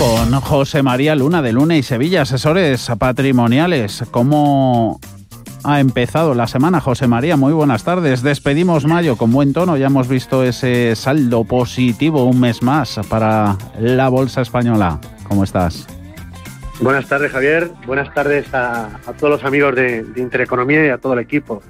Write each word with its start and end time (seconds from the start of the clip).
con 0.00 0.32
José 0.40 0.82
María 0.82 1.14
Luna 1.14 1.42
de 1.42 1.52
Luna 1.52 1.76
y 1.76 1.82
Sevilla, 1.82 2.22
asesores 2.22 2.90
patrimoniales. 2.98 4.02
¿Cómo 4.10 4.98
ha 5.62 5.78
empezado 5.78 6.32
la 6.34 6.46
semana, 6.46 6.80
José 6.80 7.06
María? 7.06 7.36
Muy 7.36 7.52
buenas 7.52 7.84
tardes. 7.84 8.22
Despedimos 8.22 8.86
mayo 8.86 9.16
con 9.16 9.30
buen 9.30 9.52
tono. 9.52 9.76
Ya 9.76 9.88
hemos 9.88 10.08
visto 10.08 10.42
ese 10.42 10.96
saldo 10.96 11.44
positivo 11.44 12.24
un 12.24 12.40
mes 12.40 12.62
más 12.62 12.98
para 13.10 13.58
la 13.78 14.08
bolsa 14.08 14.40
española. 14.40 14.98
¿Cómo 15.28 15.44
estás? 15.44 15.86
Buenas 16.80 17.06
tardes, 17.06 17.30
Javier. 17.30 17.70
Buenas 17.86 18.14
tardes 18.14 18.46
a, 18.54 18.88
todos 19.18 19.30
los 19.30 19.44
amigos 19.44 19.74
de, 19.74 20.02
de, 20.02 20.20
Intereconomía 20.22 20.86
y 20.86 20.88
a 20.88 20.96
todo 20.96 21.12
el 21.12 21.18
equipo. 21.18 21.62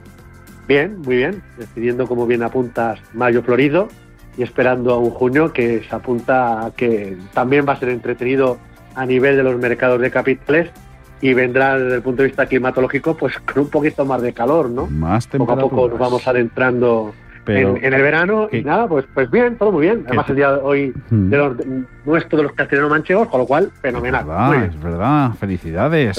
Bien, 0.69 1.01
muy 1.01 1.17
bien. 1.17 1.43
Decidiendo, 1.59 2.07
como 2.07 2.29
bien 2.29 2.45
apuntas, 2.45 3.01
mayo 3.13 3.43
florido 3.43 3.89
y 4.37 4.43
esperando 4.43 4.95
a 4.95 4.99
un 4.99 5.11
junio 5.11 5.53
que 5.53 5.83
se 5.83 5.95
apunta 5.95 6.67
a 6.67 6.71
que 6.71 7.17
también 7.35 7.67
va 7.69 7.75
a 7.75 7.77
ser 7.77 7.91
entretenido 7.91 8.59
a 8.95 9.07
nivel 9.07 9.37
de 9.37 9.43
los 9.43 9.57
mercados 9.57 10.01
de 10.01 10.11
capitales 10.11 10.71
y 11.21 11.35
vendrá 11.35 11.79
desde 11.79 11.97
el 11.97 12.03
punto 12.03 12.23
de 12.23 12.29
vista 12.29 12.47
climatológico 12.47 13.17
pues 13.17 13.39
con 13.41 13.65
un 13.65 13.71
poquito 13.71 14.05
más 14.05 14.23
de 14.23 14.33
calor, 14.33 14.71
¿no? 14.71 14.87
Más 14.87 15.27
Poco 15.27 15.53
a 15.53 15.57
poco 15.57 15.89
nos 15.89 15.99
vamos 15.99 16.27
adentrando 16.27 17.13
en, 17.47 17.93
el 17.95 18.03
verano 18.03 18.49
y 18.51 18.63
nada, 18.63 18.87
pues 18.87 19.05
pues 19.13 19.31
bien, 19.31 19.57
todo 19.57 19.73
muy 19.73 19.83
bien. 19.83 20.05
Además 20.07 20.29
el 20.31 20.37
día 20.37 20.53
de 20.53 20.61
hoy 20.63 20.95
de 21.11 21.37
los, 21.37 21.57
nuestro 22.05 22.39
de 22.39 22.45
los 22.45 22.53
castellanos 22.53 22.91
manchegos, 22.91 23.29
con 23.29 23.41
lo 23.41 23.47
cual 23.47 23.71
fenomenal. 23.81 24.25
Es 24.69 24.83
verdad, 24.83 25.33
felicidades. 25.33 26.19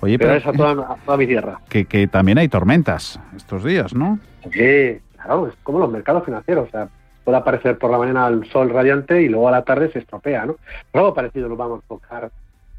Oye, 0.00 0.18
pero, 0.18 0.34
es 0.34 0.46
a 0.46 0.52
toda, 0.52 0.96
toda, 1.04 1.16
mi 1.18 1.26
tierra. 1.26 1.58
Que, 1.68 1.84
que 1.84 2.06
también 2.06 2.38
hay 2.38 2.48
tormentas 2.48 3.20
estos 3.36 3.64
días, 3.64 3.94
¿no? 3.94 4.18
Sí, 4.50 4.98
claro, 5.16 5.48
es 5.48 5.54
como 5.62 5.78
los 5.78 5.90
mercados 5.90 6.24
financieros, 6.24 6.68
o 6.68 6.70
sea, 6.70 6.88
puede 7.30 7.42
aparecer 7.42 7.78
por 7.78 7.92
la 7.92 7.98
mañana 7.98 8.26
el 8.26 8.44
sol 8.50 8.70
radiante 8.70 9.22
y 9.22 9.28
luego 9.28 9.46
a 9.46 9.52
la 9.52 9.62
tarde 9.62 9.90
se 9.92 10.00
estropea, 10.00 10.46
¿no? 10.46 10.56
Pero 10.90 11.04
algo 11.04 11.14
parecido 11.14 11.48
lo 11.48 11.56
vamos 11.56 11.84
a 11.84 11.88
tocar 11.88 12.30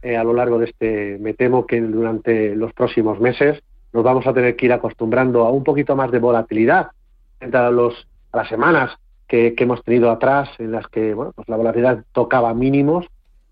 eh, 0.02 0.17
a 0.17 0.23
lo 0.25 0.33
largo 0.33 0.59
de 0.59 0.66
este, 0.66 1.17
me 1.21 1.33
temo 1.33 1.66
que 1.66 1.80
durante 1.80 2.53
los 2.55 2.73
próximos 2.73 3.19
meses 3.22 3.63
nos 3.94 4.03
vamos 4.03 4.28
a 4.28 4.34
tener 4.34 4.57
que 4.57 4.66
ir 4.66 4.73
acostumbrando 4.73 5.45
a 5.45 5.51
un 5.51 5.63
poquito 5.63 5.95
más 5.95 6.11
de 6.11 6.19
volatilidad 6.19 6.88
frente 7.40 7.57
a, 7.57 7.72
los, 7.72 8.07
las 8.34 8.50
semanas 8.50 8.97
que, 9.28 9.56
hemos 9.57 9.81
tenido 9.85 10.11
atrás, 10.11 10.50
en 10.59 10.73
las 10.73 10.85
que 10.88 11.13
bueno, 11.13 11.31
pues 11.34 11.47
la 11.47 11.56
volatilidad 11.56 12.03
tocaba 12.11 12.53
mínimos 12.53 13.07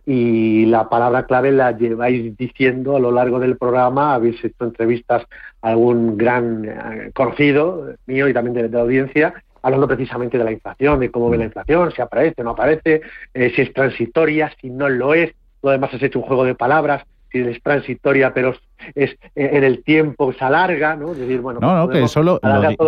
y 0.05 0.65
la 0.65 0.89
palabra 0.89 1.27
clave 1.27 1.53
la 1.53 1.77
lleváis 1.77 2.35
diciendo 2.35 2.97
a 2.97 2.99
lo 2.99 3.11
largo 3.11 3.39
del 3.39 3.57
programa, 3.57 4.15
habéis 4.15 4.43
hecho 4.43 4.65
entrevistas 4.65 5.23
a 5.61 5.69
algún 5.69 6.17
gran 6.17 6.65
eh, 6.65 7.11
conocido 7.13 7.93
mío 8.05 8.27
y 8.27 8.33
también 8.33 8.55
de 8.55 8.67
la 8.67 8.81
audiencia, 8.81 9.33
hablando 9.61 9.87
precisamente 9.87 10.37
de 10.37 10.43
la 10.43 10.51
inflación, 10.51 10.99
de 10.99 11.11
cómo 11.11 11.29
ve 11.29 11.37
la 11.37 11.43
mm. 11.43 11.47
inflación, 11.47 11.91
si 11.91 12.01
aparece, 12.01 12.43
no 12.43 12.51
aparece, 12.51 13.01
eh, 13.33 13.51
si 13.55 13.61
es 13.61 13.73
transitoria, 13.73 14.51
si 14.59 14.69
no 14.69 14.89
lo 14.89 15.13
es. 15.13 15.33
Lo 15.61 15.71
demás 15.71 15.93
has 15.93 16.01
hecho 16.01 16.19
un 16.19 16.25
juego 16.25 16.45
de 16.45 16.55
palabras, 16.55 17.03
si 17.31 17.39
es 17.39 17.61
transitoria, 17.61 18.33
pero 18.33 18.55
es 18.95 19.11
eh, 19.11 19.17
en 19.35 19.63
el 19.63 19.83
tiempo 19.83 20.33
se 20.33 20.43
alarga, 20.43 20.95
¿no? 20.95 21.13
decir, 21.13 21.41
bueno, 21.41 21.59
no, 21.59 21.75
no, 21.75 21.89
que 21.89 22.03
eso 22.03 22.23
lo, 22.23 22.39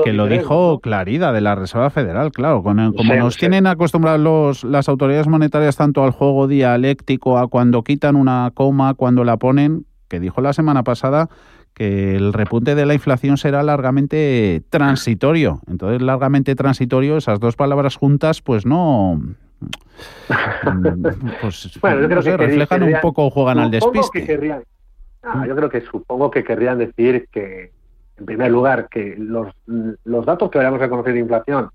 que 0.03 0.13
lo 0.13 0.27
dijo 0.27 0.79
Clarida 0.79 1.31
de 1.33 1.41
la 1.41 1.55
Reserva 1.55 1.89
Federal, 1.89 2.31
claro, 2.31 2.63
como 2.63 3.15
nos 3.15 3.37
tienen 3.37 3.67
acostumbrados 3.67 4.19
los, 4.19 4.63
las 4.63 4.87
autoridades 4.89 5.27
monetarias 5.27 5.75
tanto 5.75 6.03
al 6.03 6.11
juego 6.11 6.47
dialéctico, 6.47 7.37
a 7.37 7.47
cuando 7.47 7.83
quitan 7.83 8.15
una 8.15 8.51
coma, 8.53 8.93
cuando 8.93 9.23
la 9.23 9.37
ponen, 9.37 9.85
que 10.07 10.19
dijo 10.19 10.41
la 10.41 10.53
semana 10.53 10.83
pasada 10.83 11.29
que 11.73 12.15
el 12.15 12.33
repunte 12.33 12.75
de 12.75 12.85
la 12.85 12.93
inflación 12.93 13.37
será 13.37 13.63
largamente 13.63 14.63
transitorio. 14.69 15.61
Entonces, 15.67 16.01
largamente 16.01 16.55
transitorio, 16.55 17.17
esas 17.17 17.39
dos 17.39 17.55
palabras 17.55 17.95
juntas, 17.95 18.41
pues 18.41 18.65
no... 18.65 19.21
Pues, 21.41 21.77
bueno, 21.81 22.01
yo 22.01 22.09
creo 22.09 22.23
que 22.23 22.37
reflejan 22.37 22.83
un 22.83 22.95
poco, 23.01 23.29
juegan 23.29 23.59
al 23.59 23.71
despiste. 23.71 24.25
querrían, 24.25 24.63
ah, 25.23 25.45
yo 25.47 25.55
creo 25.55 25.69
que 25.69 25.81
supongo 25.81 26.31
que 26.31 26.43
querrían 26.43 26.79
decir 26.79 27.27
que, 27.31 27.71
en 28.17 28.25
primer 28.25 28.51
lugar, 28.51 28.87
que 28.89 29.15
los, 29.17 29.53
los 30.03 30.25
datos 30.25 30.49
que 30.49 30.57
vayamos 30.57 30.81
a 30.81 30.89
conocer 30.89 31.13
de 31.13 31.19
inflación 31.19 31.69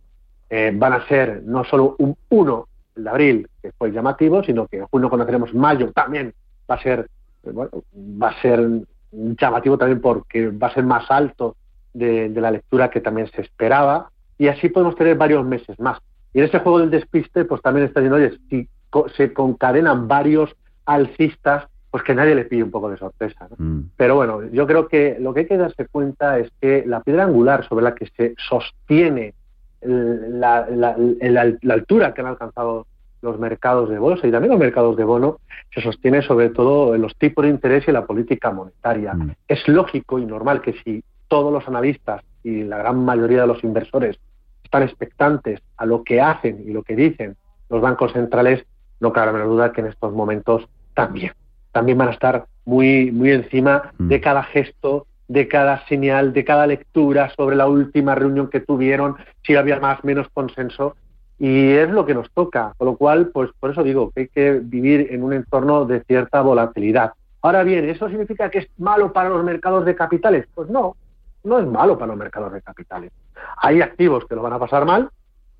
eh, 0.51 0.73
van 0.75 0.95
a 0.95 1.07
ser 1.07 1.43
no 1.45 1.65
solo 1.65 1.97
un 1.99 2.17
1 2.29 2.69
de 2.97 3.11
abril, 3.11 3.49
que 3.63 3.73
fue 3.73 3.93
llamativo, 3.93 4.43
sino 4.43 4.67
que 4.67 4.79
en 4.79 4.87
junio 4.87 5.11
conoceremos 5.11 5.55
mayo 5.55 5.93
también 5.93 6.33
va 6.69 6.77
a 6.77 6.83
ser 6.83 7.09
bueno, 7.53 7.71
va 7.95 8.31
a 8.31 8.43
ser 8.43 8.69
llamativo 9.13 9.79
también 9.79 10.01
porque 10.01 10.49
va 10.49 10.69
a 10.69 10.75
ser 10.75 10.85
más 10.85 11.11
alto 11.11 11.57
de, 11.95 12.29
la 12.29 12.51
lectura 12.51 12.91
que 12.91 13.01
también 13.01 13.29
se 13.29 13.41
esperaba 13.41 14.11
y 14.39 14.49
así 14.49 14.69
podemos 14.69 14.97
tener 14.97 15.17
varios 15.17 15.45
meses 15.45 15.79
más. 15.81 15.99
Y 16.35 16.41
en 16.41 16.47
ese 16.47 16.59
juego 16.59 16.81
del 16.81 16.91
despiste, 16.91 17.45
pues 17.45 17.63
también 17.63 17.87
está 17.87 18.01
diciendo, 18.01 18.17
oye, 18.17 18.39
si 18.51 18.69
se 19.17 19.33
concadenan 19.33 20.07
varios 20.07 20.55
alcistas, 20.85 21.67
pues 21.91 22.03
que 22.03 22.15
nadie 22.15 22.35
le 22.35 22.45
pide 22.45 22.63
un 22.63 22.71
poco 22.71 22.91
de 22.91 22.99
sorpresa. 22.99 23.49
Mm. 23.57 23.81
Pero 23.97 24.17
bueno, 24.17 24.43
yo 24.51 24.67
creo 24.67 24.89
que 24.89 25.17
lo 25.19 25.33
que 25.33 25.41
hay 25.41 25.47
que 25.47 25.57
darse 25.57 25.87
cuenta 25.87 26.39
es 26.39 26.51
que 26.61 26.85
la 26.87 27.01
piedra 27.01 27.25
angular 27.25 27.67
sobre 27.67 27.85
la 27.85 27.95
que 27.95 28.07
se 28.17 28.35
sostiene 28.49 29.35
la, 29.81 30.67
la 30.71 31.75
altura 31.75 32.13
que 32.13 32.21
han 32.21 32.27
alcanzado 32.27 32.87
los 33.23 33.39
mercados 33.39 33.89
de 33.89 33.99
bolsa 33.99 34.27
y 34.27 34.31
también 34.31 34.51
los 34.51 34.61
mercados 34.61 34.97
de 34.97 35.05
bono 35.05 35.39
se 35.75 35.81
sostiene 35.81 36.23
sobre 36.23 36.51
todo 36.51 36.95
en 36.95 37.03
los 37.03 37.17
tipos 37.17 37.45
de 37.45 37.51
interés 37.51 37.87
y 37.89 37.93
la 37.93 38.07
política 38.07 38.51
monetaria. 38.51 39.15
Mm. 39.15 39.33
Es 39.49 39.67
lógico 39.69 40.19
y 40.19 40.27
normal 40.27 40.61
que 40.61 40.75
si 40.85 41.03
todos 41.29 41.53
los 41.53 41.67
analistas 41.67 42.23
y 42.43 42.63
la 42.65 42.79
gran 42.79 43.05
mayoría 43.05 43.43
de 43.43 43.47
los 43.47 43.63
inversores 43.65 44.19
están 44.63 44.83
expectantes 44.83 45.61
a 45.77 45.87
lo 45.87 46.03
que 46.05 46.21
hacen 46.21 46.63
y 46.67 46.73
lo 46.73 46.83
que 46.83 46.97
dicen 46.97 47.37
los 47.69 47.81
bancos 47.81 48.13
centrales, 48.13 48.65
no 49.01 49.13
cabe 49.13 49.39
la 49.39 49.45
duda 49.45 49.73
que 49.73 49.81
en 49.81 49.89
estos 49.89 50.13
momentos 50.13 50.69
también. 50.95 51.33
También 51.73 51.99
van 51.99 52.09
a 52.09 52.13
estar 52.13 52.47
muy, 52.65 53.11
muy 53.11 53.33
encima 53.33 53.93
mm. 53.99 54.09
de 54.09 54.21
cada 54.21 54.43
gesto, 54.45 55.07
de 55.29 55.49
cada 55.49 55.87
señal, 55.89 56.33
de 56.33 56.45
cada 56.45 56.67
lectura 56.67 57.31
sobre 57.37 57.57
la 57.57 57.67
última 57.67 58.15
reunión 58.15 58.49
que 58.49 58.61
tuvieron, 58.61 59.17
si 59.45 59.57
había 59.57 59.81
más 59.81 59.99
o 60.03 60.07
menos 60.07 60.29
consenso 60.33 60.97
y 61.39 61.73
es 61.73 61.91
lo 61.91 62.07
que 62.07 62.15
nos 62.15 62.31
toca, 62.31 62.73
con 62.79 62.87
lo 62.87 62.97
cual, 62.97 63.29
pues 63.29 63.51
por 63.61 63.71
eso 63.71 63.83
digo 63.83 64.11
que 64.11 64.23
hay 64.23 64.29
que 64.29 64.53
vivir 64.63 65.09
en 65.11 65.23
un 65.23 65.33
entorno 65.33 65.85
de 65.85 66.03
cierta 66.05 66.41
volatilidad. 66.41 67.13
Ahora 67.43 67.63
bien, 67.63 67.89
¿eso 67.89 68.09
significa 68.09 68.51
que 68.51 68.59
es 68.59 68.69
malo 68.79 69.13
para 69.13 69.29
los 69.29 69.45
mercados 69.45 69.85
de 69.85 69.95
capitales? 69.95 70.47
Pues 70.55 70.71
no, 70.71 70.97
no 71.45 71.59
es 71.59 71.67
malo 71.67 71.99
para 71.99 72.09
los 72.09 72.17
mercados 72.17 72.53
de 72.53 72.63
capitales. 72.63 73.13
Hay 73.59 73.83
activos 73.83 74.25
que 74.27 74.35
lo 74.35 74.43
van 74.43 74.55
a 74.55 74.59
pasar 74.59 74.87
mal, 74.87 75.11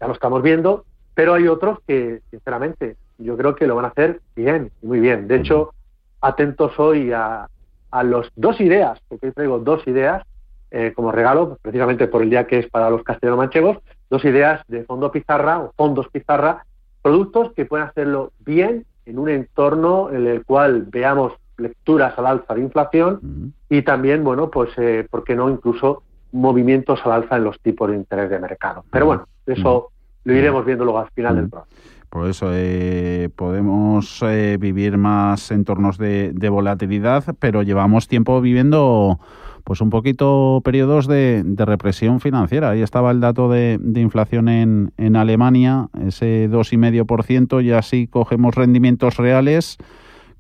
ya 0.01 0.07
lo 0.07 0.15
estamos 0.15 0.43
viendo, 0.43 0.85
pero 1.15 1.35
hay 1.35 1.47
otros 1.47 1.79
que, 1.87 2.23
sinceramente, 2.31 2.97
yo 3.19 3.37
creo 3.37 3.55
que 3.55 3.67
lo 3.67 3.77
van 3.77 3.85
a 3.85 3.89
hacer 3.89 4.21
bien, 4.35 4.71
muy 4.83 5.01
bien. 5.01 5.29
De 5.29 5.37
hecho, 5.37 5.73
atentos 6.21 6.79
hoy 6.79 7.13
a, 7.13 7.49
a 7.91 8.03
las 8.03 8.27
dos 8.35 8.61
ideas, 8.61 8.99
porque 9.09 9.27
hoy 9.27 9.33
traigo 9.33 9.59
dos 9.59 9.87
ideas 9.87 10.23
eh, 10.71 10.93
como 10.95 11.13
regalo, 11.13 11.59
precisamente 11.63 12.09
por 12.09 12.23
el 12.23 12.31
día 12.31 12.47
que 12.47 12.59
es 12.59 12.69
para 12.69 12.91
los 12.91 13.03
castellanos 13.03 13.39
manchegos, 13.39 13.79
dos 14.11 14.25
ideas 14.25 14.63
de 14.69 14.85
fondo 14.85 15.11
pizarra 15.11 15.59
o 15.61 15.73
fondos 15.77 16.09
pizarra, 16.09 16.65
productos 17.03 17.53
que 17.53 17.67
pueden 17.67 17.87
hacerlo 17.87 18.33
bien 18.45 18.85
en 19.05 19.19
un 19.19 19.29
entorno 19.29 20.11
en 20.11 20.27
el 20.27 20.45
cual 20.45 20.87
veamos 20.91 21.33
lecturas 21.59 22.19
al 22.19 22.27
alza 22.27 22.55
de 22.55 22.61
inflación 22.61 23.53
y 23.69 23.83
también, 23.83 24.25
bueno, 24.25 24.51
pues, 24.51 24.71
eh, 24.77 25.07
¿por 25.09 25.25
qué 25.25 25.35
no 25.35 25.49
incluso 25.49 26.03
movimientos 26.33 27.01
al 27.05 27.13
alza 27.13 27.37
en 27.37 27.45
los 27.45 27.59
tipos 27.61 27.91
de 27.91 27.97
interés 27.97 28.29
de 28.31 28.39
mercado? 28.39 28.85
Pero 28.91 29.07
bueno, 29.07 29.27
eso 29.47 29.91
lo 30.25 30.35
iremos 30.35 30.65
viendo 30.67 30.85
luego 30.85 30.99
al 30.99 31.11
final 31.11 31.37
del 31.37 31.49
programa. 31.49 31.71
Por 32.11 32.29
eso 32.29 32.49
eh, 32.53 33.29
podemos 33.35 34.23
eh, 34.23 34.57
vivir 34.59 34.97
más 34.97 35.51
entornos 35.51 35.99
de, 35.99 36.33
de 36.33 36.49
volatilidad, 36.49 37.25
pero 37.39 37.63
llevamos 37.63 38.09
tiempo 38.09 38.41
viviendo 38.41 39.19
pues 39.67 39.81
un 39.81 39.91
poquito 39.91 40.63
periodos 40.65 41.09
de, 41.09 41.43
represión 41.57 42.21
financiera. 42.21 42.71
Ahí 42.71 42.83
estaba 42.83 43.11
el 43.11 43.19
dato 43.19 43.49
de, 43.49 43.81
inflación 43.97 44.49
en, 44.49 44.93
en, 44.97 45.17
Alemania, 45.17 45.89
ese 46.07 46.49
2,5%, 46.49 47.65
y 47.65 47.73
así 47.73 48.07
cogemos 48.07 48.55
rendimientos 48.55 49.17
reales 49.17 49.77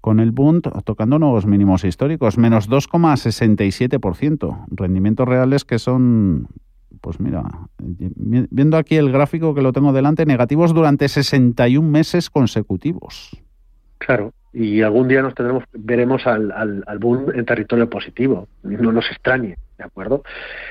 con 0.00 0.20
el 0.20 0.30
Bund 0.30 0.62
tocando 0.84 1.18
nuevos 1.18 1.44
mínimos 1.44 1.82
históricos, 1.82 2.38
menos 2.38 2.70
2,67%. 2.70 4.64
Rendimientos 4.70 5.26
reales 5.26 5.64
que 5.64 5.80
son, 5.80 6.46
pues 7.00 7.18
mira, 7.18 7.42
viendo 7.80 8.76
aquí 8.76 8.94
el 8.94 9.10
gráfico 9.10 9.56
que 9.56 9.62
lo 9.62 9.72
tengo 9.72 9.92
delante, 9.92 10.24
negativos 10.24 10.72
durante 10.72 11.08
61 11.08 11.90
meses 11.90 12.30
consecutivos. 12.30 13.36
Claro, 13.98 14.32
y 14.58 14.80
algún 14.80 15.06
día 15.06 15.20
nos 15.20 15.34
tendremos 15.34 15.64
veremos 15.74 16.26
al, 16.26 16.50
al, 16.50 16.98
boom 16.98 17.30
en 17.34 17.44
territorio 17.44 17.90
positivo. 17.90 18.48
No 18.62 18.90
nos 18.90 19.10
extrañe 19.10 19.58
de 19.76 19.84
acuerdo 19.84 20.22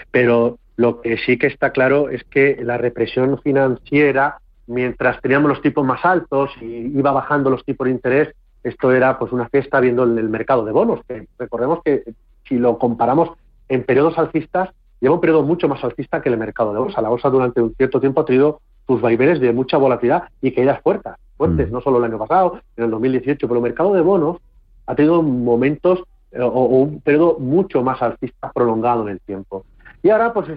pero 0.10 0.58
lo 0.76 1.02
que 1.02 1.18
sí 1.18 1.38
que 1.38 1.46
está 1.46 1.70
claro 1.70 2.10
es 2.10 2.24
que 2.24 2.58
la 2.64 2.80
represión 2.80 3.40
financiera 3.44 4.40
mientras 4.66 5.22
teníamos 5.22 5.50
los 5.50 5.62
tipos 5.62 5.86
más 5.86 6.04
altos 6.04 6.50
y 6.62 6.98
iba 6.98 7.12
bajando 7.12 7.52
los 7.52 7.64
tipos 7.64 7.86
de 7.86 7.92
interés 7.92 8.30
esto 8.64 8.92
era 8.92 9.20
pues 9.20 9.32
una 9.32 9.50
fiesta 9.50 9.80
viendo 9.80 10.02
el, 10.04 10.30
mercado 10.30 10.66
de 10.66 10.72
bonos 10.72 11.02
que 11.08 11.28
recordemos 11.38 11.84
que 11.86 12.02
si 12.50 12.58
lo 12.58 12.80
comparamos 12.80 13.38
en 13.70 13.84
periodos 13.84 14.18
alcistas 14.18 14.70
lleva 15.00 15.14
un 15.14 15.22
periodo 15.22 15.44
mucho 15.44 15.68
más 15.68 15.84
alcista 15.84 16.24
que 16.24 16.30
el 16.30 16.38
mercado 16.38 16.74
de 16.74 16.80
bolsa. 16.80 17.02
La 17.02 17.10
bolsa 17.10 17.30
durante 17.30 17.62
un 17.62 17.76
cierto 17.76 18.00
tiempo 18.00 18.22
ha 18.22 18.26
tenido 18.26 18.62
sus 18.88 19.00
vaivenes 19.02 19.40
de 19.40 19.54
mucha 19.54 19.78
volatilidad 19.78 20.24
y 20.42 20.52
caídas 20.54 20.81
fuertes 20.81 21.14
fuertes, 21.38 21.70
mm. 21.70 21.74
no 21.74 21.82
solo 21.82 21.98
el 21.98 22.06
año 22.06 22.18
pasado, 22.18 22.60
en 22.78 22.86
el 22.86 22.92
2018, 22.92 23.48
pero 23.48 23.58
el 23.58 23.64
mercado 23.64 23.94
de 23.94 24.02
bonos 24.02 24.38
ha 24.86 24.96
tenido 24.96 25.22
momentos 25.22 26.04
eh, 26.32 26.42
o, 26.42 26.66
un 26.66 27.02
periodo 27.02 27.38
mucho 27.40 27.84
más 27.84 28.02
alcista 28.02 28.52
prolongado 28.52 29.04
en 29.04 29.14
el 29.14 29.20
tiempo. 29.22 29.66
Y 30.04 30.10
ahora 30.10 30.34
pues 30.34 30.48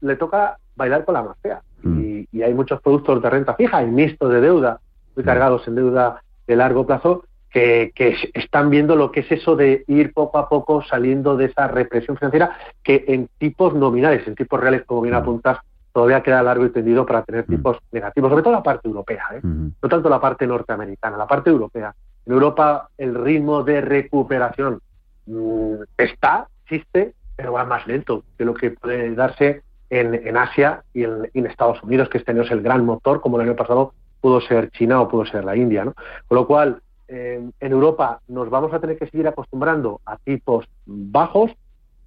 le 0.00 0.16
toca 0.16 0.58
bailar 0.76 1.04
con 1.04 1.14
la 1.14 1.22
más 1.22 1.36
fea. 1.40 1.62
Mm. 1.82 2.00
Y, 2.32 2.42
hay 2.42 2.54
muchos 2.54 2.80
productos 2.80 3.22
de 3.22 3.30
renta 3.30 3.54
fija 3.54 3.82
y 3.82 3.86
mixtos 3.86 4.32
de 4.32 4.40
deuda, 4.40 4.80
muy 5.16 5.24
mm. 5.24 5.26
cargados 5.26 5.66
en 5.68 5.74
deuda 5.74 6.22
de 6.46 6.56
largo 6.56 6.86
plazo, 6.86 7.24
que, 7.50 7.92
están 8.34 8.70
viendo 8.70 8.96
lo 8.96 9.10
que 9.10 9.20
es 9.20 9.32
eso 9.32 9.56
de 9.56 9.84
ir 9.88 10.12
poco 10.12 10.38
a 10.38 10.48
poco 10.48 10.82
saliendo 10.82 11.36
de 11.36 11.46
esa 11.46 11.68
represión 11.68 12.16
financiera 12.16 12.56
que 12.82 13.04
en 13.08 13.28
tipos 13.38 13.74
nominales, 13.74 14.26
en 14.26 14.34
tipos 14.34 14.60
reales, 14.60 14.84
como 14.84 15.02
bien 15.02 15.14
apuntas, 15.14 15.58
todavía 15.92 16.22
queda 16.22 16.42
largo 16.42 16.64
y 16.64 16.70
tendido 16.70 17.04
para 17.06 17.22
tener 17.22 17.44
mm. 17.46 17.50
tipos 17.50 17.78
negativos, 17.92 18.30
sobre 18.30 18.42
todo 18.42 18.52
la 18.52 18.62
parte 18.62 18.88
europea, 18.88 19.24
¿eh? 19.32 19.40
no 19.42 19.88
tanto 19.88 20.08
la 20.08 20.20
parte 20.20 20.46
norteamericana, 20.46 21.16
la 21.16 21.26
parte 21.26 21.50
europea. 21.50 21.94
En 22.26 22.32
Europa 22.32 22.88
el 22.98 23.14
ritmo 23.14 23.62
de 23.62 23.80
recuperación 23.80 24.80
mm, 25.26 25.74
está, 25.96 26.48
existe, 26.64 27.14
pero 27.36 27.52
va 27.52 27.64
más 27.64 27.86
lento 27.86 28.24
que 28.36 28.44
lo 28.44 28.54
que 28.54 28.70
puede 28.70 29.14
darse 29.14 29.62
en, 29.88 30.36
Asia 30.36 30.84
y 30.94 31.02
en, 31.02 31.46
Estados 31.46 31.82
Unidos, 31.82 32.08
que 32.08 32.18
este 32.18 32.30
año 32.30 32.42
es 32.42 32.50
el 32.50 32.62
gran 32.62 32.84
motor, 32.84 33.20
como 33.20 33.40
el 33.40 33.48
año 33.48 33.56
pasado 33.56 33.92
pudo 34.20 34.40
ser 34.40 34.70
China 34.70 35.00
o 35.00 35.08
pudo 35.08 35.24
ser 35.26 35.44
la 35.44 35.56
India. 35.56 35.84
¿no? 35.84 35.94
Con 36.28 36.36
lo 36.36 36.46
cual, 36.46 36.80
en 37.08 37.52
Europa 37.60 38.20
nos 38.28 38.48
vamos 38.50 38.72
a 38.72 38.78
tener 38.78 38.96
que 38.96 39.06
seguir 39.08 39.26
acostumbrando 39.26 40.00
a 40.06 40.16
tipos 40.18 40.68
bajos, 40.86 41.50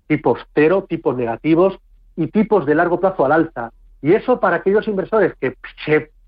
tipos 0.07 0.39
cero, 0.53 0.85
tipos 0.87 1.17
negativos, 1.17 1.77
y 2.15 2.27
tipos 2.27 2.65
de 2.65 2.75
largo 2.75 2.99
plazo 2.99 3.25
al 3.25 3.31
alza. 3.31 3.71
Y 4.01 4.13
eso 4.13 4.39
para 4.39 4.57
aquellos 4.57 4.87
inversores 4.87 5.33
que, 5.39 5.55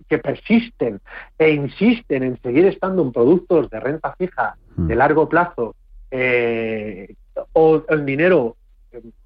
que 0.08 0.18
persisten 0.18 1.02
e 1.38 1.52
insisten 1.52 2.24
en 2.24 2.42
seguir 2.42 2.66
estando 2.66 3.02
en 3.02 3.12
productos 3.12 3.70
de 3.70 3.80
renta 3.80 4.14
fija 4.18 4.56
de 4.76 4.96
mm. 4.96 4.98
largo 4.98 5.28
plazo 5.28 5.76
eh, 6.12 7.16
o 7.54 7.84
el 7.90 8.06
dinero 8.06 8.56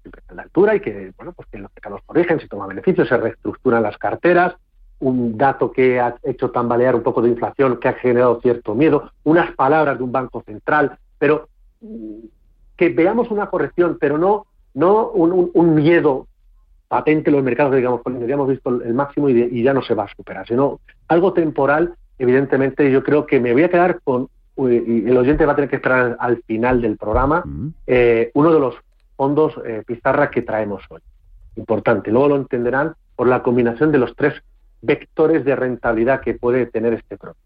de 0.04 0.40
altura 0.40 0.74
y 0.74 0.80
que, 0.80 1.12
bueno, 1.16 1.32
pues 1.32 1.48
que 1.48 1.58
los 1.58 1.70
mercados 1.74 2.00
corrigen, 2.04 2.40
se 2.40 2.48
toma 2.48 2.66
beneficios, 2.66 3.08
se 3.08 3.16
reestructuran 3.16 3.82
las 3.82 3.96
carteras, 3.96 4.54
un 4.98 5.36
dato 5.36 5.70
que 5.70 6.00
ha 6.00 6.16
hecho 6.22 6.50
tambalear 6.50 6.94
un 6.94 7.02
poco 7.02 7.22
de 7.22 7.28
inflación, 7.28 7.78
que 7.78 7.88
ha 7.88 7.94
generado 7.94 8.40
cierto 8.40 8.74
miedo, 8.74 9.12
unas 9.22 9.54
palabras 9.54 9.98
de 9.98 10.04
un 10.04 10.12
banco 10.12 10.42
central, 10.42 10.98
pero 11.18 11.48
que 12.76 12.88
veamos 12.88 13.30
una 13.30 13.46
corrección, 13.46 13.98
pero 14.00 14.18
no, 14.18 14.46
no 14.74 15.08
un, 15.10 15.74
miedo 15.74 16.26
patente 16.88 17.30
en 17.30 17.36
los 17.36 17.44
mercados, 17.44 17.74
digamos, 17.74 18.02
ya 18.04 18.34
hemos 18.34 18.48
visto 18.48 18.70
el 18.82 18.94
máximo 18.94 19.28
y, 19.28 19.62
ya 19.62 19.72
no 19.72 19.82
se 19.82 19.94
va 19.94 20.04
a 20.04 20.14
superar, 20.14 20.46
sino 20.46 20.80
algo 21.08 21.32
temporal, 21.32 21.94
evidentemente 22.18 22.90
yo 22.90 23.02
creo 23.02 23.26
que 23.26 23.40
me 23.40 23.52
voy 23.52 23.64
a 23.64 23.70
quedar 23.70 24.00
con, 24.02 24.28
y 24.56 25.08
el 25.08 25.16
oyente 25.16 25.46
va 25.46 25.52
a 25.52 25.56
tener 25.56 25.70
que 25.70 25.76
esperar 25.76 26.16
al 26.20 26.42
final 26.42 26.80
del 26.80 26.96
programa, 26.96 27.44
eh, 27.86 28.30
uno 28.34 28.52
de 28.52 28.60
los 28.60 28.74
fondos 29.16 29.54
eh, 29.64 29.82
pizarra 29.86 30.30
que 30.30 30.42
traemos 30.42 30.82
hoy. 30.88 31.00
Importante, 31.56 32.10
luego 32.10 32.28
lo 32.28 32.36
entenderán 32.36 32.94
por 33.16 33.28
la 33.28 33.42
combinación 33.42 33.92
de 33.92 33.98
los 33.98 34.14
tres 34.16 34.34
vectores 34.82 35.44
de 35.44 35.56
rentabilidad 35.56 36.20
que 36.20 36.34
puede 36.34 36.66
tener 36.66 36.94
este 36.94 37.16
producto. 37.16 37.42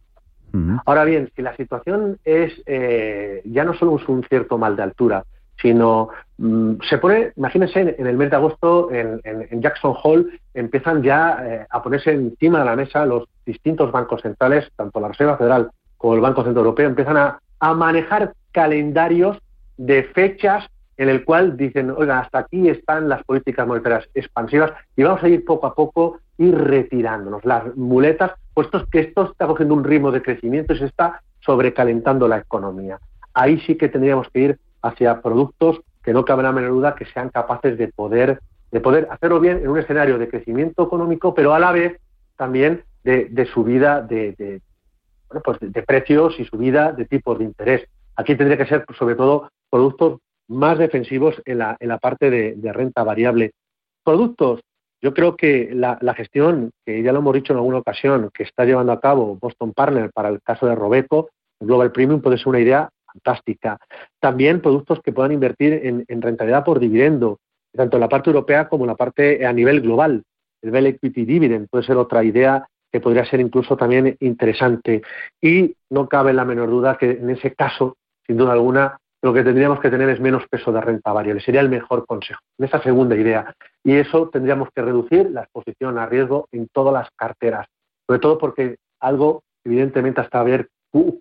Ahora 0.86 1.04
bien, 1.04 1.30
si 1.36 1.42
la 1.42 1.56
situación 1.56 2.18
es 2.24 2.52
eh, 2.66 3.42
ya 3.44 3.64
no 3.64 3.74
solo 3.74 3.98
un 4.08 4.24
cierto 4.24 4.58
mal 4.58 4.76
de 4.76 4.82
altura, 4.82 5.24
sino 5.60 6.08
mm, 6.38 6.74
se 6.88 6.98
pone, 6.98 7.32
imagínense, 7.36 7.96
en, 7.98 8.06
el 8.06 8.16
mes 8.16 8.30
de 8.30 8.36
agosto 8.36 8.90
en, 8.92 9.20
Jackson 9.60 9.94
Hole 10.02 10.40
empiezan 10.54 11.02
ya 11.02 11.38
eh, 11.42 11.66
a 11.68 11.82
ponerse 11.82 12.12
encima 12.12 12.60
de 12.60 12.64
la 12.64 12.76
mesa 12.76 13.04
los 13.04 13.28
distintos 13.44 13.92
bancos 13.92 14.22
centrales, 14.22 14.70
tanto 14.76 15.00
la 15.00 15.08
Reserva 15.08 15.36
Federal 15.36 15.70
como 15.96 16.14
el 16.14 16.20
Banco 16.20 16.44
Central 16.44 16.64
Europeo, 16.64 16.88
empiezan 16.88 17.16
a, 17.16 17.40
a 17.60 17.74
manejar 17.74 18.32
calendarios 18.52 19.38
de 19.76 20.04
fechas 20.04 20.68
en 20.96 21.08
el 21.08 21.24
cual 21.24 21.56
dicen, 21.56 21.92
oiga, 21.96 22.18
hasta 22.18 22.40
aquí 22.40 22.68
están 22.68 23.08
las 23.08 23.22
políticas 23.24 23.66
monetarias 23.66 24.08
expansivas 24.14 24.72
y 24.96 25.04
vamos 25.04 25.22
a 25.22 25.28
ir 25.28 25.44
poco 25.44 25.66
a 25.66 25.74
poco 25.74 26.18
ir 26.38 26.56
retirándonos 26.56 27.44
las 27.44 27.76
muletas, 27.76 28.32
puesto 28.58 28.88
que 28.90 28.98
esto 28.98 29.30
está 29.30 29.46
cogiendo 29.46 29.72
un 29.72 29.84
ritmo 29.84 30.10
de 30.10 30.20
crecimiento 30.20 30.72
y 30.72 30.78
se 30.78 30.86
está 30.86 31.22
sobrecalentando 31.38 32.26
la 32.26 32.38
economía. 32.38 32.98
Ahí 33.32 33.60
sí 33.60 33.76
que 33.76 33.88
tendríamos 33.88 34.28
que 34.30 34.40
ir 34.40 34.58
hacia 34.82 35.22
productos 35.22 35.80
que 36.02 36.12
no 36.12 36.24
cabe 36.24 36.42
la 36.42 36.50
menor 36.50 36.70
duda 36.70 36.96
que 36.96 37.04
sean 37.04 37.28
capaces 37.28 37.78
de 37.78 37.86
poder, 37.86 38.40
de 38.72 38.80
poder 38.80 39.06
hacerlo 39.12 39.38
bien 39.38 39.58
en 39.58 39.68
un 39.68 39.78
escenario 39.78 40.18
de 40.18 40.28
crecimiento 40.28 40.82
económico, 40.82 41.34
pero 41.34 41.54
a 41.54 41.60
la 41.60 41.70
vez 41.70 42.00
también 42.34 42.82
de, 43.04 43.48
subida 43.54 44.02
de, 44.02 44.60
bueno, 45.28 45.40
pues 45.44 45.58
de, 45.60 45.82
precios 45.84 46.34
y 46.40 46.44
subida 46.44 46.90
de 46.90 47.04
tipos 47.04 47.38
de 47.38 47.44
interés. 47.44 47.88
Aquí 48.16 48.34
tendría 48.34 48.58
que 48.58 48.66
ser, 48.66 48.84
sobre 48.98 49.14
todo, 49.14 49.52
productos 49.70 50.18
más 50.48 50.78
defensivos 50.78 51.40
en 51.44 51.58
la, 51.58 51.76
en 51.78 51.90
la 51.90 51.98
parte 51.98 52.28
de, 52.28 52.72
renta 52.72 53.04
variable. 53.04 53.52
Productos 54.02 54.62
yo 55.00 55.14
creo 55.14 55.36
que 55.36 55.70
la, 55.72 55.98
gestión, 56.14 56.72
que 56.84 57.02
ya 57.02 57.12
lo 57.12 57.20
hemos 57.20 57.34
dicho 57.34 57.52
en 57.52 57.58
alguna 57.58 57.78
ocasión, 57.78 58.30
que 58.34 58.42
está 58.42 58.64
llevando 58.64 58.92
a 58.92 59.00
cabo 59.00 59.36
Boston 59.40 59.72
Partner 59.72 60.10
para 60.12 60.28
el 60.28 60.42
caso 60.42 60.66
de 60.66 60.74
Robeco, 60.74 61.30
Global 61.60 61.92
Premium 61.92 62.20
puede 62.20 62.38
ser 62.38 62.48
una 62.48 62.60
idea 62.60 62.88
fantástica. 63.06 63.78
También 64.20 64.60
productos 64.60 65.00
que 65.02 65.12
puedan 65.12 65.32
invertir 65.32 65.72
en, 65.72 66.22
rentabilidad 66.22 66.64
por 66.64 66.80
dividendo, 66.80 67.38
tanto 67.72 67.96
en 67.96 68.00
la 68.00 68.08
parte 68.08 68.30
europea 68.30 68.68
como 68.68 68.84
en 68.84 68.88
la 68.88 68.96
parte 68.96 69.46
a 69.46 69.52
nivel 69.52 69.80
global. 69.80 70.22
El 70.62 70.70
Bell 70.70 70.86
Equity 70.86 71.24
Dividend 71.24 71.68
puede 71.68 71.84
ser 71.84 71.96
otra 71.96 72.24
idea 72.24 72.66
que 72.90 73.00
podría 73.00 73.24
ser 73.24 73.40
incluso 73.40 73.76
también 73.76 74.16
interesante. 74.20 75.02
Y 75.40 75.74
no 75.90 76.08
cabe 76.08 76.32
la 76.32 76.44
menor 76.44 76.70
duda 76.70 76.96
que 76.98 77.10
en 77.10 77.30
ese 77.30 77.54
caso, 77.54 77.96
sin 78.26 78.36
duda 78.36 78.52
alguna, 78.52 78.98
lo 79.22 79.32
que 79.34 79.42
tendríamos 79.42 79.80
que 79.80 79.90
tener 79.90 80.08
es 80.08 80.20
menos 80.20 80.46
peso 80.48 80.72
de 80.72 80.80
renta 80.80 81.12
variable. 81.12 81.40
Sería 81.40 81.60
el 81.60 81.68
mejor 81.68 82.06
consejo, 82.06 82.40
en 82.58 82.66
esa 82.66 82.80
segunda 82.82 83.16
idea. 83.16 83.54
Y 83.82 83.94
eso 83.94 84.28
tendríamos 84.28 84.68
que 84.75 84.82
reducir 84.82 85.30
la 85.30 85.42
exposición 85.42 85.98
a 85.98 86.06
riesgo 86.06 86.48
en 86.52 86.68
todas 86.68 86.92
las 86.94 87.08
carteras. 87.16 87.66
Sobre 88.06 88.20
todo 88.20 88.38
porque 88.38 88.76
algo, 89.00 89.42
evidentemente, 89.64 90.20
hasta 90.20 90.42
ver 90.42 90.68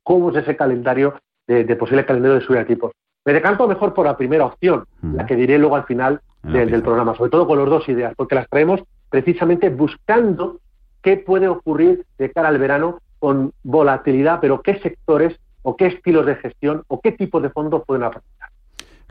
cómo 0.03 0.29
es 0.31 0.37
ese 0.37 0.55
calendario 0.55 1.15
de, 1.47 1.63
posible 1.75 2.05
calendario 2.05 2.35
de 2.35 2.45
subida 2.45 2.59
de 2.59 2.65
tipos. 2.65 2.91
Me 3.25 3.33
decanto 3.33 3.67
mejor 3.67 3.93
por 3.93 4.05
la 4.05 4.15
primera 4.17 4.45
opción, 4.45 4.85
la 5.01 5.25
que 5.25 5.35
diré 5.35 5.57
luego 5.57 5.75
al 5.75 5.85
final 5.85 6.21
del 6.43 6.81
programa, 6.81 7.15
sobre 7.15 7.31
todo 7.31 7.45
con 7.45 7.59
las 7.59 7.69
dos 7.69 7.89
ideas, 7.89 8.13
porque 8.15 8.35
las 8.35 8.47
traemos 8.47 8.81
precisamente 9.09 9.69
buscando 9.69 10.59
qué 11.01 11.17
puede 11.17 11.47
ocurrir 11.47 12.05
de 12.17 12.31
cara 12.31 12.49
al 12.49 12.57
verano 12.57 12.99
con 13.19 13.51
volatilidad, 13.63 14.39
pero 14.39 14.61
qué 14.61 14.79
sectores 14.79 15.37
o 15.67 15.75
qué 15.75 15.87
estilos 15.87 16.25
de 16.25 16.35
gestión 16.35 16.83
o 16.87 17.01
qué 17.01 17.11
tipos 17.11 17.43
de 17.43 17.49
fondos 17.49 17.83
pueden 17.85 18.03
aprovechar. 18.03 18.49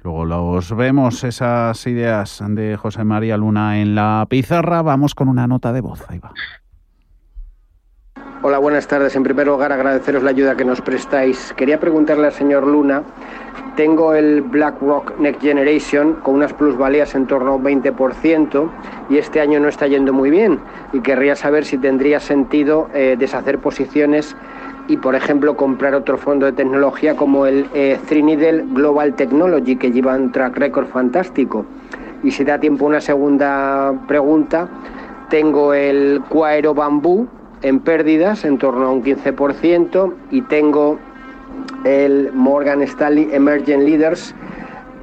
Luego 0.02 0.24
los 0.24 0.74
vemos, 0.74 1.22
esas 1.22 1.86
ideas 1.86 2.42
de 2.48 2.78
José 2.78 3.04
María 3.04 3.36
Luna 3.36 3.78
en 3.78 3.94
la 3.94 4.26
pizarra. 4.26 4.80
Vamos 4.80 5.14
con 5.14 5.28
una 5.28 5.46
nota 5.46 5.74
de 5.74 5.82
voz. 5.82 6.02
Ahí 6.08 6.18
va. 6.18 6.32
Hola, 8.42 8.56
buenas 8.56 8.88
tardes. 8.88 9.14
En 9.16 9.22
primer 9.22 9.46
lugar, 9.48 9.70
agradeceros 9.70 10.22
la 10.22 10.30
ayuda 10.30 10.56
que 10.56 10.64
nos 10.64 10.80
prestáis. 10.80 11.52
Quería 11.58 11.78
preguntarle 11.78 12.28
al 12.28 12.32
señor 12.32 12.66
Luna 12.66 13.02
tengo 13.76 14.14
el 14.14 14.40
BlackRock 14.40 15.18
Next 15.18 15.42
Generation 15.42 16.14
con 16.14 16.36
unas 16.36 16.54
plusvalías 16.54 17.14
en 17.14 17.26
torno 17.26 17.52
a 17.52 17.54
un 17.56 17.62
20% 17.62 18.70
y 19.10 19.18
este 19.18 19.40
año 19.40 19.60
no 19.60 19.68
está 19.68 19.86
yendo 19.86 20.14
muy 20.14 20.30
bien 20.30 20.58
y 20.94 21.00
querría 21.00 21.36
saber 21.36 21.66
si 21.66 21.76
tendría 21.76 22.18
sentido 22.18 22.88
eh, 22.94 23.16
deshacer 23.18 23.58
posiciones 23.58 24.34
y, 24.88 24.96
por 24.96 25.14
ejemplo, 25.14 25.56
comprar 25.56 25.94
otro 25.94 26.16
fondo 26.16 26.46
de 26.46 26.52
tecnología 26.52 27.16
como 27.16 27.46
el 27.46 27.68
eh, 27.74 27.98
Global 28.72 29.14
Technology 29.14 29.76
que 29.76 29.90
lleva 29.90 30.16
un 30.16 30.32
track 30.32 30.56
record 30.56 30.86
fantástico. 30.86 31.64
Y 32.22 32.30
si 32.30 32.44
da 32.44 32.58
tiempo 32.58 32.86
una 32.86 33.00
segunda 33.00 33.94
pregunta, 34.06 34.68
tengo 35.28 35.74
el 35.74 36.22
Cuaero 36.28 36.74
Bambú 36.74 37.26
en 37.62 37.80
pérdidas 37.80 38.44
en 38.44 38.58
torno 38.58 38.86
a 38.86 38.92
un 38.92 39.02
15% 39.02 40.12
y 40.30 40.42
tengo 40.42 40.98
el 41.84 42.32
Morgan 42.32 42.82
Stanley 42.82 43.28
Emerging 43.32 43.84
Leaders 43.84 44.34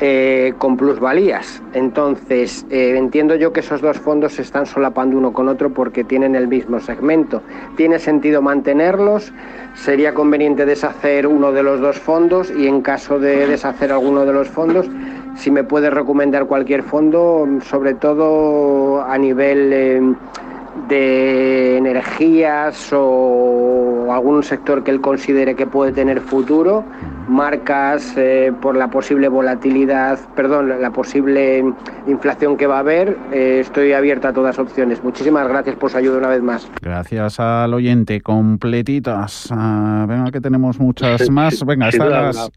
eh, 0.06 0.54
con 0.58 0.76
plusvalías. 0.76 1.64
Entonces, 1.72 2.66
eh, 2.70 2.96
entiendo 2.98 3.36
yo 3.36 3.54
que 3.54 3.62
esos 3.62 3.80
dos 3.80 3.98
fondos 3.98 4.34
se 4.34 4.42
están 4.42 4.66
solapando 4.66 5.18
uno 5.18 5.32
con 5.32 5.48
otro 5.48 5.74
porque 5.74 6.04
tienen 6.04 6.36
el 6.36 6.50
mismo 6.50 6.82
segmento. 6.82 7.42
¿Tiene 7.78 8.00
sentido 8.00 8.42
mantenerlos? 8.42 9.32
¿Sería 9.76 10.14
conveniente 10.14 10.66
deshacer 10.66 11.26
uno 11.26 11.54
de 11.54 11.64
los 11.64 11.80
dos 11.80 11.98
fondos? 12.00 12.52
Y 12.52 12.68
en 12.68 12.82
caso 12.82 13.18
de 13.18 13.48
deshacer 13.48 13.94
alguno 13.94 14.26
de 14.26 14.34
los 14.34 14.50
fondos, 14.50 14.90
si 15.38 15.50
me 15.52 15.64
puede 15.64 15.90
recomendar 15.90 16.48
cualquier 16.48 16.84
fondo, 16.84 17.48
sobre 17.62 17.94
todo 17.94 19.04
a 19.04 19.18
nivel... 19.18 19.72
Eh, 19.72 20.02
de 20.88 21.78
energías 21.78 22.90
o 22.94 24.08
algún 24.12 24.44
sector 24.44 24.84
que 24.84 24.92
él 24.92 25.02
considere 25.02 25.56
que 25.56 25.68
puede 25.68 25.92
tener 25.92 26.20
futuro, 26.22 26.84
marcas 27.28 28.14
eh, 28.18 28.52
por 28.62 28.76
la 28.76 28.90
posible 28.90 29.28
volatilidad, 29.28 30.20
perdón, 30.36 30.82
la 30.82 30.92
posible 30.92 31.64
inflación 32.08 32.58
que 32.58 32.68
va 32.68 32.78
a 32.78 32.80
haber, 32.80 33.18
eh, 33.32 33.60
estoy 33.62 33.94
abierta 33.94 34.30
a 34.30 34.34
todas 34.34 34.60
opciones. 34.60 35.04
Muchísimas 35.04 35.48
gracias 35.48 35.76
por 35.76 35.92
su 35.92 35.98
ayuda 35.98 36.18
una 36.18 36.30
vez 36.30 36.42
más. 36.42 36.70
Gracias 36.82 37.40
al 37.40 37.74
oyente, 37.74 38.22
completitas. 38.22 39.50
Ah, 39.52 40.06
venga, 40.08 40.32
que 40.32 40.42
tenemos 40.42 40.80
muchas 40.80 41.30
más. 41.30 41.64
Venga, 41.66 41.90
estas 41.90 42.52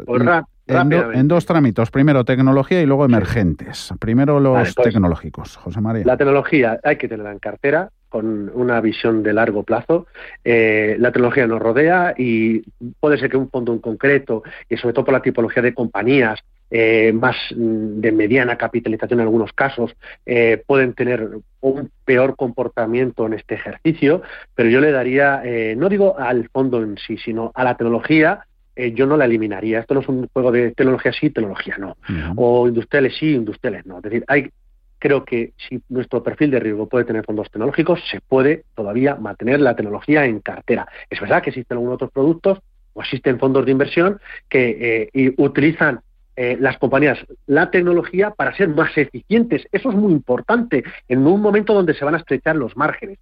en, 0.67 1.29
dos 1.29 1.47
trámites. 1.47 1.91
Primero 1.91 2.25
tecnología 2.25 2.81
y 2.83 2.87
luego 2.87 3.05
emergentes. 3.05 3.93
Primero 3.99 4.41
los 4.41 4.75
pues, 4.75 4.93
tecnológicos. 4.93 5.57
José 5.57 5.81
María. 5.81 6.05
La 6.05 6.17
tecnología 6.17 6.79
hay 6.83 6.97
que 6.97 7.09
tenerla 7.09 7.33
en 7.33 7.39
cartera 7.39 7.91
con 8.09 8.51
una 8.55 8.81
visión 8.81 9.23
de 9.23 9.33
largo 9.33 9.63
plazo. 9.63 10.07
Eh, 10.45 10.97
la 10.99 11.13
tecnología 11.13 11.47
nos 11.47 11.61
rodea 11.61 12.15
y 12.17 12.63
puede 13.01 13.19
ser 13.19 13.31
que 13.31 13.37
un 13.37 13.51
fondo 13.51 13.73
en 13.73 13.81
concreto, 13.81 14.43
y 14.69 14.77
sobre 14.77 14.95
todo 14.95 15.05
por 15.05 15.15
la 15.15 15.23
tipología 15.23 15.63
de 15.63 15.75
compañías, 15.75 16.41
eh, 16.71 17.13
más 17.13 17.37
mm, 17.55 18.01
de 18.01 18.13
mediana 18.13 18.57
capitalización 18.57 19.21
en 19.21 19.27
algunos 19.27 19.53
casos, 19.53 19.95
eh, 20.25 20.63
pueden 20.67 20.95
tener 20.95 21.29
un 21.61 21.91
peor 22.05 22.37
comportamiento 22.37 23.27
en 23.27 23.35
este 23.35 23.55
ejercicio, 23.57 24.23
pero 24.55 24.69
yo 24.69 24.81
le 24.81 24.93
daría, 24.93 25.43
no 25.77 25.89
digo 25.89 26.19
al 26.19 26.49
fondo 26.49 26.83
en 26.83 26.97
sí, 26.97 27.19
sino 27.19 27.51
a 27.55 27.65
la 27.65 27.77
tecnología, 27.77 28.47
yo 28.95 29.07
no 29.07 29.17
la 29.17 29.25
eliminaría. 29.25 29.81
Esto 29.81 29.95
no 29.95 30.01
es 30.01 30.09
un 30.09 30.29
juego 30.29 30.53
de 30.53 30.73
tecnología 30.73 31.13
sí, 31.13 31.31
tecnología 31.31 31.77
no. 31.79 31.97
O 32.37 32.69
industriales 32.69 33.17
sí, 33.19 33.35
industriales 33.35 33.87
no. 33.87 33.99
Es 33.99 34.03
decir, 34.03 34.25
hay 34.29 34.51
creo 34.99 35.25
que 35.25 35.53
si 35.57 35.81
nuestro 35.89 36.23
perfil 36.23 36.51
de 36.51 36.61
riesgo 36.61 36.89
puede 36.89 37.05
tener 37.05 37.25
fondos 37.25 37.51
tecnológicos, 37.51 38.01
se 38.11 38.21
puede 38.21 38.65
todavía 38.75 39.15
mantener 39.17 39.61
la 39.61 39.77
tecnología 39.77 40.25
en 40.25 40.41
cartera. 40.41 40.89
Es 41.11 41.21
verdad 41.21 41.43
que 41.43 41.51
existen 41.51 41.77
algunos 41.77 41.97
otros 41.97 42.11
productos 42.11 42.59
o 42.95 43.03
existen 43.03 43.39
fondos 43.39 43.65
de 43.65 43.73
inversión 43.73 44.21
que 44.49 45.11
eh, 45.13 45.35
utilizan 45.37 46.01
eh, 46.35 46.57
las 46.61 46.79
compañías 46.79 47.19
la 47.47 47.71
tecnología 47.71 48.31
para 48.31 48.55
ser 48.57 48.69
más 48.69 48.97
eficientes. 48.97 49.67
Eso 49.73 49.91
es 49.91 49.97
muy 49.97 50.13
importante 50.13 50.85
en 51.09 51.27
un 51.27 51.41
momento 51.41 51.73
donde 51.73 51.95
se 51.95 52.05
van 52.05 52.15
a 52.15 52.19
estrechar 52.19 52.57
los 52.57 52.77
márgenes. 52.77 53.19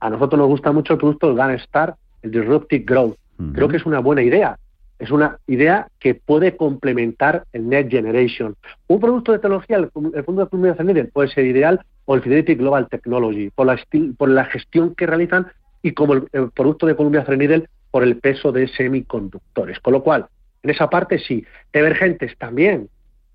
A 0.00 0.10
nosotros 0.10 0.38
nos 0.38 0.48
gusta 0.48 0.72
mucho 0.72 0.94
el 0.94 0.98
producto 0.98 1.34
del 1.34 1.50
Star, 1.56 1.94
el 2.22 2.30
Disruptive 2.30 2.84
Growth. 2.84 3.16
Creo 3.52 3.68
que 3.68 3.76
es 3.76 3.84
una 3.84 3.98
buena 3.98 4.22
idea 4.22 4.56
es 4.98 5.10
una 5.10 5.38
idea 5.46 5.88
que 5.98 6.14
puede 6.14 6.56
complementar 6.56 7.44
el 7.52 7.68
Net 7.68 7.90
Generation. 7.90 8.56
Un 8.86 9.00
producto 9.00 9.32
de 9.32 9.38
tecnología, 9.38 9.76
el, 9.76 9.90
Fondo 9.90 10.44
de 10.44 10.48
Comunidad 10.48 10.72
Ascendente 10.72 11.04
puede 11.04 11.28
ser 11.28 11.44
ideal 11.44 11.80
o 12.06 12.14
el 12.14 12.22
Fidelity 12.22 12.54
Global 12.54 12.88
Technology, 12.88 13.50
por 13.50 13.66
la, 13.66 13.78
por 14.16 14.28
la 14.28 14.44
gestión 14.46 14.94
que 14.94 15.06
realizan 15.06 15.48
y 15.82 15.92
como 15.92 16.14
el, 16.14 16.50
producto 16.54 16.86
de 16.86 16.96
Columbia 16.96 17.24
Threadneedle 17.24 17.68
por 17.90 18.02
el 18.02 18.18
peso 18.18 18.52
de 18.52 18.68
semiconductores. 18.68 19.80
Con 19.80 19.92
lo 19.92 20.02
cual, 20.02 20.26
en 20.62 20.70
esa 20.70 20.88
parte 20.88 21.18
sí. 21.18 21.44
Emergentes 21.72 22.36
también, 22.38 22.88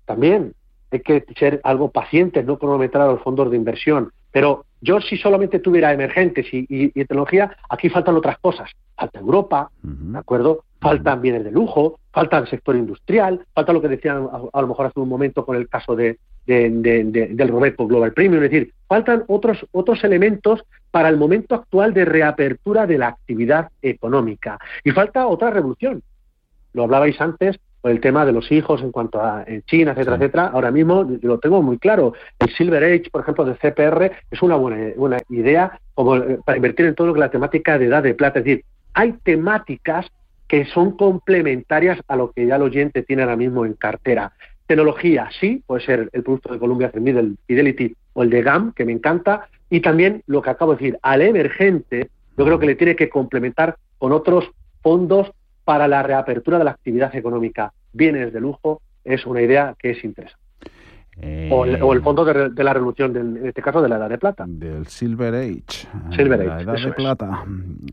también. 0.04 0.54
Hay 0.90 1.00
que 1.00 1.24
ser 1.38 1.60
algo 1.64 1.90
pacientes, 1.90 2.44
no 2.44 2.58
cronometrar 2.58 3.08
a 3.08 3.12
los 3.12 3.22
fondos 3.22 3.50
de 3.50 3.56
inversión. 3.56 4.12
Pero 4.30 4.66
yo 4.80 5.00
si 5.00 5.16
solamente 5.16 5.58
tuviera 5.58 5.92
emergentes 5.92 6.46
y, 6.50 6.88
tecnología, 6.90 7.56
aquí 7.70 7.88
faltan 7.88 8.16
otras 8.16 8.38
cosas. 8.38 8.70
Falta 8.96 9.20
Europa, 9.20 9.70
¿de 9.82 10.18
acuerdo? 10.18 10.64
Faltan 10.82 11.22
bienes 11.22 11.44
de 11.44 11.52
lujo, 11.52 12.00
falta 12.10 12.38
el 12.38 12.48
sector 12.48 12.74
industrial, 12.74 13.46
falta 13.54 13.72
lo 13.72 13.80
que 13.80 13.88
decían 13.88 14.28
a, 14.52 14.60
lo 14.60 14.66
mejor 14.66 14.86
hace 14.86 14.98
un 14.98 15.08
momento 15.08 15.46
con 15.46 15.56
el 15.56 15.68
caso 15.68 15.94
de, 15.94 16.18
del 16.44 17.48
Robeco 17.48 17.86
Global 17.86 18.12
Premium, 18.12 18.42
es 18.42 18.50
decir, 18.50 18.74
faltan 18.88 19.22
otros, 19.28 19.64
otros 19.70 20.02
elementos 20.02 20.64
para 20.90 21.08
el 21.08 21.16
momento 21.16 21.54
actual 21.54 21.94
de 21.94 22.04
reapertura 22.04 22.86
de 22.86 22.98
la 22.98 23.08
actividad 23.08 23.70
económica. 23.80 24.58
Y 24.82 24.90
falta 24.90 25.28
otra 25.28 25.50
revolución. 25.50 26.02
Lo 26.72 26.82
hablabais 26.82 27.18
antes 27.20 27.60
por 27.80 27.92
el 27.92 28.00
tema 28.00 28.26
de 28.26 28.32
los 28.32 28.50
hijos 28.50 28.82
en 28.82 28.90
cuanto 28.90 29.22
a 29.22 29.44
en 29.46 29.62
China, 29.62 29.92
etcétera, 29.92 30.16
etcétera. 30.16 30.46
Ahora 30.48 30.72
mismo 30.72 31.06
lo 31.22 31.38
tengo 31.38 31.62
muy 31.62 31.78
claro. 31.78 32.14
El 32.40 32.50
Silver 32.54 32.82
Age, 32.82 33.10
por 33.10 33.22
ejemplo, 33.22 33.44
del 33.44 33.56
CPR 33.56 34.10
es 34.30 34.42
una 34.42 34.56
buena, 34.56 34.92
buena 34.96 35.18
idea 35.28 35.78
como 35.94 36.16
eh, 36.16 36.38
para 36.44 36.56
invertir 36.56 36.86
en 36.86 36.94
todo 36.96 37.06
lo 37.06 37.14
que 37.14 37.20
la 37.20 37.30
temática 37.30 37.78
de 37.78 37.86
edad 37.86 38.02
de 38.02 38.14
plata. 38.14 38.40
Es 38.40 38.44
decir, 38.44 38.64
hay 38.94 39.12
temáticas 39.24 40.06
que 40.48 40.64
son 40.66 40.96
complementarias 40.96 42.00
a 42.08 42.16
lo 42.16 42.30
que 42.30 42.46
ya 42.46 42.56
el 42.56 42.62
oyente 42.62 43.02
tiene 43.02 43.22
ahora 43.22 43.36
mismo 43.36 43.64
en 43.64 43.74
cartera. 43.74 44.32
Tecnología, 44.66 45.28
sí, 45.40 45.62
puede 45.66 45.84
ser 45.84 46.10
el 46.12 46.22
producto 46.22 46.52
de 46.52 46.58
Columbia 46.58 46.90
el 46.94 47.38
Fidelity 47.46 47.94
o 48.12 48.22
el 48.22 48.30
de 48.30 48.42
GAM, 48.42 48.72
que 48.72 48.84
me 48.84 48.92
encanta, 48.92 49.48
y 49.70 49.80
también 49.80 50.22
lo 50.26 50.42
que 50.42 50.50
acabo 50.50 50.72
de 50.74 50.78
decir, 50.78 50.98
al 51.02 51.22
emergente, 51.22 52.10
yo 52.36 52.44
creo 52.44 52.58
que 52.58 52.66
le 52.66 52.74
tiene 52.74 52.96
que 52.96 53.08
complementar 53.08 53.76
con 53.98 54.12
otros 54.12 54.50
fondos 54.82 55.30
para 55.64 55.88
la 55.88 56.02
reapertura 56.02 56.58
de 56.58 56.64
la 56.64 56.72
actividad 56.72 57.14
económica. 57.14 57.72
Bienes 57.92 58.32
de 58.32 58.40
lujo 58.40 58.82
es 59.04 59.26
una 59.26 59.42
idea 59.42 59.74
que 59.78 59.90
es 59.90 60.04
interesante 60.04 60.41
o, 61.50 61.64
el, 61.64 61.76
eh, 61.76 62.00
fondo 62.00 62.24
de, 62.24 62.64
la 62.64 62.72
revolución, 62.72 63.16
en 63.16 63.46
este 63.46 63.62
caso 63.62 63.80
de 63.80 63.88
la 63.88 63.96
Edad 63.96 64.08
de 64.08 64.18
Plata. 64.18 64.44
Del 64.48 64.86
Silver 64.86 65.34
Age. 65.34 65.88
Silver 66.10 66.40
Age. 66.40 66.64
La 66.64 66.74
Edad 66.74 66.84
de 66.84 66.92
Plata. 66.92 67.44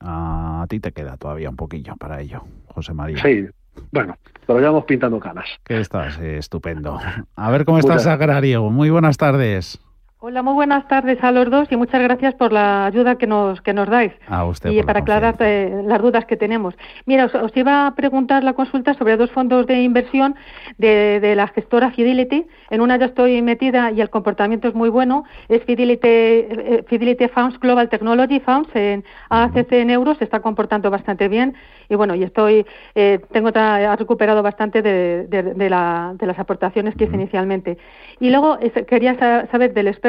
A 0.01 0.65
ti 0.69 0.79
te 0.79 0.91
queda 0.91 1.17
todavía 1.17 1.49
un 1.49 1.55
poquillo 1.55 1.95
para 1.97 2.21
ello, 2.21 2.43
José 2.67 2.93
María. 2.93 3.21
Sí, 3.21 3.47
bueno, 3.91 4.17
pero 4.45 4.59
ya 4.59 4.67
vamos 4.67 4.85
pintando 4.85 5.19
canas. 5.19 5.45
Que 5.63 5.79
estás 5.79 6.19
estupendo. 6.19 6.99
A 7.35 7.51
ver 7.51 7.65
cómo 7.65 7.79
estás, 7.79 8.07
Agrario. 8.07 8.69
Muy 8.69 8.89
buenas 8.89 9.17
tardes. 9.17 9.79
Hola, 10.21 10.41
muy 10.41 10.53
buenas 10.53 10.85
tardes 10.89 11.23
a 11.23 11.31
los 11.31 11.49
dos 11.49 11.71
y 11.71 11.77
muchas 11.77 12.01
gracias 12.01 12.35
por 12.35 12.51
la 12.51 12.87
ayuda 12.87 13.15
que 13.15 13.25
nos 13.25 13.61
que 13.61 13.71
nos 13.71 13.87
dais 13.87 14.11
a 14.27 14.43
usted 14.43 14.69
y 14.69 14.83
para 14.83 14.99
aclarar 14.99 15.37
eh, 15.39 15.81
las 15.85 16.01
dudas 16.01 16.25
que 16.25 16.35
tenemos. 16.35 16.75
Mira, 17.05 17.27
os, 17.27 17.55
iba 17.55 17.87
a 17.87 17.95
preguntar 17.95 18.43
la 18.43 18.51
consulta 18.51 18.93
sobre 18.95 19.15
dos 19.15 19.31
fondos 19.31 19.65
de 19.65 19.81
inversión 19.81 20.35
de, 20.77 21.33
la 21.37 21.47
gestora 21.47 21.91
Fidelity. 21.91 22.45
En 22.69 22.81
una 22.81 22.97
ya 22.97 23.05
estoy 23.05 23.41
metida 23.41 23.91
y 23.91 24.01
el 24.01 24.09
comportamiento 24.09 24.67
es 24.67 24.75
muy 24.75 24.89
bueno. 24.89 25.23
Es 25.47 25.63
Fidelity, 25.63 26.05
eh, 26.05 26.83
Fidelity 26.89 27.29
Funds 27.29 27.57
Global 27.57 27.87
Technology 27.87 28.41
Funds 28.41 28.75
en 28.75 29.05
ACC 29.29 29.71
en 29.71 29.89
euros. 29.89 30.17
Se 30.17 30.25
está 30.25 30.41
comportando 30.41 30.91
bastante 30.91 31.29
bien 31.29 31.55
y 31.87 31.95
bueno, 31.95 32.13
y 32.13 32.23
estoy 32.23 32.65
eh, 32.93 33.21
tengo 33.31 33.51
ha 33.55 33.95
recuperado 33.95 34.43
bastante 34.43 34.81
de, 34.81 35.27
de, 35.27 35.69
las 35.69 36.39
aportaciones 36.39 36.93
que 36.95 37.05
hice 37.05 37.15
inicialmente. 37.15 37.77
Y 38.19 38.31
luego 38.31 38.57
quería 38.85 39.17
saber 39.49 39.73
del 39.73 39.87
experto 39.87 40.08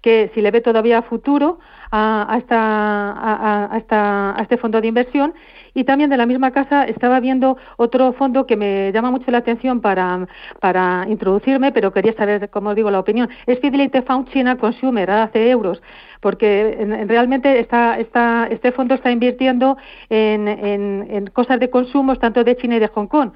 que 0.00 0.30
si 0.34 0.40
le 0.40 0.50
ve 0.50 0.60
todavía 0.60 1.02
futuro 1.02 1.58
a, 1.90 2.36
esta, 2.38 3.74
a, 3.74 4.42
este 4.42 4.56
fondo 4.58 4.80
de 4.80 4.88
inversión 4.88 5.34
y 5.74 5.84
también 5.84 6.10
de 6.10 6.16
la 6.16 6.26
misma 6.26 6.50
casa 6.50 6.84
estaba 6.84 7.20
viendo 7.20 7.56
otro 7.76 8.12
fondo 8.12 8.46
que 8.46 8.56
me 8.56 8.90
llama 8.92 9.10
mucho 9.10 9.30
la 9.30 9.38
atención 9.38 9.80
para, 9.80 10.26
para 10.60 11.06
introducirme, 11.08 11.72
pero 11.72 11.92
quería 11.92 12.14
saber, 12.14 12.50
como 12.50 12.74
digo, 12.74 12.90
la 12.90 12.98
opinión. 12.98 13.28
Es 13.46 13.60
Fidelity 13.60 14.02
Fund 14.02 14.28
China 14.30 14.56
Consumer, 14.56 15.10
hace 15.10 15.50
euros, 15.50 15.80
porque 16.20 17.04
realmente 17.06 17.60
está, 17.60 17.98
está, 17.98 18.48
este 18.50 18.72
fondo 18.72 18.94
está 18.94 19.10
invirtiendo 19.10 19.76
en, 20.08 20.48
en, 20.48 21.26
cosas 21.28 21.60
de 21.60 21.70
consumo 21.70 22.16
tanto 22.16 22.42
de 22.44 22.56
China 22.56 22.76
y 22.76 22.80
de 22.80 22.88
Hong 22.88 23.06
Kong. 23.06 23.30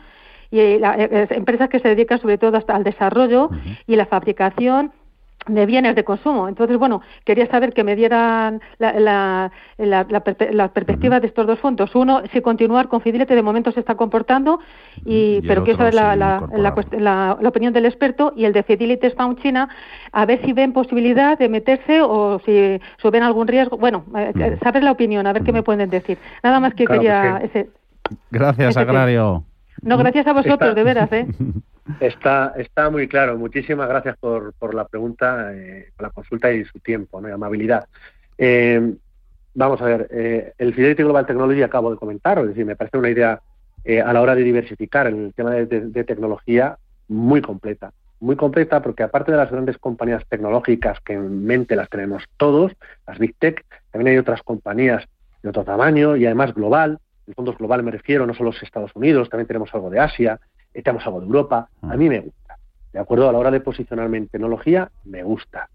Y 0.51 0.79
la, 0.79 0.97
eh, 0.99 1.29
empresas 1.31 1.69
que 1.69 1.79
se 1.79 1.89
dedican 1.89 2.21
sobre 2.21 2.39
todo 2.39 2.63
al 2.69 2.85
desarrollo 2.85 3.51
y 3.87 3.97
la 3.97 4.07
fabricación 4.07 4.93
de 5.47 5.67
bienes 5.67 5.95
de 5.95 6.05
consumo. 6.05 6.49
Entonces, 6.49 6.77
bueno, 6.79 7.03
quería 7.25 7.47
saber 7.49 7.73
que 7.73 7.85
me 7.85 7.97
dieran 7.97 8.61
la, 8.79 9.51
perspectiva 10.75 11.21
de 11.21 11.27
estos 11.27 11.47
dos 11.47 11.59
fondos. 11.59 11.95
Uno, 11.95 12.23
si 12.33 12.41
continuar 12.41 12.89
con 12.89 13.01
Fidelity 13.01 13.35
de 13.35 13.43
momento 13.43 13.73
se 13.73 13.81
está 13.81 13.95
comportando, 13.97 14.61
y, 15.05 15.41
pero 15.43 15.65
quiero 15.65 15.79
saber 15.79 15.95
la, 15.95 17.39
opinión 17.45 17.73
del 17.73 17.87
experto 17.87 18.33
y 18.37 18.45
el 18.45 18.53
de 18.53 18.63
Fidelity 18.63 19.11
Spawn 19.11 19.37
China, 19.37 19.69
a 20.13 20.27
ver 20.27 20.41
si 20.45 20.53
ven 20.53 20.73
posibilidad 20.73 21.39
de 21.39 21.49
meterse 21.49 22.03
o 22.03 22.41
si, 22.45 22.81
ven 23.11 23.23
algún 23.23 23.49
riesgo. 23.49 23.77
Bueno, 23.77 24.05
eh, 24.17 24.59
saber 24.63 24.83
la 24.83 24.93
opinión, 24.93 25.27
a 25.27 25.33
ver 25.33 25.43
qué 25.43 25.53
me 25.53 25.63
pueden 25.63 25.91
decir. 25.91 26.19
Nada 26.43 26.61
más 26.61 26.75
que 26.75 26.87
quería... 26.87 27.39
Ese, 27.43 27.69
Gracias, 28.31 28.77
Agrario. 28.77 29.45
No, 29.83 29.99
gracias 29.99 30.27
a 30.27 30.33
vosotros, 30.33 30.75
de 30.75 30.85
veras, 30.85 31.13
¿eh? 31.13 31.27
Está, 32.01 32.55
está 32.57 32.91
muy 32.91 33.09
claro. 33.09 33.37
Muchísimas 33.37 33.89
gracias 33.89 34.17
por, 34.19 34.53
por 34.55 34.75
la 34.75 34.87
pregunta, 34.87 35.53
eh, 35.53 35.91
por 35.97 36.07
la 36.07 36.11
consulta 36.11 36.53
y 36.53 36.65
su 36.65 36.79
tiempo 36.79 37.21
¿no? 37.21 37.29
y 37.29 37.33
amabilidad. 37.33 37.87
Eh, 38.39 38.95
vamos 39.55 39.81
a 39.83 39.85
ver, 39.85 40.09
eh, 40.11 40.53
el 40.59 40.75
Fidelity 40.75 41.03
Global 41.03 41.27
Technology 41.27 41.63
acabo 41.63 41.91
de 41.91 41.97
comentar, 41.97 42.39
es 42.39 42.49
decir, 42.49 42.65
me 42.65 42.77
parece 42.77 42.99
una 42.99 43.11
idea 43.11 43.41
a 44.05 44.13
la 44.13 44.21
hora 44.21 44.37
de 44.37 44.45
diversificar 44.45 45.09
en 45.09 45.25
el 45.25 45.35
tema 45.35 45.51
de, 45.51 46.05
tecnología 46.05 46.79
muy 47.09 47.43
completa. 47.43 47.93
Muy 48.21 48.37
completa 48.37 48.81
porque 48.81 49.03
aparte 49.03 49.33
de 49.33 49.39
las 49.39 49.51
grandes 49.51 49.77
compañías 49.77 50.25
tecnológicas 50.29 51.01
que 51.01 51.15
en 51.15 51.45
mente 51.45 51.75
las 51.75 51.89
tenemos 51.89 52.23
todos, 52.37 52.71
las 53.09 53.19
Big 53.19 53.35
Tech, 53.41 53.65
también 53.91 54.13
hay 54.13 54.19
otras 54.19 54.41
compañías 54.45 55.05
de 55.43 55.49
otro 55.49 55.65
tamaño 55.65 56.17
y 56.17 56.27
además 56.27 56.55
global. 56.55 57.01
En 57.33 57.37
fondos 57.37 57.57
global 57.57 57.83
me 57.83 57.91
refiero, 57.91 58.27
no 58.27 58.35
solo 58.35 58.51
los 58.51 58.63
Estados 58.63 58.91
Unidos, 58.95 59.31
también 59.31 59.47
tenemos 59.47 59.73
algo 59.73 59.89
de 59.89 59.99
Asia, 59.99 60.39
tenemos 60.75 61.07
algo 61.07 61.21
de 61.21 61.27
Europa, 61.27 61.67
a 61.81 61.97
mí 61.97 62.07
me 62.07 62.21
gusta. 62.21 62.59
¿De 62.93 62.99
acuerdo? 62.99 63.27
A 63.27 63.33
la 63.33 63.39
hora 63.39 63.51
de 63.51 63.61
posicionarme 63.61 64.19
en 64.19 64.29
tecnología, 64.29 64.91
me 65.05 65.23
gusta. 65.23 65.71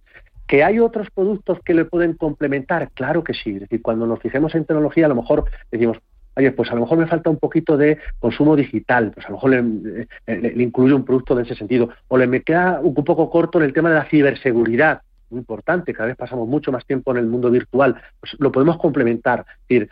¿Que 0.46 0.64
hay 0.64 0.78
otros 0.78 1.10
productos 1.10 1.58
que 1.66 1.74
le 1.74 1.86
pueden 1.86 2.14
complementar? 2.14 2.92
Claro 2.92 3.24
que 3.24 3.34
sí. 3.34 3.56
Es 3.56 3.62
decir, 3.62 3.82
cuando 3.82 4.06
nos 4.06 4.20
fijemos 4.20 4.54
en 4.54 4.66
tecnología, 4.66 5.08
a 5.08 5.10
lo 5.10 5.16
mejor 5.16 5.46
decimos, 5.72 5.98
oye, 6.36 6.52
pues 6.52 6.70
a 6.70 6.76
lo 6.76 6.82
mejor 6.82 7.00
me 7.00 7.08
falta 7.08 7.32
un 7.32 7.38
poquito 7.38 7.76
de 7.76 7.98
consumo 8.20 8.56
digital, 8.56 9.14
pues 9.16 9.26
a 9.26 9.30
lo 9.30 9.38
mejor 9.38 9.50
le, 9.50 10.08
le, 10.40 10.64
incluyo 10.64 10.96
un 10.96 11.06
producto 11.06 11.40
en 11.40 11.44
ese 11.44 11.56
sentido. 11.56 11.90
O 12.08 12.20
le 12.20 12.28
me 12.28 12.44
queda 12.44 12.82
un 12.84 12.94
poco 12.94 13.32
corto 13.32 13.58
en 13.58 13.66
el 13.66 13.74
tema 13.74 13.90
de 13.90 13.96
la 13.96 14.06
ciberseguridad, 14.06 15.02
muy 15.32 15.40
importante, 15.40 15.92
cada 15.92 16.08
vez 16.08 16.18
pasamos 16.18 16.48
mucho 16.48 16.72
más 16.72 16.86
tiempo 16.86 17.12
en 17.12 17.18
el 17.18 17.26
mundo 17.26 17.50
virtual, 17.50 18.00
pues 18.20 18.36
lo 18.38 18.52
podemos 18.52 18.78
complementar. 18.78 19.40
Es 19.40 19.68
decir, 19.68 19.90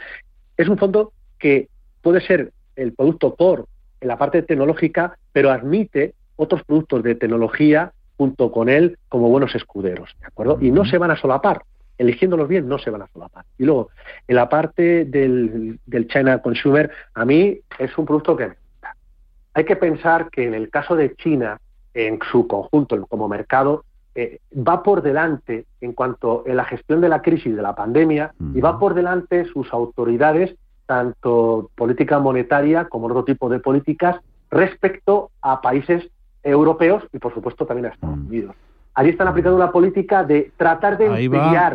es 0.57 0.69
un 0.69 0.77
fondo 0.77 1.11
que 1.39 1.69
puede 2.01 2.21
ser 2.21 2.51
el 2.75 2.93
producto 2.93 3.35
core 3.35 3.63
en 4.01 4.07
la 4.07 4.17
parte 4.17 4.41
tecnológica, 4.41 5.17
pero 5.31 5.51
admite 5.51 6.13
otros 6.35 6.63
productos 6.63 7.03
de 7.03 7.15
tecnología 7.15 7.91
junto 8.17 8.51
con 8.51 8.69
él 8.69 8.97
como 9.09 9.29
buenos 9.29 9.55
escuderos, 9.55 10.15
¿de 10.19 10.27
acuerdo? 10.27 10.57
Y 10.61 10.71
no 10.71 10.85
se 10.85 10.97
van 10.97 11.11
a 11.11 11.17
solapar, 11.17 11.63
eligiéndolos 11.97 12.47
bien 12.47 12.67
no 12.67 12.77
se 12.77 12.89
van 12.89 13.01
a 13.01 13.07
solapar. 13.07 13.45
Y 13.57 13.65
luego, 13.65 13.89
en 14.27 14.35
la 14.35 14.49
parte 14.49 15.05
del, 15.05 15.79
China 16.07 16.41
Consumer, 16.41 16.91
a 17.13 17.25
mí 17.25 17.59
es 17.79 17.97
un 17.97 18.05
producto 18.05 18.35
que 18.35 18.47
me 18.47 18.55
gusta. 18.55 18.95
Hay 19.53 19.65
que 19.65 19.75
pensar 19.75 20.29
que 20.29 20.45
en 20.45 20.53
el 20.53 20.69
caso 20.69 20.95
de 20.95 21.15
China, 21.15 21.59
en 21.93 22.19
su 22.31 22.47
conjunto 22.47 23.05
como 23.07 23.27
mercado, 23.27 23.85
eh, 24.15 24.39
va 24.55 24.81
por 24.81 25.01
delante 25.01 25.65
en 25.81 25.91
cuanto 25.91 26.43
a 26.47 26.53
la 26.53 26.63
gestión 26.65 27.01
de 27.01 27.09
la 27.09 27.21
crisis 27.21 27.53
de 27.53 27.61
la 27.61 27.75
pandemia 27.75 28.33
y 28.53 28.61
va 28.61 28.79
por 28.79 28.93
delante 28.93 29.45
sus 29.45 29.73
autoridades 29.73 30.55
tanto 30.85 31.69
política 31.75 32.19
monetaria 32.19 32.85
como 32.85 33.07
otro 33.07 33.23
tipo 33.23 33.49
de 33.49 33.59
políticas 33.59 34.17
respecto 34.49 35.31
a 35.41 35.61
países 35.61 36.09
europeos 36.43 37.03
y, 37.11 37.19
por 37.19 37.33
supuesto, 37.33 37.65
también 37.65 37.87
a 37.87 37.89
Estados 37.89 38.17
mm. 38.17 38.27
Unidos. 38.27 38.55
Allí 38.93 39.09
están 39.09 39.27
aplicando 39.27 39.57
una 39.57 39.71
política 39.71 40.23
de 40.23 40.51
tratar 40.55 40.97
de 40.97 41.09
Ahí 41.09 41.29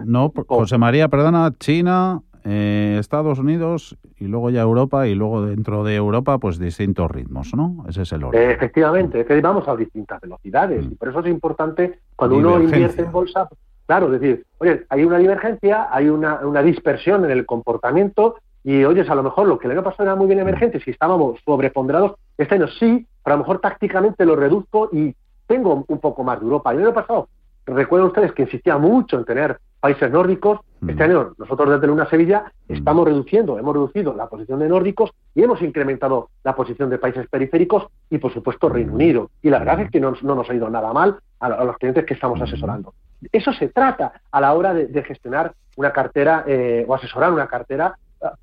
no, 0.07 0.33
José 0.46 0.79
María, 0.79 1.09
perdona, 1.09 1.53
China, 1.59 2.23
eh, 2.44 2.96
Estados 2.99 3.38
Unidos 3.38 3.99
y 4.18 4.27
luego 4.27 4.49
ya 4.49 4.62
Europa 4.62 5.07
y 5.07 5.14
luego 5.14 5.44
dentro 5.44 5.85
de 5.85 5.96
Europa 5.96 6.38
pues 6.38 6.59
distintos 6.59 7.11
ritmos, 7.11 7.53
¿no? 7.55 7.85
Ese 7.87 8.03
es 8.03 8.12
el 8.12 8.25
orden. 8.25 8.51
efectivamente, 8.51 9.20
es 9.20 9.27
que 9.27 9.38
vamos 9.42 9.68
a 9.68 9.77
distintas 9.77 10.18
velocidades 10.23 10.87
mm. 10.87 10.92
y 10.92 10.94
por 10.94 11.09
eso 11.11 11.20
es 11.20 11.27
importante 11.27 11.99
cuando 12.16 12.38
uno 12.38 12.62
invierte 12.62 13.03
en 13.03 13.12
bolsa, 13.12 13.51
claro, 13.85 14.09
decir, 14.09 14.46
oye, 14.57 14.87
hay 14.88 15.05
una 15.05 15.18
divergencia, 15.18 15.88
hay 15.90 16.09
una, 16.09 16.37
una 16.46 16.62
dispersión 16.62 17.27
en 17.27 17.33
el 17.33 17.44
comportamiento 17.44 18.37
y 18.62 18.85
oyes, 18.85 19.09
a 19.09 19.14
lo 19.14 19.23
mejor 19.23 19.49
lo 19.49 19.59
que 19.59 19.68
le 19.68 19.75
año 19.75 19.83
pasado 19.83 20.05
era 20.05 20.16
muy 20.16 20.27
bien 20.27 20.38
emergente, 20.38 20.81
si 20.81 20.90
estábamos 20.90 21.40
sobreponderados, 21.44 22.12
este 22.37 22.57
año 22.57 22.68
sí, 22.68 23.07
pero 23.25 23.35
a 23.35 23.37
lo 23.37 23.44
mejor 23.44 23.61
tácticamente 23.61 24.27
lo 24.27 24.37
reduzco 24.37 24.90
y 24.92 25.14
tengo 25.46 25.85
un 25.87 25.99
poco 25.99 26.23
más 26.23 26.38
de 26.38 26.44
Europa. 26.44 26.73
El 26.73 26.81
año 26.81 26.94
pasado, 26.94 27.29
recuerden 27.66 28.09
ustedes 28.09 28.33
que 28.33 28.42
insistía 28.42 28.79
mucho 28.79 29.18
en 29.18 29.25
tener 29.25 29.59
países 29.81 30.11
nórdicos. 30.11 30.61
Este 30.87 31.03
año 31.03 31.33
nosotros 31.37 31.70
desde 31.70 31.87
Luna 31.87 32.09
Sevilla 32.09 32.53
estamos 32.68 33.05
reduciendo, 33.05 33.59
hemos 33.59 33.75
reducido 33.75 34.14
la 34.14 34.29
posición 34.29 34.61
de 34.61 34.68
nórdicos 34.68 35.11
y 35.35 35.42
hemos 35.42 35.61
incrementado 35.61 36.31
la 36.42 36.55
posición 36.55 36.88
de 36.88 36.99
países 36.99 37.27
periféricos 37.29 37.87
y 38.09 38.18
por 38.18 38.33
supuesto 38.33 38.68
Reino 38.68 38.94
Unido. 38.94 39.31
Y 39.42 39.51
la 39.51 39.59
verdad 39.59 39.81
es 39.81 39.90
que 39.90 40.01
no, 40.01 40.14
nos 40.23 40.49
ha 40.49 40.55
ido 40.55 40.70
nada 40.70 40.92
mal 40.92 41.18
a, 41.38 41.64
los 41.64 41.77
clientes 41.77 42.05
que 42.07 42.14
estamos 42.14 42.40
asesorando. 42.40 42.94
Eso 43.33 43.53
se 43.53 43.68
trata 43.68 44.12
a 44.31 44.40
la 44.40 44.55
hora 44.55 44.73
de, 44.73 45.03
gestionar 45.03 45.53
una 45.77 45.92
cartera 45.92 46.44
eh, 46.46 46.85
o 46.88 46.94
asesorar 46.94 47.33
una 47.33 47.46
cartera 47.46 47.94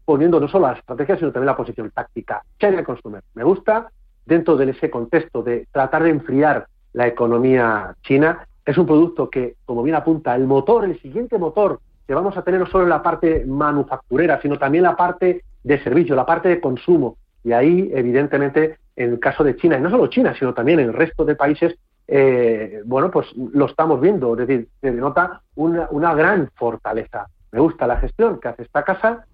poniendo 0.05 0.39
no 0.39 0.47
solo 0.47 0.67
la 0.67 0.73
estrategia, 0.73 1.17
sino 1.17 1.31
también 1.31 1.47
la 1.47 1.57
posición 1.57 1.91
táctica. 1.91 2.43
China 2.59 2.83
Consumer, 2.83 3.21
me 3.35 3.43
gusta, 3.43 3.89
dentro 4.25 4.57
de 4.57 4.69
ese 4.71 4.89
contexto 4.89 5.43
de 5.43 5.67
tratar 5.71 6.03
de 6.03 6.09
enfriar 6.09 6.67
la 6.93 7.07
economía 7.07 7.95
china, 8.03 8.45
es 8.65 8.77
un 8.77 8.85
producto 8.85 9.29
que, 9.29 9.55
como 9.65 9.83
bien 9.83 9.95
apunta, 9.95 10.35
el 10.35 10.45
motor, 10.45 10.85
el 10.85 10.99
siguiente 11.01 11.37
motor 11.37 11.79
que 12.05 12.13
vamos 12.13 12.37
a 12.37 12.41
tener 12.41 12.59
no 12.59 12.67
solo 12.67 12.83
en 12.83 12.89
la 12.89 13.03
parte 13.03 13.45
manufacturera, 13.45 14.41
sino 14.41 14.57
también 14.57 14.83
la 14.83 14.95
parte 14.95 15.43
de 15.63 15.83
servicio, 15.83 16.15
la 16.15 16.25
parte 16.25 16.49
de 16.49 16.61
consumo. 16.61 17.17
Y 17.43 17.51
ahí, 17.51 17.91
evidentemente, 17.93 18.77
en 18.95 19.11
el 19.13 19.19
caso 19.19 19.43
de 19.43 19.55
China, 19.55 19.77
y 19.77 19.81
no 19.81 19.89
solo 19.89 20.07
China, 20.07 20.33
sino 20.37 20.53
también 20.53 20.79
en 20.79 20.87
el 20.87 20.93
resto 20.93 21.25
de 21.25 21.35
países, 21.35 21.75
eh, 22.07 22.81
bueno, 22.85 23.11
pues 23.11 23.27
lo 23.35 23.65
estamos 23.65 23.99
viendo, 23.99 24.33
es 24.33 24.47
decir, 24.47 24.67
se 24.79 24.91
denota 24.91 25.41
una, 25.55 25.87
una 25.91 26.15
gran 26.15 26.49
fortaleza 26.55 27.27
me 27.51 27.59
gusta 27.59 27.87
la 27.87 27.97
gestión 27.97 28.39
que 28.39 28.49
hace 28.49 28.63
esta 28.63 28.83
casa. 28.83 29.25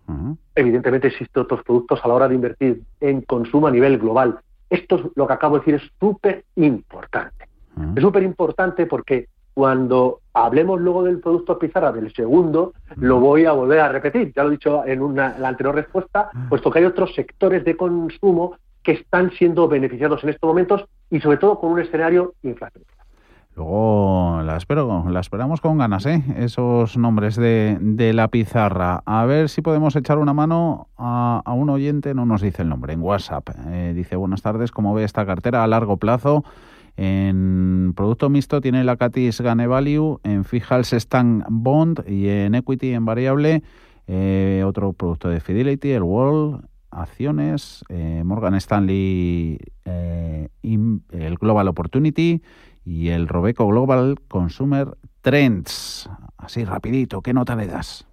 Evidentemente 0.55 1.07
existen 1.07 1.43
otros 1.43 1.63
productos 1.63 1.99
a 2.03 2.07
la 2.07 2.13
hora 2.13 2.27
de 2.27 2.35
invertir 2.35 2.81
en 2.99 3.21
consumo 3.21 3.67
a 3.67 3.71
nivel 3.71 3.97
global. 3.97 4.39
Esto 4.69 4.95
es 4.95 5.01
lo 5.15 5.27
que 5.27 5.33
acabo 5.33 5.55
de 5.55 5.59
decir, 5.59 5.75
es 5.75 5.91
súper 5.99 6.43
importante. 6.55 7.47
Es 7.95 8.01
súper 8.01 8.23
importante 8.23 8.85
porque 8.85 9.27
cuando 9.53 10.21
hablemos 10.33 10.81
luego 10.81 11.03
del 11.03 11.19
producto 11.19 11.59
pizarra 11.59 11.91
del 11.91 12.13
segundo, 12.13 12.73
lo 12.95 13.19
voy 13.19 13.45
a 13.45 13.51
volver 13.51 13.79
a 13.79 13.89
repetir. 13.89 14.33
Ya 14.35 14.43
lo 14.43 14.49
he 14.49 14.53
dicho 14.53 14.85
en 14.85 15.01
una, 15.01 15.37
la 15.37 15.49
anterior 15.49 15.75
respuesta, 15.75 16.29
puesto 16.49 16.71
que 16.71 16.79
hay 16.79 16.85
otros 16.85 17.13
sectores 17.13 17.63
de 17.63 17.77
consumo 17.77 18.57
que 18.81 18.93
están 18.93 19.31
siendo 19.31 19.67
beneficiados 19.67 20.23
en 20.23 20.29
estos 20.29 20.47
momentos 20.47 20.85
y 21.09 21.19
sobre 21.19 21.37
todo 21.37 21.59
con 21.59 21.71
un 21.71 21.79
escenario 21.79 22.33
inflacionario. 22.43 23.02
Luego 23.55 24.41
la 24.43 24.57
espero, 24.57 25.05
la 25.09 25.19
esperamos 25.19 25.61
con 25.61 25.77
ganas, 25.77 26.07
¿eh? 26.07 26.23
Esos 26.37 26.97
nombres 26.97 27.35
de, 27.35 27.77
de 27.79 28.11
la 28.13 28.27
pizarra. 28.27 29.03
A 29.05 29.25
ver 29.25 29.47
si 29.47 29.61
podemos 29.61 29.95
echar 29.95 30.17
una 30.17 30.33
mano 30.33 30.87
a, 30.97 31.41
a 31.45 31.53
un 31.53 31.69
oyente, 31.69 32.15
no 32.15 32.25
nos 32.25 32.41
dice 32.41 32.63
el 32.63 32.69
nombre, 32.69 32.93
en 32.93 33.01
WhatsApp. 33.01 33.49
Eh, 33.67 33.93
dice, 33.95 34.15
buenas 34.15 34.41
tardes, 34.41 34.71
¿cómo 34.71 34.95
ve 34.95 35.03
esta 35.03 35.25
cartera 35.27 35.63
a 35.63 35.67
largo 35.67 35.97
plazo? 35.97 36.43
En 36.97 37.93
producto 37.95 38.29
mixto 38.29 38.59
tiene 38.59 38.83
la 38.83 38.97
Catis 38.97 39.41
Gane 39.41 39.67
Value, 39.67 40.19
en 40.23 40.45
Fijals 40.45 40.93
Stand 40.93 41.45
Bond 41.49 42.03
y 42.07 42.29
en 42.29 42.55
Equity 42.55 42.93
en 42.93 43.05
variable 43.05 43.63
eh, 44.07 44.63
otro 44.65 44.93
producto 44.93 45.29
de 45.29 45.39
Fidelity, 45.39 45.91
el 45.91 46.03
World, 46.03 46.65
acciones, 46.91 47.83
eh, 47.89 48.23
Morgan 48.25 48.55
Stanley, 48.55 49.59
eh, 49.85 50.49
el 50.61 51.35
Global 51.39 51.67
Opportunity 51.67 52.41
y 52.85 53.09
el 53.09 53.27
Robeco 53.27 53.67
Global 53.67 54.15
Consumer 54.27 54.87
Trends. 55.21 56.09
Así 56.37 56.65
rapidito, 56.65 57.21
¿qué 57.21 57.33
nota 57.33 57.55
le 57.55 57.67
das? 57.67 58.05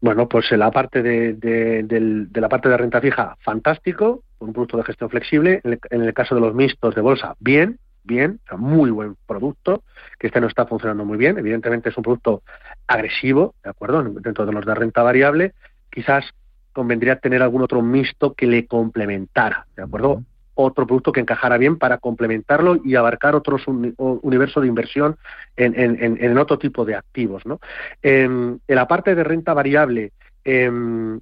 Bueno, 0.00 0.28
pues 0.28 0.50
en 0.50 0.58
la 0.58 0.70
parte 0.70 1.00
de, 1.02 2.28
la 2.34 2.48
parte 2.48 2.68
de 2.68 2.76
renta 2.76 3.00
fija, 3.00 3.36
fantástico, 3.40 4.24
un 4.40 4.52
producto 4.52 4.76
de 4.76 4.82
gestión 4.82 5.10
flexible. 5.10 5.60
En 5.62 6.02
el, 6.02 6.12
caso 6.12 6.34
de 6.34 6.40
los 6.40 6.54
mixtos 6.54 6.94
de 6.96 7.00
bolsa, 7.00 7.36
bien, 7.38 7.78
bien, 8.02 8.40
muy 8.58 8.90
buen 8.90 9.16
producto, 9.26 9.84
que 10.18 10.26
este 10.26 10.40
no 10.40 10.48
está 10.48 10.66
funcionando 10.66 11.04
muy 11.04 11.18
bien. 11.18 11.38
Evidentemente 11.38 11.90
es 11.90 11.96
un 11.96 12.02
producto 12.02 12.42
agresivo, 12.88 13.54
¿de 13.62 13.70
acuerdo? 13.70 14.02
Dentro 14.02 14.44
de 14.44 14.52
los 14.52 14.66
de 14.66 14.74
renta 14.74 15.04
variable, 15.04 15.52
quizás 15.88 16.24
convendría 16.72 17.20
tener 17.20 17.40
algún 17.40 17.62
otro 17.62 17.80
mixto 17.80 18.34
que 18.34 18.46
le 18.46 18.66
complementara, 18.66 19.66
¿de 19.76 19.84
acuerdo? 19.84 20.24
Otro 20.54 20.86
producto 20.86 21.12
que 21.12 21.20
encajara 21.20 21.58
bien 21.58 21.78
para 21.78 21.98
complementarlo 21.98 22.78
y 22.84 22.94
abarcar 22.94 23.34
otros 23.34 23.62
universo 23.66 24.60
de 24.60 24.66
inversión 24.66 25.16
en, 25.56 26.38
otro 26.38 26.58
tipo 26.58 26.84
de 26.84 26.94
activos. 26.94 27.44
¿no? 27.46 27.60
en 28.02 28.60
la 28.68 28.86
parte 28.86 29.14
de 29.14 29.24
renta 29.24 29.54
variable, 29.54 30.12
em, 30.44 31.20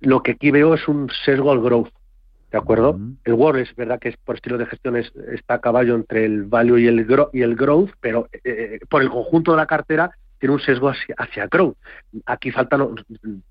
lo 0.00 0.22
que 0.22 0.32
aquí 0.32 0.50
veo 0.50 0.74
es 0.74 0.86
un 0.88 1.10
sesgo 1.24 1.50
al 1.50 1.60
growth. 1.60 1.90
¿De 2.50 2.56
acuerdo? 2.56 2.98
El 3.24 3.34
World 3.34 3.60
es 3.60 3.76
verdad 3.76 3.98
que 3.98 4.08
es, 4.08 4.16
por 4.16 4.36
estilo 4.36 4.56
de 4.56 4.64
gestión 4.64 4.96
está 4.96 5.54
a 5.54 5.60
caballo 5.60 5.94
entre 5.94 6.24
el 6.24 6.44
value 6.44 6.78
y 6.78 6.86
el, 6.86 7.06
y 7.34 7.42
el 7.42 7.56
growth, 7.56 7.90
pero 8.00 8.26
eh, 8.32 8.40
eh, 8.44 8.80
por 8.88 9.02
el 9.02 9.10
conjunto 9.10 9.50
de 9.50 9.58
la 9.58 9.66
cartera 9.66 10.12
tiene 10.38 10.54
un 10.54 10.60
sesgo 10.60 10.88
hacia, 10.88 11.14
hacia 11.18 11.46
growth. 11.46 11.76
Aquí 12.26 12.50
faltan 12.50 12.94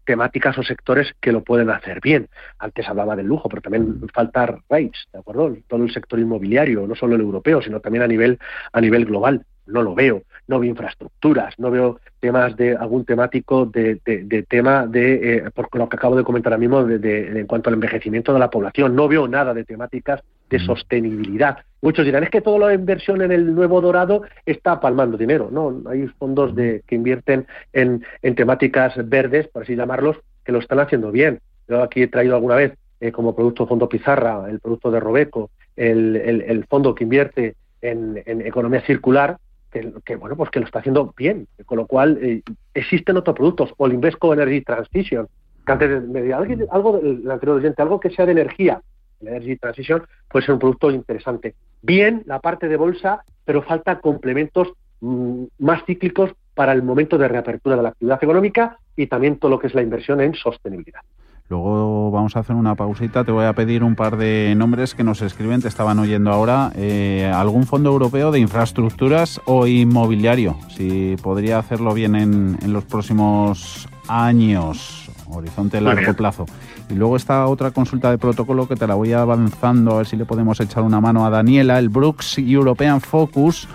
temáticas 0.05 0.57
o 0.57 0.63
sectores 0.63 1.13
que 1.21 1.31
lo 1.31 1.43
pueden 1.43 1.69
hacer 1.69 1.99
bien. 2.01 2.27
Antes 2.59 2.87
hablaba 2.87 3.15
del 3.15 3.27
lujo, 3.27 3.49
pero 3.49 3.61
también 3.61 4.01
falta 4.13 4.45
rates, 4.69 5.07
¿de 5.11 5.19
acuerdo? 5.19 5.55
Todo 5.67 5.83
el 5.83 5.93
sector 5.93 6.19
inmobiliario, 6.19 6.87
no 6.87 6.95
solo 6.95 7.15
el 7.15 7.21
europeo, 7.21 7.61
sino 7.61 7.79
también 7.79 8.03
a 8.03 8.07
nivel, 8.07 8.39
a 8.71 8.81
nivel 8.81 9.05
global. 9.05 9.45
No 9.67 9.81
lo 9.81 9.95
veo. 9.95 10.23
No 10.47 10.59
veo 10.59 10.69
infraestructuras, 10.69 11.53
no 11.59 11.69
veo 11.69 11.99
temas 12.21 12.55
de 12.55 12.75
algún 12.75 13.03
temático 13.03 13.65
de, 13.65 13.99
de, 14.05 14.43
tema 14.43 14.87
de, 14.87 15.35
eh, 15.35 15.51
por 15.53 15.67
lo 15.77 15.89
que 15.89 15.97
acabo 15.97 16.15
de 16.15 16.23
comentar 16.23 16.53
ahora 16.53 16.59
mismo, 16.59 16.85
de, 16.85 17.39
en 17.39 17.47
cuanto 17.47 17.69
al 17.69 17.73
envejecimiento 17.73 18.31
de 18.31 18.39
la 18.39 18.49
población. 18.49 18.95
No 18.95 19.09
veo 19.09 19.27
nada 19.27 19.53
de 19.53 19.65
temáticas 19.65 20.21
de 20.49 20.59
sostenibilidad. 20.59 21.57
Muchos 21.81 22.05
dirán, 22.05 22.23
es 22.23 22.29
que 22.29 22.41
toda 22.41 22.67
la 22.67 22.73
inversión 22.73 23.21
en 23.21 23.33
el 23.33 23.53
nuevo 23.53 23.81
dorado 23.81 24.23
está 24.45 24.79
palmando 24.79 25.17
dinero. 25.17 25.49
No, 25.51 25.81
hay 25.89 26.07
fondos 26.17 26.55
de, 26.55 26.81
que 26.87 26.95
invierten 26.95 27.45
en, 27.73 28.05
en 28.21 28.35
temáticas 28.35 28.93
verdes, 29.07 29.47
por 29.49 29.63
así 29.63 29.75
llamarlos, 29.75 30.17
que 30.45 30.53
lo 30.53 30.59
están 30.59 30.79
haciendo 30.79 31.11
bien. 31.11 31.41
Yo 31.67 31.83
aquí 31.83 32.03
he 32.03 32.07
traído 32.07 32.35
alguna 32.35 32.55
vez 32.55 32.73
eh, 32.99 33.11
como 33.11 33.35
producto 33.35 33.67
Fondo 33.67 33.87
Pizarra, 33.87 34.49
el 34.49 34.59
producto 34.59 34.89
de 34.89 34.99
Robeco, 34.99 35.51
el, 35.75 36.15
el, 36.15 36.65
fondo 36.65 36.95
que 36.95 37.03
invierte 37.03 37.55
en, 37.81 38.23
en, 38.25 38.41
economía 38.41 38.81
circular, 38.81 39.37
que, 39.71 40.15
bueno, 40.15 40.35
pues 40.35 40.49
que 40.49 40.59
lo 40.59 40.65
está 40.65 40.79
haciendo 40.79 41.13
bien. 41.17 41.47
Con 41.65 41.77
lo 41.77 41.87
cual, 41.87 42.17
eh, 42.21 42.41
existen 42.73 43.17
otros 43.17 43.35
productos, 43.35 43.73
o 43.77 43.87
el 43.87 43.93
Invesco 43.93 44.33
Energy 44.33 44.61
Transition, 44.61 45.27
que 45.65 45.71
antes 45.71 46.03
me 46.07 46.33
algo, 46.33 46.99
del 46.99 47.29
anterior 47.29 47.57
oyente, 47.57 47.81
algo 47.81 47.99
que 47.99 48.09
sea 48.09 48.25
de 48.25 48.31
energía, 48.31 48.81
Energy 49.21 49.57
Transition 49.57 50.03
puede 50.29 50.45
ser 50.45 50.53
un 50.53 50.59
producto 50.59 50.91
interesante. 50.91 51.55
Bien 51.81 52.23
la 52.25 52.39
parte 52.39 52.67
de 52.67 52.77
bolsa, 52.77 53.23
pero 53.45 53.61
falta 53.63 53.99
complementos 53.99 54.73
mm, 55.01 55.43
más 55.59 55.83
cíclicos 55.85 56.31
para 56.53 56.73
el 56.73 56.83
momento 56.83 57.17
de 57.17 57.27
reapertura 57.27 57.75
de 57.75 57.83
la 57.83 57.89
actividad 57.89 58.23
económica 58.23 58.77
y 58.95 59.07
también 59.07 59.37
todo 59.37 59.51
lo 59.51 59.59
que 59.59 59.67
es 59.67 59.75
la 59.75 59.81
inversión 59.81 60.21
en 60.21 60.33
sostenibilidad. 60.33 61.01
Luego 61.49 62.11
vamos 62.11 62.35
a 62.35 62.39
hacer 62.39 62.55
una 62.55 62.75
pausita. 62.75 63.23
Te 63.23 63.31
voy 63.31 63.45
a 63.45 63.53
pedir 63.53 63.83
un 63.83 63.95
par 63.95 64.17
de 64.17 64.53
nombres 64.57 64.93
que 64.95 65.03
nos 65.03 65.21
escriben, 65.21 65.61
te 65.61 65.69
estaban 65.69 65.97
oyendo 65.99 66.31
ahora. 66.31 66.71
Eh, 66.75 67.31
¿Algún 67.33 67.65
fondo 67.65 67.89
europeo 67.89 68.31
de 68.31 68.39
infraestructuras 68.39 69.39
o 69.45 69.65
inmobiliario? 69.65 70.57
Si 70.75 71.15
podría 71.21 71.59
hacerlo 71.59 71.93
bien 71.93 72.15
en, 72.15 72.57
en 72.61 72.73
los 72.73 72.83
próximos 72.83 73.87
años, 74.09 75.09
horizonte 75.29 75.79
largo 75.79 76.13
plazo. 76.13 76.45
Y 76.89 76.95
luego 76.95 77.15
está 77.15 77.47
otra 77.47 77.71
consulta 77.71 78.11
de 78.11 78.17
protocolo 78.17 78.67
que 78.67 78.75
te 78.75 78.87
la 78.87 78.95
voy 78.95 79.13
avanzando, 79.13 79.93
a 79.93 79.97
ver 79.97 80.05
si 80.05 80.17
le 80.17 80.25
podemos 80.25 80.59
echar 80.59 80.83
una 80.83 80.99
mano 80.99 81.25
a 81.25 81.29
Daniela. 81.29 81.79
El 81.79 81.89
Brooks 81.89 82.37
European 82.39 82.99
Focus 83.01 83.67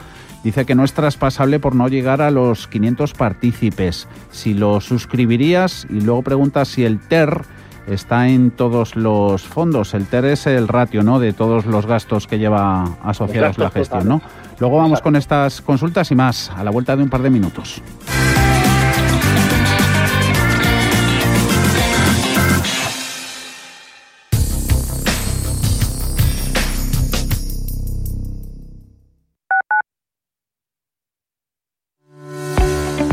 dice 0.44 0.64
que 0.64 0.74
no 0.74 0.84
es 0.84 0.92
traspasable 0.92 1.60
por 1.60 1.74
no 1.74 1.88
llegar 1.88 2.22
a 2.22 2.30
los 2.30 2.66
500 2.68 3.12
partícipes. 3.14 4.08
Si 4.30 4.54
lo 4.54 4.80
suscribirías 4.80 5.86
y 5.88 6.00
luego 6.00 6.22
preguntas 6.22 6.68
si 6.68 6.84
el 6.84 7.00
TER 7.00 7.42
está 7.86 8.28
en 8.28 8.50
todos 8.50 8.96
los 8.96 9.42
fondos. 9.42 9.94
El 9.94 10.06
TER 10.06 10.26
es 10.26 10.46
el 10.46 10.68
ratio 10.68 11.02
¿no? 11.02 11.18
de 11.18 11.32
todos 11.32 11.66
los 11.66 11.86
gastos 11.86 12.26
que 12.26 12.38
lleva 12.38 12.96
asociados 13.02 13.58
la 13.58 13.70
gestión. 13.70 14.08
¿no? 14.08 14.22
Luego 14.58 14.78
vamos 14.78 15.00
con 15.00 15.16
estas 15.16 15.60
consultas 15.60 16.10
y 16.10 16.14
más 16.14 16.50
a 16.50 16.64
la 16.64 16.70
vuelta 16.70 16.96
de 16.96 17.02
un 17.02 17.10
par 17.10 17.22
de 17.22 17.30
minutos. 17.30 17.82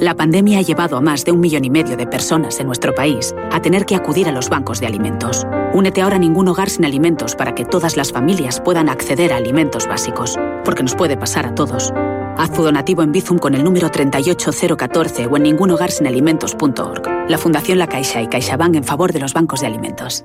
La 0.00 0.14
pandemia 0.14 0.60
ha 0.60 0.62
llevado 0.62 0.96
a 0.96 1.00
más 1.00 1.24
de 1.24 1.32
un 1.32 1.40
millón 1.40 1.64
y 1.64 1.70
medio 1.70 1.96
de 1.96 2.06
personas 2.06 2.60
en 2.60 2.68
nuestro 2.68 2.94
país 2.94 3.34
a 3.50 3.60
tener 3.60 3.84
que 3.84 3.96
acudir 3.96 4.28
a 4.28 4.32
los 4.32 4.48
bancos 4.48 4.78
de 4.78 4.86
alimentos. 4.86 5.44
Únete 5.74 6.02
ahora 6.02 6.16
a 6.16 6.18
ningún 6.20 6.46
hogar 6.46 6.70
sin 6.70 6.84
alimentos 6.84 7.34
para 7.34 7.54
que 7.54 7.64
todas 7.64 7.96
las 7.96 8.12
familias 8.12 8.60
puedan 8.60 8.88
acceder 8.88 9.32
a 9.32 9.36
alimentos 9.36 9.88
básicos, 9.88 10.38
porque 10.64 10.84
nos 10.84 10.94
puede 10.94 11.16
pasar 11.16 11.46
a 11.46 11.54
todos. 11.56 11.92
Haz 12.36 12.52
tu 12.52 12.62
donativo 12.62 13.02
en 13.02 13.10
Bizum 13.10 13.38
con 13.38 13.56
el 13.56 13.64
número 13.64 13.90
38014 13.90 15.26
o 15.26 15.36
en 15.36 15.42
ningunhogarsinalimentos.org. 15.42 17.28
La 17.28 17.38
Fundación 17.38 17.78
La 17.78 17.88
Caixa 17.88 18.22
y 18.22 18.28
CaixaBank 18.28 18.76
en 18.76 18.84
favor 18.84 19.12
de 19.12 19.18
los 19.18 19.34
bancos 19.34 19.62
de 19.62 19.66
alimentos. 19.66 20.24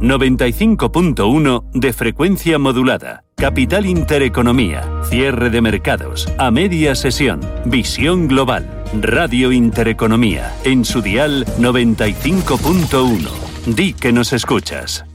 95.1 0.00 1.70
de 1.72 1.92
frecuencia 1.92 2.58
modulada. 2.58 3.24
Capital 3.36 3.86
Intereconomía. 3.86 4.82
Cierre 5.04 5.50
de 5.50 5.60
mercados. 5.60 6.28
A 6.38 6.50
media 6.50 6.94
sesión. 6.94 7.40
Visión 7.64 8.28
global. 8.28 8.84
Radio 9.00 9.52
Intereconomía, 9.52 10.54
en 10.64 10.84
su 10.84 11.02
dial 11.02 11.46
95.1. 11.58 13.28
Di 13.74 13.94
que 13.94 14.12
nos 14.12 14.32
escuchas. 14.32 15.05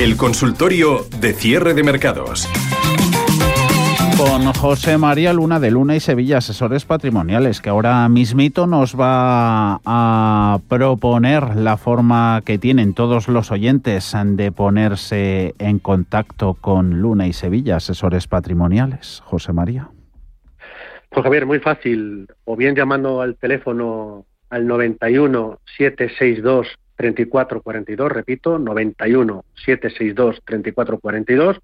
El 0.00 0.16
consultorio 0.16 1.00
de 1.20 1.34
cierre 1.34 1.74
de 1.74 1.82
mercados 1.82 2.48
con 4.16 4.44
José 4.54 4.96
María 4.96 5.34
Luna 5.34 5.60
de 5.60 5.70
Luna 5.70 5.94
y 5.94 6.00
Sevilla, 6.00 6.38
asesores 6.38 6.86
patrimoniales, 6.86 7.60
que 7.60 7.68
ahora 7.68 8.08
mismito 8.08 8.66
nos 8.66 8.98
va 8.98 9.78
a 9.84 10.58
proponer 10.70 11.54
la 11.54 11.76
forma 11.76 12.40
que 12.46 12.56
tienen 12.56 12.94
todos 12.94 13.28
los 13.28 13.50
oyentes 13.50 14.14
de 14.24 14.52
ponerse 14.52 15.54
en 15.58 15.78
contacto 15.78 16.54
con 16.54 17.02
Luna 17.02 17.26
y 17.26 17.34
Sevilla, 17.34 17.76
asesores 17.76 18.26
patrimoniales. 18.26 19.20
José 19.26 19.52
María. 19.52 19.90
Pues 21.10 21.24
Javier, 21.24 21.44
muy 21.44 21.58
fácil, 21.58 22.26
o 22.44 22.56
bien 22.56 22.74
llamando 22.74 23.20
al 23.20 23.36
teléfono 23.36 24.24
al 24.48 24.66
91 24.66 25.58
762 25.76 26.66
3442, 27.00 28.12
repito, 28.12 28.58
91 28.58 29.44
762 29.64 30.42
3442 30.44 31.58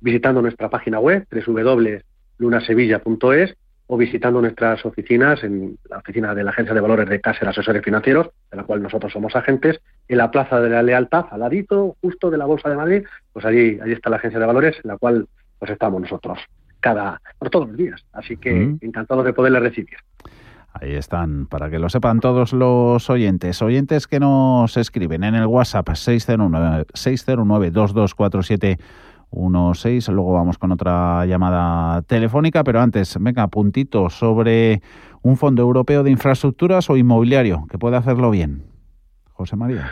visitando 0.00 0.40
nuestra 0.40 0.70
página 0.70 0.98
web 0.98 1.26
www.lunasevilla.es 1.30 3.54
o 3.86 3.98
visitando 3.98 4.40
nuestras 4.40 4.86
oficinas 4.86 5.44
en 5.44 5.76
la 5.90 5.98
oficina 5.98 6.34
de 6.34 6.42
la 6.42 6.52
Agencia 6.52 6.74
de 6.74 6.80
Valores 6.80 7.06
de 7.06 7.20
Caser 7.20 7.48
Asesores 7.48 7.84
Financieros, 7.84 8.30
de 8.50 8.56
la 8.56 8.64
cual 8.64 8.82
nosotros 8.82 9.12
somos 9.12 9.36
agentes, 9.36 9.78
en 10.08 10.16
la 10.16 10.30
Plaza 10.30 10.58
de 10.58 10.70
la 10.70 10.82
Lealtad, 10.82 11.26
al 11.30 11.40
ladito 11.40 11.98
justo 12.00 12.30
de 12.30 12.38
la 12.38 12.46
Bolsa 12.46 12.70
de 12.70 12.76
Madrid, 12.76 13.04
pues 13.34 13.44
allí, 13.44 13.78
allí 13.82 13.92
está 13.92 14.08
la 14.08 14.16
Agencia 14.16 14.40
de 14.40 14.46
Valores, 14.46 14.76
en 14.82 14.88
la 14.88 14.96
cual 14.96 15.28
pues 15.58 15.70
estamos 15.70 16.00
nosotros 16.00 16.38
cada 16.80 17.20
por 17.38 17.50
todos 17.50 17.68
los 17.68 17.76
días. 17.76 18.02
Así 18.12 18.38
que 18.38 18.74
encantados 18.80 19.26
de 19.26 19.34
poderle 19.34 19.60
recibir. 19.60 19.98
Ahí 20.72 20.94
están, 20.94 21.46
para 21.46 21.70
que 21.70 21.78
lo 21.78 21.88
sepan 21.88 22.20
todos 22.20 22.52
los 22.52 23.10
oyentes. 23.10 23.62
Oyentes 23.62 24.06
que 24.06 24.20
nos 24.20 24.76
escriben 24.76 25.24
en 25.24 25.34
el 25.34 25.46
WhatsApp 25.46 25.88
609 25.94 26.86
609 26.94 27.70
2247 27.70 28.78
1.6. 29.30 30.12
Luego 30.12 30.32
vamos 30.32 30.58
con 30.58 30.72
otra 30.72 31.26
llamada 31.26 32.02
telefónica, 32.02 32.64
pero 32.64 32.80
antes, 32.80 33.16
venga, 33.20 33.46
puntito 33.48 34.10
sobre 34.10 34.82
un 35.22 35.36
fondo 35.36 35.62
europeo 35.62 36.02
de 36.02 36.10
infraestructuras 36.10 36.88
o 36.90 36.96
inmobiliario 36.96 37.66
que 37.70 37.78
puede 37.78 37.96
hacerlo 37.96 38.30
bien. 38.30 38.64
José 39.32 39.56
María. 39.56 39.90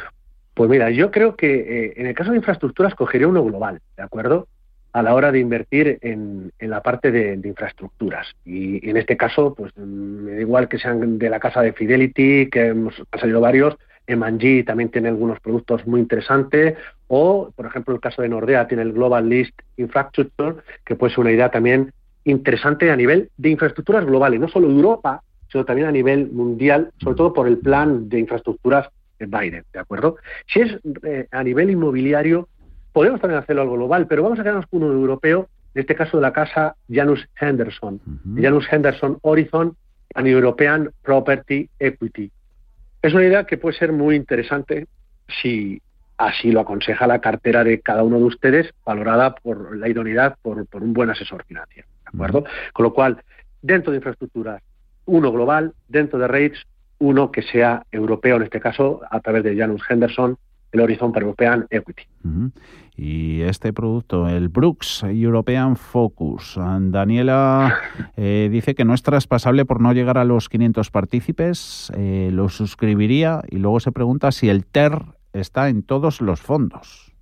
Pues 0.54 0.70
mira, 0.70 0.90
yo 0.90 1.10
creo 1.10 1.36
que 1.36 1.54
eh, 1.86 1.94
en 1.96 2.06
el 2.06 2.14
caso 2.14 2.30
de 2.30 2.38
infraestructuras 2.38 2.94
cogería 2.94 3.28
uno 3.28 3.44
global, 3.44 3.82
¿de 3.96 4.02
acuerdo? 4.02 4.48
A 4.96 5.02
la 5.02 5.14
hora 5.14 5.30
de 5.30 5.40
invertir 5.40 5.98
en, 6.00 6.52
la 6.58 6.82
parte 6.82 7.10
de, 7.10 7.34
infraestructuras. 7.34 8.26
Y, 8.46 8.88
en 8.88 8.96
este 8.96 9.16
caso, 9.18 9.54
pues 9.54 9.76
me 9.76 10.36
da 10.36 10.40
igual 10.40 10.68
que 10.68 10.78
sean 10.78 11.18
de 11.18 11.28
la 11.28 11.38
casa 11.38 11.60
de 11.60 11.74
Fidelity, 11.74 12.48
que 12.48 12.68
hemos, 12.68 12.94
han 13.12 13.20
salido 13.20 13.42
varios, 13.42 13.76
Emanji 14.06 14.62
también 14.62 14.90
tiene 14.90 15.08
algunos 15.08 15.38
productos 15.40 15.86
muy 15.86 16.00
interesantes, 16.00 16.78
o, 17.08 17.52
por 17.54 17.66
ejemplo, 17.66 17.94
el 17.94 18.00
caso 18.00 18.22
de 18.22 18.30
Nordea 18.30 18.68
tiene 18.68 18.84
el 18.84 18.94
Global 18.94 19.28
List 19.28 19.60
Infrastructure, 19.76 20.56
que 20.84 20.94
puede 20.94 21.12
ser 21.12 21.20
una 21.20 21.32
idea 21.32 21.50
también 21.50 21.92
interesante 22.24 22.90
a 22.90 22.96
nivel 22.96 23.30
de 23.36 23.50
infraestructuras 23.50 24.06
globales, 24.06 24.40
no 24.40 24.48
solo 24.48 24.68
Europa, 24.68 25.22
sino 25.52 25.66
también 25.66 25.88
a 25.88 25.92
nivel 25.92 26.30
mundial, 26.30 26.90
sobre 27.02 27.16
todo 27.16 27.34
por 27.34 27.48
el 27.48 27.58
plan 27.58 28.08
de 28.08 28.18
infraestructuras 28.20 28.88
de 29.18 29.26
Biden, 29.26 29.64
¿de 29.72 29.78
acuerdo? 29.78 30.16
Si 30.46 30.60
es 30.60 30.78
eh, 31.02 31.26
a 31.30 31.42
nivel 31.42 31.70
inmobiliario, 31.70 32.48
podemos 32.96 33.20
también 33.20 33.42
hacerlo 33.42 33.60
algo 33.60 33.74
global, 33.74 34.06
pero 34.06 34.22
vamos 34.22 34.38
a 34.38 34.42
quedarnos 34.42 34.66
con 34.68 34.82
uno 34.82 34.94
europeo, 34.94 35.50
en 35.74 35.82
este 35.82 35.94
caso 35.94 36.16
de 36.16 36.22
la 36.22 36.32
casa 36.32 36.76
Janus 36.90 37.28
Henderson, 37.38 38.00
Janus 38.40 38.66
Henderson 38.72 39.18
Horizon 39.20 39.76
and 40.14 40.26
European 40.26 40.90
Property 41.02 41.68
Equity. 41.78 42.32
Es 43.02 43.12
una 43.12 43.26
idea 43.26 43.44
que 43.44 43.58
puede 43.58 43.76
ser 43.76 43.92
muy 43.92 44.16
interesante 44.16 44.86
si 45.42 45.82
así 46.16 46.50
lo 46.50 46.60
aconseja 46.60 47.06
la 47.06 47.20
cartera 47.20 47.64
de 47.64 47.82
cada 47.82 48.02
uno 48.02 48.16
de 48.16 48.24
ustedes, 48.24 48.72
valorada 48.86 49.34
por 49.34 49.76
la 49.76 49.90
idoneidad 49.90 50.38
por, 50.40 50.66
un 50.72 50.94
buen 50.94 51.10
asesor 51.10 51.44
financiero. 51.44 51.86
¿De 52.02 52.08
acuerdo? 52.14 52.44
Con 52.72 52.84
lo 52.84 52.94
cual, 52.94 53.22
dentro 53.60 53.90
de 53.92 53.98
infraestructuras, 53.98 54.62
uno 55.04 55.30
global, 55.30 55.74
dentro 55.86 56.18
de 56.18 56.28
rates, 56.28 56.62
uno 56.98 57.30
que 57.30 57.42
sea 57.42 57.84
europeo, 57.92 58.36
en 58.36 58.44
este 58.44 58.58
caso, 58.58 59.02
a 59.10 59.20
través 59.20 59.44
de 59.44 59.54
Janus 59.54 59.82
Henderson, 59.86 60.38
el 60.72 60.80
Horizon 60.80 61.12
European 61.14 61.66
Equity. 61.70 62.02
Y 62.96 63.42
este 63.42 63.72
producto, 63.72 64.28
el 64.28 64.48
Brooks 64.48 65.04
European 65.04 65.76
Focus, 65.76 66.58
Daniela 66.58 67.78
eh, 68.16 68.48
dice 68.50 68.74
que 68.74 68.84
no 68.84 68.94
es 68.94 69.02
traspasable 69.02 69.64
por 69.64 69.80
no 69.80 69.92
llegar 69.92 70.18
a 70.18 70.24
los 70.24 70.48
500 70.48 70.90
partícipes, 70.90 71.92
eh, 71.96 72.30
lo 72.32 72.48
suscribiría 72.48 73.42
y 73.48 73.58
luego 73.58 73.80
se 73.80 73.92
pregunta 73.92 74.32
si 74.32 74.48
el 74.48 74.64
TER 74.64 75.02
está 75.32 75.68
en 75.68 75.82
todos 75.82 76.20
los 76.20 76.40
fondos. 76.40 77.12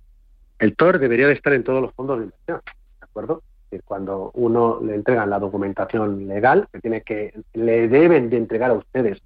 El 0.59 0.75
TOR 0.75 0.99
debería 0.99 1.27
de 1.27 1.33
estar 1.33 1.53
en 1.53 1.63
todos 1.63 1.81
los 1.81 1.93
fondos 1.93 2.19
de 2.19 2.25
inversión, 2.25 2.61
¿de 2.99 3.05
acuerdo? 3.05 3.43
Cuando 3.83 4.31
uno 4.35 4.79
le 4.81 4.95
entrega 4.95 5.25
la 5.25 5.37
documentación 5.37 6.27
legal, 6.27 6.65
que 6.71 6.79
tiene 6.79 7.01
que 7.01 7.33
le 7.53 7.89
deben 7.89 8.29
de 8.29 8.37
entregar 8.37 8.71
a 8.71 8.75
ustedes 8.75 9.21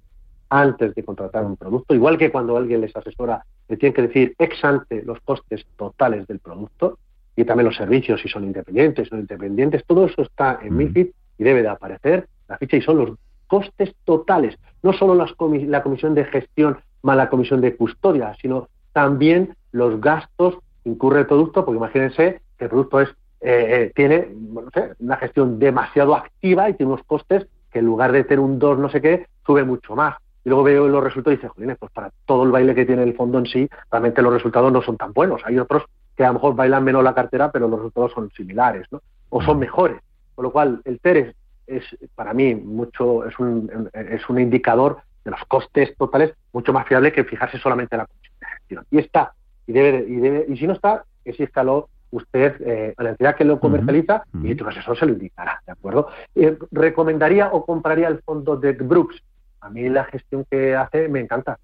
antes 0.50 0.94
de 0.94 1.04
contratar 1.04 1.44
un 1.44 1.56
producto, 1.56 1.94
igual 1.94 2.18
que 2.18 2.30
cuando 2.30 2.56
alguien 2.56 2.80
les 2.80 2.94
asesora, 2.94 3.44
le 3.68 3.76
tienen 3.76 3.94
que 3.94 4.02
decir 4.02 4.34
ex 4.38 4.64
ante 4.64 5.02
los 5.02 5.20
costes 5.20 5.64
totales 5.76 6.26
del 6.26 6.40
producto 6.40 6.98
y 7.36 7.44
también 7.44 7.66
los 7.66 7.76
servicios, 7.76 8.20
si 8.20 8.28
son 8.28 8.44
independientes, 8.44 9.10
o 9.10 9.14
no 9.14 9.20
independientes, 9.20 9.84
todo 9.86 10.06
eso 10.06 10.22
está 10.22 10.58
en 10.62 10.74
mm. 10.74 10.76
MIFID 10.76 11.06
y 11.38 11.44
debe 11.44 11.62
de 11.62 11.68
aparecer 11.68 12.26
la 12.48 12.58
ficha 12.58 12.76
y 12.76 12.82
son 12.82 12.98
los 12.98 13.10
costes 13.46 13.94
totales, 14.04 14.58
no 14.82 14.92
solo 14.92 15.14
las 15.14 15.34
la 15.66 15.82
comisión 15.82 16.14
de 16.14 16.24
gestión 16.24 16.78
más 17.02 17.16
la 17.16 17.30
comisión 17.30 17.60
de 17.60 17.76
custodia, 17.76 18.34
sino 18.40 18.68
también 18.92 19.54
los 19.72 20.00
gastos 20.00 20.58
incurre 20.84 21.20
el 21.20 21.26
producto, 21.26 21.64
porque 21.64 21.78
imagínense 21.78 22.40
que 22.58 22.64
el 22.64 22.70
producto 22.70 23.00
es 23.00 23.08
eh, 23.42 23.84
eh, 23.88 23.92
tiene 23.94 24.28
una 24.98 25.16
gestión 25.16 25.58
demasiado 25.58 26.14
activa 26.14 26.68
y 26.68 26.74
tiene 26.74 26.92
unos 26.92 27.06
costes 27.06 27.46
que 27.72 27.78
en 27.78 27.86
lugar 27.86 28.12
de 28.12 28.24
tener 28.24 28.40
un 28.40 28.58
2 28.58 28.78
no 28.78 28.90
sé 28.90 29.00
qué, 29.00 29.26
sube 29.46 29.64
mucho 29.64 29.96
más. 29.96 30.16
Y 30.44 30.48
luego 30.48 30.64
veo 30.64 30.88
los 30.88 31.04
resultados 31.04 31.34
y 31.34 31.36
dice, 31.36 31.48
jolines, 31.48 31.78
pues 31.78 31.92
para 31.92 32.10
todo 32.24 32.44
el 32.44 32.50
baile 32.50 32.74
que 32.74 32.86
tiene 32.86 33.02
el 33.02 33.14
fondo 33.14 33.38
en 33.38 33.46
sí, 33.46 33.68
realmente 33.90 34.22
los 34.22 34.32
resultados 34.32 34.72
no 34.72 34.82
son 34.82 34.96
tan 34.96 35.12
buenos. 35.12 35.42
Hay 35.44 35.58
otros 35.58 35.84
que 36.16 36.24
a 36.24 36.28
lo 36.28 36.34
mejor 36.34 36.54
bailan 36.54 36.84
menos 36.84 37.04
la 37.04 37.14
cartera, 37.14 37.50
pero 37.50 37.68
los 37.68 37.78
resultados 37.78 38.12
son 38.12 38.30
similares, 38.30 38.86
¿no? 38.90 39.00
O 39.28 39.42
son 39.42 39.58
mejores. 39.58 40.00
Con 40.34 40.44
lo 40.44 40.52
cual, 40.52 40.80
el 40.84 40.98
TER 41.00 41.34
es, 41.66 41.84
para 42.14 42.32
mí 42.34 42.54
mucho, 42.54 43.26
es 43.26 43.38
un, 43.38 43.90
es 43.92 44.28
un 44.28 44.40
indicador 44.40 44.98
de 45.24 45.30
los 45.30 45.44
costes 45.44 45.94
totales 45.96 46.34
mucho 46.52 46.72
más 46.72 46.86
fiable 46.86 47.12
que 47.12 47.24
fijarse 47.24 47.58
solamente 47.58 47.94
en 47.94 47.98
la 47.98 48.08
y 48.90 48.98
está, 48.98 49.34
y 49.66 49.72
debe, 49.72 50.04
y 50.08 50.16
debe, 50.16 50.46
y 50.48 50.56
si 50.56 50.66
no 50.66 50.74
está, 50.74 51.04
exístalo 51.24 51.88
usted 52.10 52.60
eh, 52.60 52.94
a 52.96 53.02
la 53.02 53.10
entidad 53.10 53.36
que 53.36 53.44
lo 53.44 53.60
comercializa 53.60 54.24
y 54.42 54.54
tu 54.54 54.66
asesor 54.66 54.98
se 54.98 55.06
lo 55.06 55.12
indicará, 55.12 55.62
¿de 55.64 55.72
acuerdo? 55.72 56.08
Eh, 56.34 56.56
¿Recomendaría 56.72 57.50
o 57.52 57.64
compraría 57.64 58.08
el 58.08 58.20
fondo 58.20 58.56
de 58.56 58.72
Brooks? 58.72 59.22
A 59.60 59.70
mí 59.70 59.88
la 59.88 60.04
gestión 60.04 60.44
que 60.50 60.74
hace 60.74 61.08
me 61.08 61.20
encanta, 61.20 61.58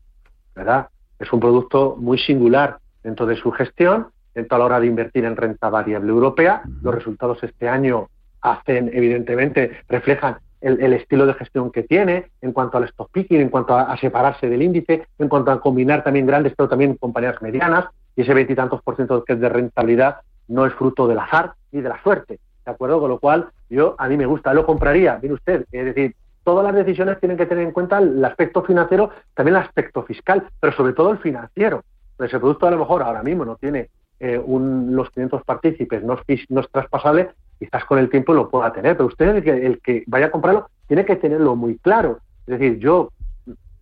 ¿verdad? 0.54 0.88
Es 1.18 1.32
un 1.32 1.40
producto 1.40 1.96
muy 1.98 2.18
singular 2.18 2.78
dentro 3.02 3.26
de 3.26 3.36
su 3.36 3.50
gestión, 3.52 4.08
dentro 4.34 4.56
a 4.56 4.58
la 4.58 4.64
hora 4.66 4.80
de 4.80 4.86
invertir 4.86 5.24
en 5.24 5.36
renta 5.36 5.70
variable 5.70 6.10
europea. 6.10 6.62
Los 6.82 6.94
resultados 6.94 7.42
este 7.42 7.68
año 7.68 8.08
hacen, 8.42 8.90
evidentemente, 8.92 9.78
reflejan 9.88 10.38
el, 10.60 10.92
estilo 10.92 11.26
de 11.26 11.34
gestión 11.34 11.70
que 11.70 11.84
tiene, 11.84 12.30
en 12.40 12.52
cuanto 12.52 12.78
al 12.78 12.84
stock 12.84 13.10
picking, 13.12 13.40
en 13.40 13.48
cuanto 13.48 13.76
a, 13.76 13.96
separarse 13.98 14.48
del 14.48 14.62
índice, 14.62 15.06
en 15.18 15.28
cuanto 15.28 15.50
a 15.50 15.60
combinar 15.60 16.02
también 16.02 16.26
grandes, 16.26 16.54
pero 16.56 16.68
también 16.68 16.96
compañías 16.96 17.40
medianas, 17.40 17.86
y 18.16 18.22
ese 18.22 18.34
veintitantos 18.34 18.82
por 18.82 18.96
ciento 18.96 19.24
que 19.24 19.34
es 19.34 19.40
de 19.40 19.48
rentabilidad 19.48 20.16
no 20.48 20.66
es 20.66 20.74
fruto 20.74 21.06
del 21.06 21.18
azar 21.18 21.52
ni 21.72 21.80
de 21.80 21.88
la 21.88 22.02
suerte, 22.02 22.40
¿de 22.64 22.72
acuerdo? 22.72 23.00
Con 23.00 23.10
lo 23.10 23.18
cual, 23.18 23.48
yo 23.68 23.94
a 23.98 24.08
mí 24.08 24.16
me 24.16 24.26
gusta, 24.26 24.54
lo 24.54 24.66
compraría, 24.66 25.16
viene 25.16 25.34
usted, 25.34 25.66
es 25.70 25.84
decir, 25.84 26.14
todas 26.46 26.64
las 26.64 26.76
decisiones 26.76 27.18
tienen 27.18 27.36
que 27.36 27.44
tener 27.44 27.64
en 27.64 27.72
cuenta 27.72 27.98
el 27.98 28.24
aspecto 28.24 28.62
financiero, 28.62 29.10
también 29.34 29.56
el 29.56 29.62
aspecto 29.62 30.04
fiscal, 30.04 30.46
pero 30.60 30.72
sobre 30.74 30.92
todo 30.92 31.10
el 31.10 31.18
financiero. 31.18 31.82
Ese 32.20 32.38
producto 32.38 32.68
a 32.68 32.70
lo 32.70 32.78
mejor 32.78 33.02
ahora 33.02 33.24
mismo 33.24 33.44
no 33.44 33.56
tiene 33.56 33.90
eh, 34.20 34.38
un, 34.38 34.94
los 34.94 35.10
500 35.10 35.42
partícipes, 35.42 36.04
no 36.04 36.14
es, 36.14 36.48
no 36.48 36.60
es 36.60 36.70
traspasable, 36.70 37.30
quizás 37.58 37.84
con 37.84 37.98
el 37.98 38.08
tiempo 38.08 38.32
lo 38.32 38.48
pueda 38.48 38.72
tener, 38.72 38.96
pero 38.96 39.08
usted, 39.08 39.34
el 39.34 39.42
que, 39.42 39.66
el 39.66 39.80
que 39.80 40.04
vaya 40.06 40.26
a 40.26 40.30
comprarlo, 40.30 40.70
tiene 40.86 41.04
que 41.04 41.16
tenerlo 41.16 41.56
muy 41.56 41.78
claro. 41.78 42.20
Es 42.46 42.60
decir, 42.60 42.78
yo, 42.78 43.10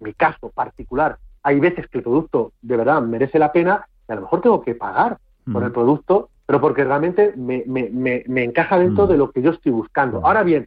mi 0.01 0.15
caso 0.15 0.49
particular, 0.49 1.19
hay 1.43 1.61
veces 1.61 1.87
que 1.89 1.99
el 1.99 2.05
producto 2.05 2.53
de 2.63 2.79
verdad 2.79 3.03
merece 3.03 3.39
la 3.39 3.53
pena 3.53 3.87
y 4.09 4.13
a 4.13 4.15
lo 4.15 4.23
mejor 4.23 4.41
tengo 4.41 4.63
que 4.63 4.75
pagar 4.75 5.19
por 5.53 5.63
el 5.63 5.71
producto, 5.71 6.31
pero 6.47 6.63
porque 6.63 6.83
realmente 6.83 7.35
me, 7.37 7.63
me, 7.67 7.91
me, 8.27 8.45
encaja 8.45 8.79
dentro 8.79 9.07
de 9.07 9.19
lo 9.19 9.31
que 9.31 9.43
yo 9.43 9.51
estoy 9.51 9.73
buscando. 9.73 10.23
Ahora 10.25 10.43
bien, 10.43 10.67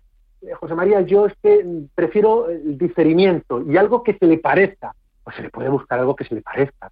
José 0.60 0.76
María, 0.76 1.02
yo 1.02 1.26
es 1.26 1.34
que 1.42 1.66
prefiero 1.96 2.50
el 2.50 2.78
diferimiento 2.78 3.62
y 3.62 3.78
algo 3.78 4.04
que 4.04 4.14
se 4.14 4.26
le 4.26 4.38
parezca 4.38 4.94
pues 5.28 5.36
se 5.36 5.44
le 5.44 5.50
puede 5.50 5.68
buscar 5.68 6.00
algo 6.00 6.16
que 6.16 6.24
se 6.24 6.36
le 6.36 6.42
parezca. 6.42 6.90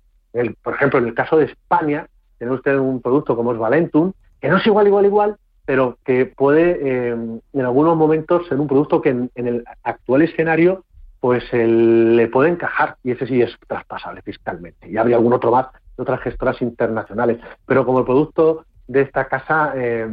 por 0.61 0.73
ejemplo, 0.73 0.99
en 0.99 1.05
el 1.05 1.13
caso 1.13 1.37
de 1.37 1.45
España, 1.45 2.05
tiene 2.37 2.51
usted 2.51 2.75
un 2.77 3.01
producto 3.01 3.33
como 3.33 3.53
es 3.53 3.57
Valentum, 3.57 4.11
que 4.41 4.49
no 4.49 4.57
es 4.57 4.67
igual, 4.67 4.87
igual, 4.87 5.05
igual, 5.05 5.37
pero 5.63 5.97
que 6.03 6.25
puede 6.25 6.77
eh, 6.81 7.11
en 7.11 7.61
algunos 7.61 7.95
momentos 7.95 8.45
ser 8.49 8.59
un 8.59 8.67
producto 8.67 9.01
que 9.01 9.11
en, 9.11 9.31
el 9.35 9.63
actual 9.83 10.23
escenario 10.23 10.83
pues 11.21 11.45
le 11.53 12.27
puede 12.27 12.49
encajar 12.49 12.97
y 13.05 13.11
ese 13.11 13.25
sí 13.25 13.41
es 13.41 13.55
traspasable 13.69 14.21
fiscalmente. 14.21 14.89
Y 14.89 14.97
habría 14.97 15.15
algún 15.15 15.31
otro 15.31 15.51
más 15.51 15.67
de 15.95 16.03
otras 16.03 16.19
gestoras 16.19 16.61
internacionales. 16.61 17.39
Pero 17.65 17.85
como 17.85 17.99
el 17.99 18.05
producto 18.05 18.65
de 18.85 18.99
esta 18.99 19.29
casa, 19.29 19.71
eh, 19.77 20.09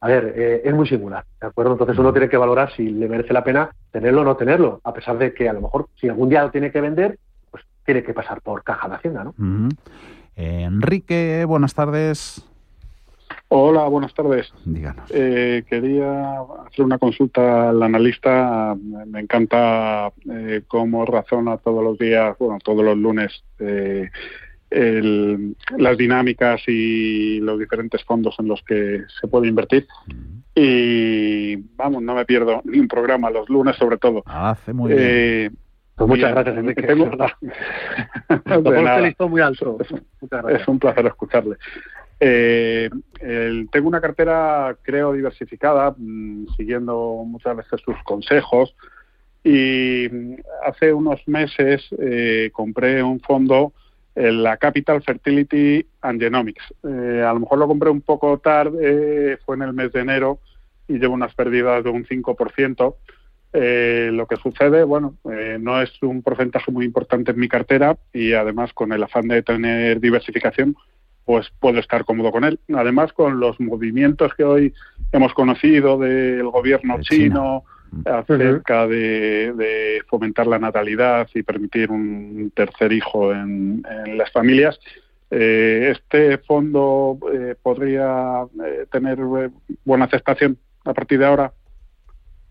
a 0.00 0.08
ver, 0.08 0.34
eh, 0.36 0.62
es 0.64 0.74
muy 0.74 0.86
singular, 0.86 1.24
¿de 1.40 1.46
acuerdo? 1.46 1.72
Entonces 1.72 1.98
uno 1.98 2.12
tiene 2.12 2.28
que 2.28 2.36
valorar 2.36 2.72
si 2.74 2.88
le 2.88 3.08
merece 3.08 3.32
la 3.32 3.44
pena 3.44 3.70
tenerlo 3.90 4.22
o 4.22 4.24
no 4.24 4.36
tenerlo, 4.36 4.80
a 4.84 4.92
pesar 4.92 5.18
de 5.18 5.32
que 5.32 5.48
a 5.48 5.52
lo 5.52 5.62
mejor 5.62 5.88
si 6.00 6.08
algún 6.08 6.28
día 6.28 6.42
lo 6.42 6.50
tiene 6.50 6.70
que 6.70 6.80
vender, 6.80 7.18
pues 7.50 7.64
tiene 7.84 8.02
que 8.02 8.14
pasar 8.14 8.40
por 8.42 8.62
caja 8.62 8.88
de 8.88 8.94
Hacienda, 8.96 9.24
¿no? 9.24 9.34
Enrique, 10.36 11.44
buenas 11.46 11.74
tardes. 11.74 12.46
Hola, 13.48 13.84
buenas 13.84 14.12
tardes. 14.12 14.52
Díganos. 14.64 15.08
Eh, 15.10 15.62
quería 15.68 16.40
hacer 16.66 16.84
una 16.84 16.98
consulta 16.98 17.68
al 17.68 17.80
analista. 17.80 18.76
Me 19.06 19.20
encanta 19.20 20.12
eh, 20.30 20.62
cómo 20.66 21.04
razona 21.06 21.56
todos 21.58 21.82
los 21.82 21.96
días, 21.96 22.36
bueno, 22.38 22.58
todos 22.62 22.84
los 22.84 22.96
lunes, 22.96 23.44
eh, 23.60 24.10
las 24.70 25.96
dinámicas 25.96 26.62
y 26.66 27.40
los 27.40 27.58
diferentes 27.58 28.02
fondos 28.04 28.36
en 28.38 28.48
los 28.48 28.62
que 28.62 29.04
se 29.20 29.28
puede 29.28 29.48
invertir. 29.48 29.86
Y 30.54 31.56
vamos, 31.76 32.02
no 32.02 32.14
me 32.14 32.24
pierdo 32.24 32.62
ni 32.64 32.78
un 32.78 32.88
programa, 32.88 33.30
los 33.30 33.48
lunes 33.48 33.76
sobre 33.76 33.98
todo. 33.98 34.22
Hace 34.26 34.72
muy 34.72 34.94
bien. 34.94 35.56
Pues 35.96 36.08
muchas 36.08 36.30
gracias, 36.30 36.58
Enrique. 36.58 36.82
Tengo... 36.82 37.06
muy 39.28 39.40
alto. 39.40 39.78
Es 40.48 40.68
un 40.68 40.78
placer 40.78 41.06
escucharle. 41.06 41.56
Eh, 42.18 42.88
tengo 43.70 43.88
una 43.88 44.00
cartera, 44.00 44.74
creo, 44.82 45.12
diversificada, 45.12 45.94
mm, 45.96 46.46
siguiendo 46.56 47.22
muchas 47.26 47.56
veces 47.56 47.80
sus 47.82 47.96
consejos. 48.04 48.74
Y 49.44 50.08
mm, 50.10 50.34
hace 50.66 50.92
unos 50.92 51.26
meses 51.26 51.86
eh, 51.98 52.50
compré 52.52 53.02
un 53.02 53.20
fondo 53.20 53.72
la 54.16 54.56
Capital 54.56 55.02
Fertility 55.02 55.86
and 56.00 56.20
Genomics. 56.20 56.64
Eh, 56.84 57.22
a 57.22 57.32
lo 57.34 57.40
mejor 57.40 57.58
lo 57.58 57.68
compré 57.68 57.90
un 57.90 58.00
poco 58.00 58.38
tarde, 58.38 59.38
fue 59.44 59.56
en 59.56 59.62
el 59.62 59.72
mes 59.72 59.92
de 59.92 60.00
enero 60.00 60.38
y 60.88 60.98
llevo 60.98 61.14
unas 61.14 61.34
pérdidas 61.34 61.84
de 61.84 61.90
un 61.90 62.04
5%. 62.04 62.94
lo 64.12 64.26
que 64.26 64.36
sucede, 64.36 64.84
bueno, 64.84 65.14
no 65.60 65.80
es 65.80 65.90
un 66.02 66.22
porcentaje 66.22 66.70
muy 66.70 66.84
importante 66.84 67.30
en 67.32 67.38
mi 67.38 67.48
cartera 67.48 67.96
y 68.12 68.32
además 68.32 68.72
con 68.72 68.92
el 68.92 69.02
afán 69.02 69.28
de 69.28 69.42
tener 69.42 70.00
diversificación, 70.00 70.76
pues 71.26 71.50
puedo 71.58 71.80
estar 71.80 72.04
cómodo 72.04 72.30
con 72.30 72.44
él. 72.44 72.58
Además, 72.74 73.12
con 73.12 73.40
los 73.40 73.60
movimientos 73.60 74.32
que 74.34 74.44
hoy 74.44 74.74
hemos 75.12 75.34
conocido 75.34 75.98
del 75.98 76.48
gobierno 76.48 76.98
chino 77.00 77.64
acerca 78.04 78.86
de, 78.86 80.02
fomentar 80.08 80.46
la 80.46 80.58
natalidad 80.58 81.28
y 81.34 81.42
permitir 81.42 81.90
un 81.90 82.52
tercer 82.54 82.92
hijo 82.92 83.32
en, 83.32 83.82
las 84.16 84.30
familias, 84.32 84.78
eh, 85.30 85.92
este 85.96 86.38
fondo 86.38 87.18
eh, 87.32 87.54
podría 87.60 88.44
eh, 88.64 88.86
tener 88.90 89.18
buena 89.84 90.04
aceptación 90.04 90.56
a 90.84 90.94
partir 90.94 91.18
de 91.18 91.26
ahora. 91.26 91.52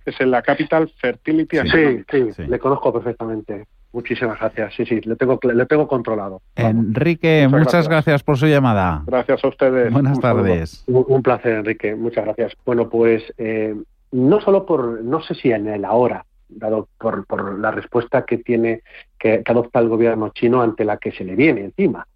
Es 0.05 0.19
en 0.19 0.31
la 0.31 0.41
Capital 0.41 0.91
Fertility. 0.99 1.58
sí, 1.69 2.31
sí, 2.36 2.43
le 2.47 2.60
conozco 2.60 2.93
perfectamente. 2.93 3.65
Muchísimas 3.95 4.38
gracias. 4.38 4.73
Sí, 4.75 4.86
sí, 4.86 4.99
le 4.99 5.15
tengo, 5.15 5.39
le 5.41 5.65
tengo 5.67 5.88
controlado. 5.88 6.41
Enrique, 6.58 7.47
muchas, 7.49 7.88
gracias. 7.88 8.23
por 8.23 8.38
su 8.38 8.45
llamada. 8.45 9.03
Gracias 9.08 9.41
a 9.41 9.47
ustedes. 9.47 9.93
Buenas 9.93 10.19
tardes. 10.19 10.84
Un, 10.88 11.23
placer, 11.23 11.60
Enrique. 11.60 11.95
Muchas 11.95 12.25
gracias. 12.25 12.51
Bueno, 12.65 12.89
pues 12.89 13.23
eh, 13.38 13.73
no 14.15 14.39
solo 14.39 14.65
por, 14.65 15.04
no 15.04 15.21
sé 15.21 15.36
si 15.36 15.51
en 15.51 15.67
el 15.67 15.84
ahora, 15.84 16.25
dado 16.47 16.88
por, 16.97 17.25
por 17.25 17.60
la 17.60 17.71
respuesta 17.71 18.23
que 18.23 18.38
tiene, 18.38 18.82
que, 19.19 19.43
adopta 19.45 19.80
el 19.80 19.89
gobierno 19.89 20.30
chino 20.30 20.62
ante 20.62 20.86
la 20.86 20.97
que 20.97 21.12
se 21.12 21.25
le 21.25 21.36
viene 21.36 21.65
encima, 21.65 22.08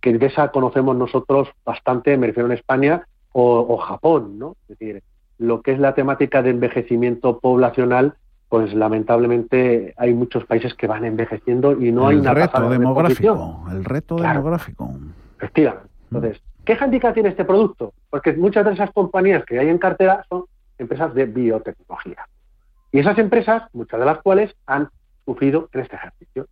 que 0.00 0.12
de 0.12 0.26
esa 0.26 0.50
conocemos 0.50 0.94
nosotros 0.96 1.48
bastante, 1.64 2.16
me 2.18 2.26
refiero 2.26 2.46
en 2.46 2.58
España 2.58 3.06
o, 3.32 3.66
o 3.68 3.78
Japón, 3.78 4.38
¿no? 4.38 4.56
Es 4.68 4.78
decir, 4.78 5.02
lo 5.38 5.62
que 5.62 5.72
es 5.72 5.78
la 5.78 5.94
temática 5.94 6.42
de 6.42 6.50
envejecimiento 6.50 7.38
poblacional 7.38 8.16
pues 8.48 8.72
lamentablemente 8.74 9.92
hay 9.96 10.14
muchos 10.14 10.44
países 10.44 10.72
que 10.74 10.86
van 10.86 11.04
envejeciendo 11.04 11.72
y 11.72 11.90
no 11.90 12.06
hay 12.06 12.18
una 12.18 12.32
reto 12.32 12.68
demográfico, 12.68 13.64
el 13.72 13.84
reto 13.84 14.16
demográfico. 14.16 14.94
Efectivamente. 15.38 15.88
Entonces, 16.12 16.40
¿qué 16.64 16.76
handicap 16.78 17.12
tiene 17.12 17.30
este 17.30 17.44
producto? 17.44 17.92
Porque 18.08 18.34
muchas 18.34 18.64
de 18.64 18.74
esas 18.74 18.92
compañías 18.92 19.44
que 19.44 19.58
hay 19.58 19.68
en 19.68 19.78
cartera 19.78 20.24
son 20.28 20.44
empresas 20.78 21.14
de 21.14 21.26
biotecnología. 21.26 22.26
Y 22.92 23.00
esas 23.00 23.18
empresas, 23.18 23.64
muchas 23.72 24.00
de 24.00 24.06
las 24.06 24.18
cuales 24.22 24.54
han 24.66 24.88
sufrido 25.24 25.68
en 25.72 25.80
este 25.80 25.96
ejercicio. 25.96 26.46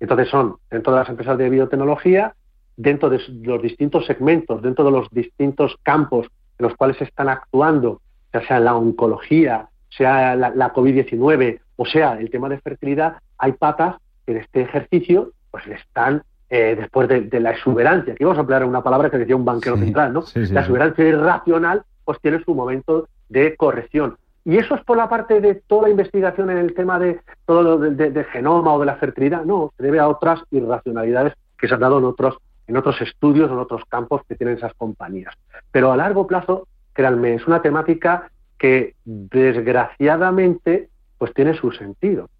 Entonces 0.00 0.28
son 0.28 0.56
dentro 0.70 0.92
de 0.92 1.00
las 1.00 1.08
empresas 1.08 1.36
de 1.38 1.50
biotecnología, 1.50 2.34
dentro 2.76 3.10
de 3.10 3.20
los 3.42 3.60
distintos 3.60 4.06
segmentos, 4.06 4.62
dentro 4.62 4.84
de 4.84 4.92
los 4.92 5.10
distintos 5.10 5.76
campos 5.82 6.28
en 6.58 6.66
los 6.66 6.76
cuales 6.76 7.00
están 7.00 7.28
actuando, 7.28 8.00
ya 8.32 8.46
sea 8.46 8.60
la 8.60 8.76
oncología, 8.76 9.68
sea 9.90 10.36
la, 10.36 10.72
COVID-19 10.72 11.60
o 11.76 11.86
sea 11.86 12.12
el 12.14 12.30
tema 12.30 12.48
de 12.48 12.58
fertilidad, 12.60 13.16
hay 13.38 13.52
patas 13.52 13.96
que 14.26 14.32
en 14.32 14.38
este 14.38 14.62
ejercicio 14.62 15.32
pues 15.50 15.66
le 15.66 15.74
están, 15.76 16.22
eh, 16.50 16.76
después 16.78 17.08
de, 17.08 17.40
la 17.40 17.50
exuberancia, 17.50 18.12
aquí 18.12 18.24
vamos 18.24 18.38
a 18.38 18.42
emplear 18.42 18.64
una 18.64 18.82
palabra 18.82 19.10
que 19.10 19.18
decía 19.18 19.36
un 19.36 19.44
banquero 19.44 19.76
central, 19.76 20.12
¿no? 20.12 20.24
la 20.34 20.60
exuberancia 20.60 21.04
irracional 21.04 21.82
pues 22.04 22.20
tiene 22.20 22.42
su 22.44 22.54
momento 22.54 23.08
de 23.28 23.56
corrección. 23.56 24.16
Y 24.44 24.56
eso 24.56 24.74
es 24.74 24.84
por 24.84 24.96
la 24.96 25.08
parte 25.08 25.40
de 25.40 25.56
toda 25.56 25.82
la 25.82 25.90
investigación 25.90 26.50
en 26.50 26.58
el 26.58 26.74
tema 26.74 26.98
de 26.98 27.20
todo 27.44 27.62
lo 27.62 27.78
de, 27.78 28.24
genoma 28.24 28.72
o 28.72 28.80
de 28.80 28.86
la 28.86 28.96
fertilidad. 28.96 29.44
No, 29.44 29.72
se 29.76 29.82
debe 29.82 29.98
a 29.98 30.08
otras 30.08 30.40
irracionalidades 30.50 31.34
que 31.58 31.68
se 31.68 31.74
han 31.74 31.80
dado 31.80 31.98
en 31.98 32.04
otros, 32.04 32.38
en 32.66 32.76
otros 32.76 33.00
estudios, 33.02 33.50
en 33.50 33.58
otros 33.58 33.82
campos 33.88 34.22
que 34.26 34.36
tienen 34.36 34.56
esas 34.56 34.72
compañías. 34.74 35.34
Pero 35.70 35.92
a 35.92 35.96
largo 35.96 36.26
plazo, 36.26 36.66
créanme, 36.94 37.34
es 37.34 37.46
una 37.46 37.60
temática 37.60 38.30
que 38.56 38.94
desgraciadamente 39.04 40.88
pues 41.18 41.34
tiene 41.34 41.52
su 41.54 41.70
sentido. 41.72 42.30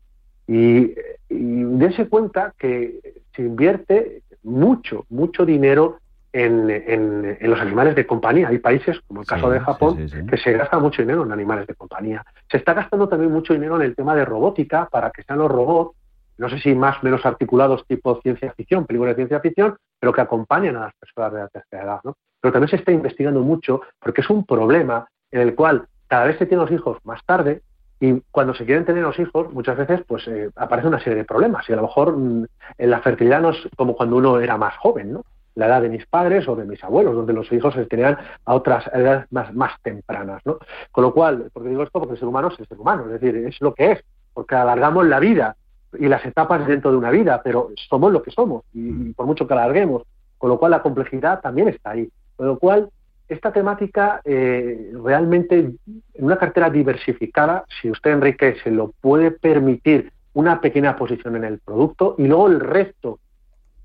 Y, 0.47 0.95
y 1.29 1.63
dése 1.79 2.09
cuenta 2.09 2.55
que 2.59 3.01
se 3.37 3.43
invierte 3.43 4.23
mucho, 4.43 5.05
mucho 5.11 5.45
dinero 5.45 5.99
en, 6.39 6.71
en, 6.71 7.51
los 7.51 7.61
animales 7.61 7.97
de 7.97 8.07
compañía. 8.07 8.49
Hay 8.49 8.59
países, 8.59 9.01
como 9.07 9.23
el 9.23 9.27
caso 9.27 9.51
de 9.51 9.61
Japón, 9.61 10.09
que 10.29 10.37
se 10.37 10.53
gasta 10.53 10.79
mucho 10.79 11.03
dinero 11.03 11.25
en 11.25 11.33
animales 11.33 11.67
de 11.67 11.75
compañía. 11.75 12.25
Se 12.51 12.59
está 12.59 12.75
gastando 12.75 13.09
también 13.09 13.33
mucho 13.33 13.53
dinero 13.53 13.77
en 13.77 13.83
el 13.83 13.97
tema 13.97 14.15
de 14.15 14.25
robótica 14.25 14.89
para 14.91 15.11
que 15.11 15.23
sean 15.25 15.41
los 15.41 15.51
robots, 15.51 15.97
no 16.39 16.49
sé 16.49 16.61
si 16.61 16.75
más 16.75 16.99
o 16.99 17.01
menos 17.03 17.27
articulados 17.27 17.85
tipo 17.87 18.21
ciencia 18.23 18.53
ficción, 18.53 18.87
películas 18.87 19.17
de 19.17 19.23
ciencia 19.23 19.41
ficción, 19.41 19.77
pero 19.99 20.13
que 20.13 20.21
acompañen 20.21 20.77
a 20.77 20.81
las 20.81 20.95
personas 20.95 21.33
de 21.33 21.39
la 21.41 21.49
tercera 21.49 21.83
edad. 21.83 22.01
¿no? 22.05 22.17
Pero 22.41 22.53
también 22.53 22.71
se 22.71 22.77
está 22.77 22.93
investigando 22.93 23.41
mucho 23.41 23.81
porque 23.99 24.21
es 24.21 24.31
un 24.31 24.47
problema 24.47 25.09
en 25.33 25.41
el 25.41 25.55
cual 25.57 25.87
cada 26.07 26.27
vez 26.27 26.39
se 26.39 26.47
tienen 26.47 26.65
los 26.65 26.73
hijos 26.73 26.99
más 27.05 27.25
tarde 27.27 27.63
y 28.01 28.21
cuando 28.31 28.55
se 28.55 28.65
quieren 28.65 28.85
tener 28.85 29.03
los 29.03 29.19
hijos, 29.19 29.53
muchas 29.53 29.77
veces 29.77 30.03
pues 30.07 30.29
eh, 30.29 30.51
aparece 30.55 30.87
una 30.87 31.01
serie 31.01 31.17
de 31.17 31.25
problemas 31.25 31.69
y 31.69 31.73
a 31.73 31.77
lo 31.77 31.83
mejor 31.83 32.17
mm, 32.17 32.47
en 32.79 32.91
la 32.91 33.01
fertilidad 33.01 33.41
no 33.41 33.51
es 33.51 33.59
como 33.77 33.97
cuando 33.97 34.17
uno 34.17 34.39
era 34.39 34.57
más 34.57 34.77
joven, 34.77 35.13
¿no? 35.15 35.25
La 35.59 35.67
edad 35.67 35.83
de 35.83 35.89
mis 35.89 36.07
padres 36.07 36.47
o 36.49 36.55
de 36.55 36.65
mis 36.65 36.83
abuelos, 36.85 37.17
donde 37.17 37.33
los 37.33 37.51
hijos 37.53 37.75
se 37.75 37.85
tenían 37.87 38.17
a 38.45 38.55
otras 38.55 38.87
edades 38.95 39.27
más, 39.31 39.53
más 39.55 39.73
tempranas, 39.83 40.41
¿no? 40.45 40.59
Con 40.93 41.03
lo 41.03 41.13
cual, 41.13 41.51
porque 41.53 41.69
digo 41.69 41.83
esto? 41.83 41.99
Porque 41.99 42.15
el 42.15 42.19
ser 42.19 42.29
humano 42.29 42.49
es 42.49 42.61
el 42.61 42.69
ser 42.69 42.79
humano, 42.79 43.07
es 43.07 43.21
decir, 43.21 43.37
es 43.37 43.61
lo 43.61 43.75
que 43.75 43.93
es, 43.93 44.05
porque 44.33 44.55
alargamos 44.55 45.07
la 45.07 45.19
vida 45.19 45.57
y 45.99 46.07
las 46.07 46.25
etapas 46.25 46.65
dentro 46.67 46.93
de 46.93 46.97
una 46.97 47.11
vida, 47.11 47.41
pero 47.43 47.71
somos 47.89 48.13
lo 48.13 48.23
que 48.23 48.31
somos 48.31 48.65
y, 48.73 49.13
por 49.15 49.27
mucho 49.27 49.49
que 49.49 49.55
alarguemos, 49.55 50.05
con 50.39 50.51
lo 50.51 50.59
cual 50.61 50.71
la 50.71 50.83
complejidad 50.83 51.41
también 51.41 51.69
está 51.69 51.91
ahí. 51.91 52.09
Con 52.37 52.47
lo 52.47 52.59
cual, 52.59 52.91
esta 53.29 53.53
temática 53.53 54.21
eh, 54.25 54.93
realmente 55.03 55.59
en 55.59 56.01
una 56.25 56.39
cartera 56.39 56.71
diversificada, 56.71 57.65
si 57.81 57.91
usted, 57.91 58.13
Enrique, 58.13 58.57
se 58.63 58.71
lo 58.71 58.93
puede 59.01 59.33
permitir 59.33 60.13
una 60.35 60.61
pequeña 60.61 60.97
posición 60.97 61.35
en 61.35 61.45
el 61.45 61.59
producto 61.59 62.15
y 62.17 62.29
luego 62.29 62.47
el 62.47 62.61
resto 62.61 63.19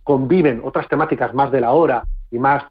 conviven 0.04 0.62
otras 0.64 0.88
temáticas 0.88 1.34
más 1.34 1.52
de 1.52 1.62
la 1.62 1.72
hora 1.72 2.04
y 2.32 2.40
más 2.40 2.64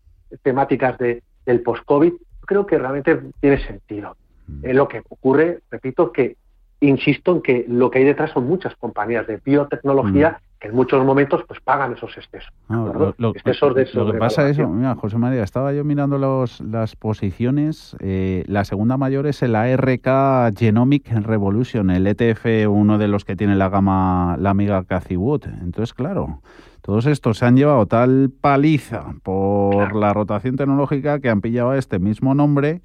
temáticas 0.43 0.99
de, 0.99 1.22
del 1.47 1.62
post-COVID, 1.62 2.12
creo 2.41 2.66
que 2.66 2.78
realmente 2.78 3.20
tiene 3.41 3.59
sentido. 3.66 4.16
Mm. 4.47 4.70
lo 4.72 4.89
que 4.89 5.03
ocurre, 5.09 5.61
repito, 5.70 6.11
que 6.11 6.37
insisto 6.80 7.33
en 7.33 7.43
que 7.43 7.64
lo 7.68 7.91
que 7.91 8.01
hay 8.01 8.05
detrás 8.05 8.33
son 8.33 8.47
muchas 8.47 8.74
compañías 8.76 9.26
de 9.26 9.41
biotecnología 9.45 10.41
mm. 10.41 10.66
en 10.66 10.74
muchos 10.74 11.05
momentos 11.05 11.43
pues 11.47 11.61
pagan 11.61 11.93
esos 11.93 12.16
excesos. 12.16 12.53
lo, 12.68 13.30
excesos 13.30 13.74
de 13.74 13.89
lo 13.95 14.12
que 14.12 14.18
pasa 14.18 14.49
es, 14.49 14.59
mira, 14.59 14.95
José 14.97 15.16
María, 15.16 15.45
estaba 15.45 15.72
yo 15.72 15.85
mirando 15.85 16.18
los, 16.18 16.61
las 16.61 16.97
posiciones, 16.97 17.97
eh, 18.01 18.45
la 18.47 18.64
segunda 18.64 18.97
mayor 18.97 19.26
es 19.26 19.43
el 19.43 19.55
ARK 19.55 20.57
Genomic 20.57 21.11
Revolution, 21.12 21.91
el 21.91 22.07
ETF, 22.07 22.68
uno 22.68 22.99
de 22.99 23.09
los 23.09 23.24
que 23.24 23.37
tiene 23.37 23.55
la 23.55 23.68
gama, 23.68 24.37
la 24.39 24.51
amiga 24.51 24.85
Cathy 24.85 25.16
Wood. 25.16 25.45
Entonces, 25.62 25.95
claro, 25.95 26.41
todos 26.83 27.07
estos 27.07 27.39
se 27.39 27.47
han 27.47 27.57
llevado 27.57 27.87
tal 27.87 28.30
paliza 28.41 29.14
por 29.22 29.95
la 29.95 30.12
rotación 30.12 30.57
tecnológica 30.57 31.20
que 31.20 31.30
han 31.30 31.41
pillado 31.41 31.70
a 31.70 31.78
este 31.78 31.99
mismo 31.99 32.35
nombre 32.35 32.83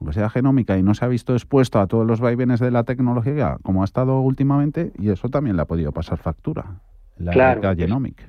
aunque 0.00 0.14
sea 0.14 0.28
genómica 0.30 0.76
y 0.76 0.82
no 0.82 0.94
se 0.94 1.04
ha 1.04 1.08
visto 1.08 1.32
expuesto 1.32 1.80
a 1.80 1.86
todos 1.86 2.06
los 2.06 2.20
vaivenes 2.20 2.60
de 2.60 2.70
la 2.70 2.84
tecnología 2.84 3.56
como 3.62 3.82
ha 3.82 3.84
estado 3.84 4.20
últimamente, 4.20 4.92
y 4.98 5.10
eso 5.10 5.28
también 5.28 5.56
le 5.56 5.62
ha 5.62 5.66
podido 5.66 5.92
pasar 5.92 6.18
factura, 6.18 6.80
la 7.18 7.32
claro, 7.32 7.74
Genomic. 7.74 8.20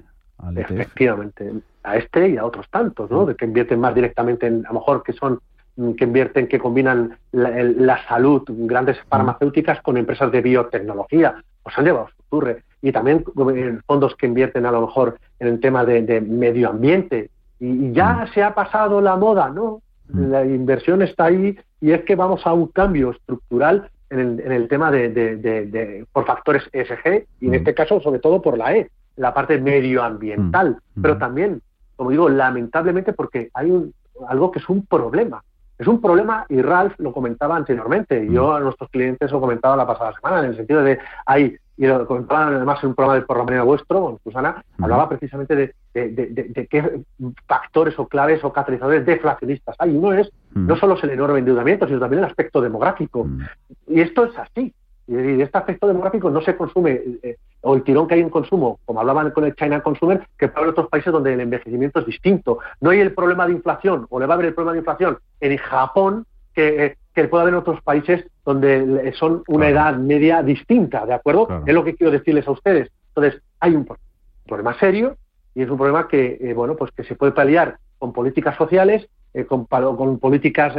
E 0.55 0.61
efectivamente, 0.61 1.51
a 1.84 1.97
este 1.97 2.30
y 2.30 2.38
a 2.38 2.45
otros 2.45 2.70
tantos, 2.70 3.09
¿no? 3.09 3.26
De 3.26 3.36
que 3.36 3.45
invierten 3.45 3.80
más 3.80 3.95
directamente 3.95 4.45
en, 4.45 4.65
a 4.65 4.70
lo 4.70 4.76
mejor 4.76 5.01
que 5.01 5.13
son 5.13 5.39
mm, 5.78 5.93
que 5.93 6.05
invierten, 6.05 6.47
que 6.47 6.59
combinan 6.59 7.18
la, 7.32 8.07
salud, 8.07 8.43
grandes 8.47 8.97
farmacéuticas 9.09 9.82
con 9.82 9.97
empresas 9.97 10.32
de 10.32 10.41
biotecnología, 10.41 11.43
pues 11.63 11.78
han 11.78 11.86
llevado 11.86 12.07
su 12.09 12.24
ocurre. 12.28 12.63
Y 12.82 12.91
también 12.91 13.23
eh, 13.55 13.80
fondos 13.86 14.15
que 14.15 14.28
invierten 14.28 14.65
a 14.65 14.71
lo 14.71 14.82
mejor 14.82 15.17
en 15.39 15.47
el 15.47 15.59
tema 15.59 15.86
de, 15.86 16.21
medio 16.21 16.69
ambiente. 16.69 17.30
Y, 17.59 17.91
ya 17.91 18.28
se 18.34 18.43
ha 18.43 18.53
pasado 18.53 19.01
la 19.01 19.15
moda, 19.15 19.49
¿no? 19.49 19.82
Mm. 20.09 20.32
La 20.32 20.45
inversión 20.45 21.01
está 21.01 21.25
ahí 21.25 21.57
y 21.82 21.91
es 21.91 22.03
que 22.03 22.15
vamos 22.15 22.45
a 22.45 22.53
un 22.53 22.67
cambio 22.67 23.11
estructural 23.11 23.89
en 24.09 24.39
el, 24.39 24.67
tema 24.69 24.89
de, 24.89 26.05
por 26.13 26.25
factores 26.25 26.63
ESG 26.71 27.25
y 27.41 27.45
en 27.47 27.51
mm. 27.51 27.55
este 27.55 27.73
caso 27.73 27.99
sobre 27.99 28.19
todo 28.19 28.41
por 28.41 28.57
la 28.57 28.75
E, 28.75 28.89
la 29.17 29.34
parte 29.34 29.59
medioambiental, 29.59 30.78
mm. 30.95 31.01
pero 31.01 31.17
también, 31.17 31.61
como 31.95 32.11
digo, 32.11 32.30
lamentablemente 32.30 33.11
porque 33.11 33.49
hay 33.53 33.69
un, 33.69 33.93
algo 34.28 34.51
que 34.51 34.59
es 34.59 34.69
un 34.69 34.86
problema. 34.86 35.43
Es 35.78 35.88
un 35.88 36.01
problema 36.01 36.45
y 36.49 36.61
Ralph 36.61 36.93
lo 36.97 37.13
comentaba 37.13 37.55
anteriormente, 37.55 38.28
yo 38.32 38.55
a 38.55 38.59
nuestros 38.59 38.89
clientes 38.89 39.32
lo 39.32 39.39
comentaba 39.39 39.75
la 39.75 39.86
pasada 39.86 40.13
semana, 40.13 40.39
en 40.39 40.45
el 40.45 40.55
sentido 40.55 40.82
de 40.82 40.97
hay 41.25 41.55
y 41.78 41.86
lo 41.86 42.07
comentaban 42.07 42.55
además 42.55 42.80
en 42.82 42.89
un 42.89 42.95
programa 42.95 43.19
de 43.19 43.25
por 43.25 43.38
la 43.38 43.43
mañana 43.43 43.63
vuestro, 43.63 44.01
con 44.01 44.19
Susana, 44.23 44.63
hablaba 44.80 45.07
precisamente 45.07 45.55
de, 45.55 45.73
de, 45.93 46.67
qué 46.69 47.01
factores 47.47 47.97
o 47.99 48.07
claves 48.07 48.43
o 48.43 48.51
catalizadores 48.51 49.05
deflacionistas 49.05 49.75
hay. 49.78 49.95
Uno 49.95 50.13
es 50.13 50.32
no 50.53 50.75
solo 50.75 50.95
es 50.95 51.03
el 51.03 51.11
enorme 51.11 51.39
endeudamiento, 51.39 51.86
sino 51.86 51.99
también 51.99 52.23
el 52.23 52.30
aspecto 52.30 52.61
demográfico. 52.61 53.28
Y 53.88 54.01
esto 54.01 54.25
es 54.25 54.38
así. 54.38 54.73
Y 55.07 55.41
este 55.41 55.57
aspecto 55.57 55.88
demográfico 55.88 56.30
no 56.30 56.41
se 56.41 56.57
consume, 56.57 56.99
eh, 57.23 57.38
o 57.61 57.75
el 57.75 57.84
tirón 57.84 58.07
que 58.07 58.15
hay 58.15 58.21
en 58.21 58.30
consumo, 58.30 58.80
como 58.84 58.99
hablaban 58.99 59.32
con 59.32 59.45
el 59.45 59.55
China 59.55 59.82
Consumer, 59.82 60.21
que 60.38 60.51
haber 60.53 60.69
otros 60.69 60.89
países 60.89 61.13
donde 61.13 61.34
el 61.34 61.39
envejecimiento 61.39 61.99
es 61.99 62.05
distinto. 62.05 62.59
No 62.82 62.89
hay 62.89 62.99
el 62.99 63.13
problema 63.13 63.47
de 63.47 63.53
inflación, 63.53 64.05
o 64.09 64.19
le 64.19 64.25
va 64.25 64.34
a 64.34 64.36
haber 64.36 64.47
el 64.47 64.53
problema 64.53 64.73
de 64.73 64.80
inflación 64.80 65.17
en 65.39 65.57
Japón, 65.57 66.25
que, 66.53 66.86
eh, 66.86 66.97
que 67.24 67.28
puede 67.28 67.41
haber 67.41 67.55
en 67.55 67.59
otros 67.59 67.82
países 67.82 68.26
donde 68.45 69.11
son 69.18 69.43
una 69.47 69.70
edad 69.70 69.97
media 69.97 70.43
distinta, 70.43 71.05
¿de 71.05 71.13
acuerdo? 71.13 71.63
Es 71.65 71.74
lo 71.74 71.84
que 71.84 71.95
quiero 71.95 72.11
decirles 72.11 72.47
a 72.47 72.51
ustedes. 72.51 72.91
Entonces, 73.09 73.41
hay 73.59 73.76
un 73.76 73.88
problema 74.45 74.78
serio 74.80 75.18
y 75.55 75.63
es 75.63 75.70
un 75.70 75.78
problema 75.78 76.07
que, 76.07 76.38
eh, 76.39 76.53
bueno, 76.53 76.76
pues 76.76 76.91
que 76.91 77.03
se 77.03 77.15
puede 77.15 77.32
paliar 77.32 77.80
con 77.97 78.13
políticas 78.13 78.55
sociales, 78.55 79.07
eh, 79.34 79.45
con, 79.45 79.65
políticas 79.65 80.76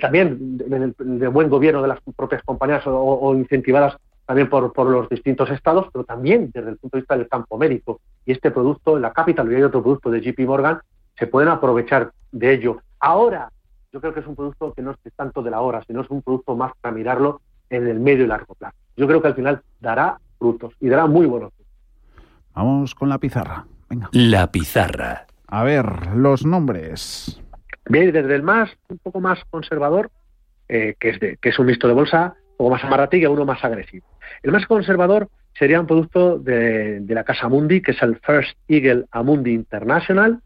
también 0.00 0.56
de, 0.56 1.28
buen 1.28 1.50
gobierno 1.50 1.82
de 1.82 1.88
las 1.88 2.00
propias 2.16 2.42
compañías 2.42 2.82
o, 2.86 3.34
incentivadas 3.34 3.96
también 4.24 4.48
por, 4.48 4.72
por, 4.72 4.86
los 4.86 5.08
distintos 5.10 5.50
estados, 5.50 5.88
pero 5.92 6.04
también 6.04 6.50
desde 6.54 6.70
el 6.70 6.76
punto 6.78 6.96
de 6.96 7.02
vista 7.02 7.18
del 7.18 7.28
campo 7.28 7.58
médico. 7.58 8.00
Y 8.24 8.32
este 8.32 8.50
producto, 8.50 8.98
la 8.98 9.12
Capital 9.12 9.52
y 9.52 9.56
hay 9.56 9.62
otro 9.62 9.82
producto 9.82 10.10
de 10.10 10.22
JP 10.22 10.40
Morgan, 10.46 10.78
se 11.18 11.26
pueden 11.26 11.50
aprovechar 11.50 12.12
de 12.32 12.54
ello. 12.54 12.78
Ahora, 12.98 13.50
yo 13.92 14.00
creo 14.00 14.14
que 14.14 14.20
es 14.20 14.26
un 14.26 14.36
producto 14.36 14.72
que 14.72 14.82
no 14.82 14.92
es 14.92 14.98
tanto 15.14 15.42
de 15.42 15.50
la 15.50 15.60
hora, 15.60 15.82
sino 15.86 16.02
es 16.02 16.10
un 16.10 16.22
producto 16.22 16.54
más 16.54 16.72
para 16.80 16.94
mirarlo 16.94 17.40
en 17.68 17.88
el 17.88 18.00
medio 18.00 18.24
y 18.24 18.28
largo 18.28 18.54
plazo. 18.54 18.76
Yo 18.96 19.06
creo 19.06 19.20
que 19.20 19.28
al 19.28 19.34
final 19.34 19.62
dará 19.80 20.18
frutos 20.38 20.74
y 20.80 20.88
dará 20.88 21.06
muy 21.06 21.26
buenos 21.26 21.52
frutos. 21.54 21.72
Vamos 22.54 22.94
con 22.94 23.08
la 23.08 23.18
pizarra. 23.18 23.66
Venga. 23.88 24.08
La 24.12 24.50
pizarra. 24.50 25.26
A 25.46 25.64
ver, 25.64 26.14
los 26.14 26.44
nombres. 26.44 27.40
Bien, 27.86 28.12
desde 28.12 28.34
el 28.34 28.42
más, 28.42 28.70
un 28.88 28.98
poco 28.98 29.20
más 29.20 29.40
conservador, 29.50 30.10
eh, 30.68 30.94
que, 30.98 31.10
es 31.10 31.20
de, 31.20 31.36
que 31.38 31.48
es 31.48 31.58
un 31.58 31.66
mixto 31.66 31.88
de 31.88 31.94
bolsa, 31.94 32.34
un 32.50 32.56
poco 32.56 32.70
más 32.70 32.84
amarrativo 32.84 33.30
y 33.30 33.34
uno 33.34 33.44
más 33.44 33.64
agresivo. 33.64 34.06
El 34.42 34.52
más 34.52 34.66
conservador 34.66 35.28
sería 35.58 35.80
un 35.80 35.86
producto 35.86 36.38
de, 36.38 37.00
de, 37.00 37.14
la 37.14 37.24
casa 37.24 37.48
Mundi, 37.48 37.82
que 37.82 37.92
es 37.92 38.02
el 38.02 38.16
First 38.16 38.56
Eagle 38.68 39.06
Amundi 39.10 39.52
International. 39.52 40.40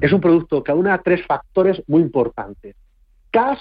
Es 0.00 0.12
un 0.12 0.20
producto 0.20 0.62
que 0.62 0.72
aúna 0.72 0.98
tres 0.98 1.24
factores 1.26 1.82
muy 1.86 2.02
importantes. 2.02 2.76
Cash, 3.30 3.60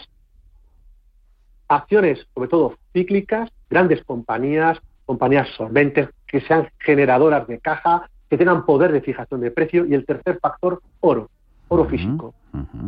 acciones 1.68 2.28
sobre 2.34 2.50
todo 2.50 2.76
cíclicas, 2.94 3.50
grandes 3.70 4.04
compañías, 4.04 4.80
compañías 5.06 5.48
solventes, 5.56 6.10
que 6.28 6.42
sean 6.42 6.70
generadoras 6.80 7.48
de 7.48 7.60
caja, 7.60 8.10
que 8.30 8.38
tengan 8.38 8.66
poder 8.66 8.92
de 8.92 9.02
fijación 9.02 9.42
de 9.42 9.52
precio. 9.52 9.86
Y 9.86 9.94
el 9.94 10.06
tercer 10.06 10.40
factor, 10.40 10.82
oro, 11.00 11.30
oro 11.68 11.86
físico. 11.86 12.34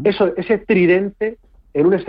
Eso, 0.04 0.36
ese 0.36 0.58
tridente 0.60 1.38
en 1.74 1.86
un 1.86 2.04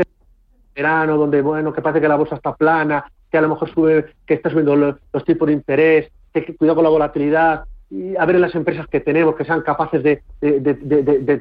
verano 0.74 1.16
donde, 1.16 1.42
bueno, 1.42 1.72
que 1.72 1.82
parece 1.82 2.00
que 2.00 2.08
la 2.08 2.16
bolsa 2.16 2.36
está 2.36 2.54
plana, 2.54 3.04
que 3.32 3.38
a 3.38 3.40
lo 3.40 3.48
mejor 3.48 3.70
sube, 3.70 4.06
que 4.26 4.34
está 4.34 4.50
subiendo 4.50 4.76
los, 4.76 5.24
tipos 5.24 5.48
de 5.48 5.54
interés, 5.54 6.12
que 6.34 6.54
cuidado 6.54 6.76
con 6.76 6.84
la 6.84 6.90
volatilidad, 6.90 7.64
y 7.90 8.14
a 8.16 8.26
ver 8.26 8.36
en 8.36 8.42
las 8.42 8.54
empresas 8.54 8.86
que 8.86 9.00
tenemos 9.00 9.34
que 9.36 9.46
sean 9.46 9.62
capaces 9.62 10.02
de, 10.02 10.22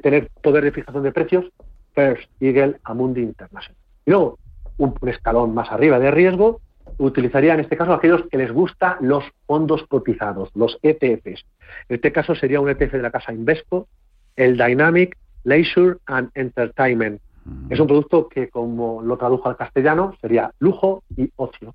tener 0.01 0.29
poder 0.41 0.63
de 0.63 0.71
fijación 0.71 1.03
de 1.03 1.11
precios, 1.11 1.45
First 1.93 2.29
Eagle 2.39 2.77
Amundi 2.85 3.21
International. 3.21 3.77
Y 4.05 4.11
luego, 4.11 4.39
un, 4.77 4.95
escalón 5.07 5.53
más 5.53 5.69
arriba 5.69 5.99
de 5.99 6.11
riesgo, 6.11 6.61
utilizaría 6.97 7.53
en 7.53 7.59
este 7.59 7.75
caso 7.75 7.91
aquellos 7.91 8.23
que 8.31 8.37
les 8.37 8.53
gustan 8.53 8.95
los 9.01 9.25
fondos 9.45 9.83
cotizados, 9.89 10.49
los 10.55 10.79
ETFs. 10.83 11.45
En 11.89 11.95
este 11.95 12.13
caso 12.13 12.35
sería 12.35 12.61
un 12.61 12.69
ETF 12.69 12.93
de 12.93 13.01
la 13.01 13.11
casa 13.11 13.33
Invesco, 13.33 13.87
el 14.37 14.57
Dynamic 14.57 15.17
Leisure 15.43 15.97
and 16.05 16.29
Entertainment. 16.35 17.21
Es 17.69 17.79
un 17.79 17.87
producto 17.87 18.29
que, 18.29 18.49
como 18.49 19.01
lo 19.01 19.17
tradujo 19.17 19.49
al 19.49 19.57
castellano, 19.57 20.15
sería 20.21 20.51
lujo 20.59 21.03
y 21.17 21.29
ocio 21.35 21.73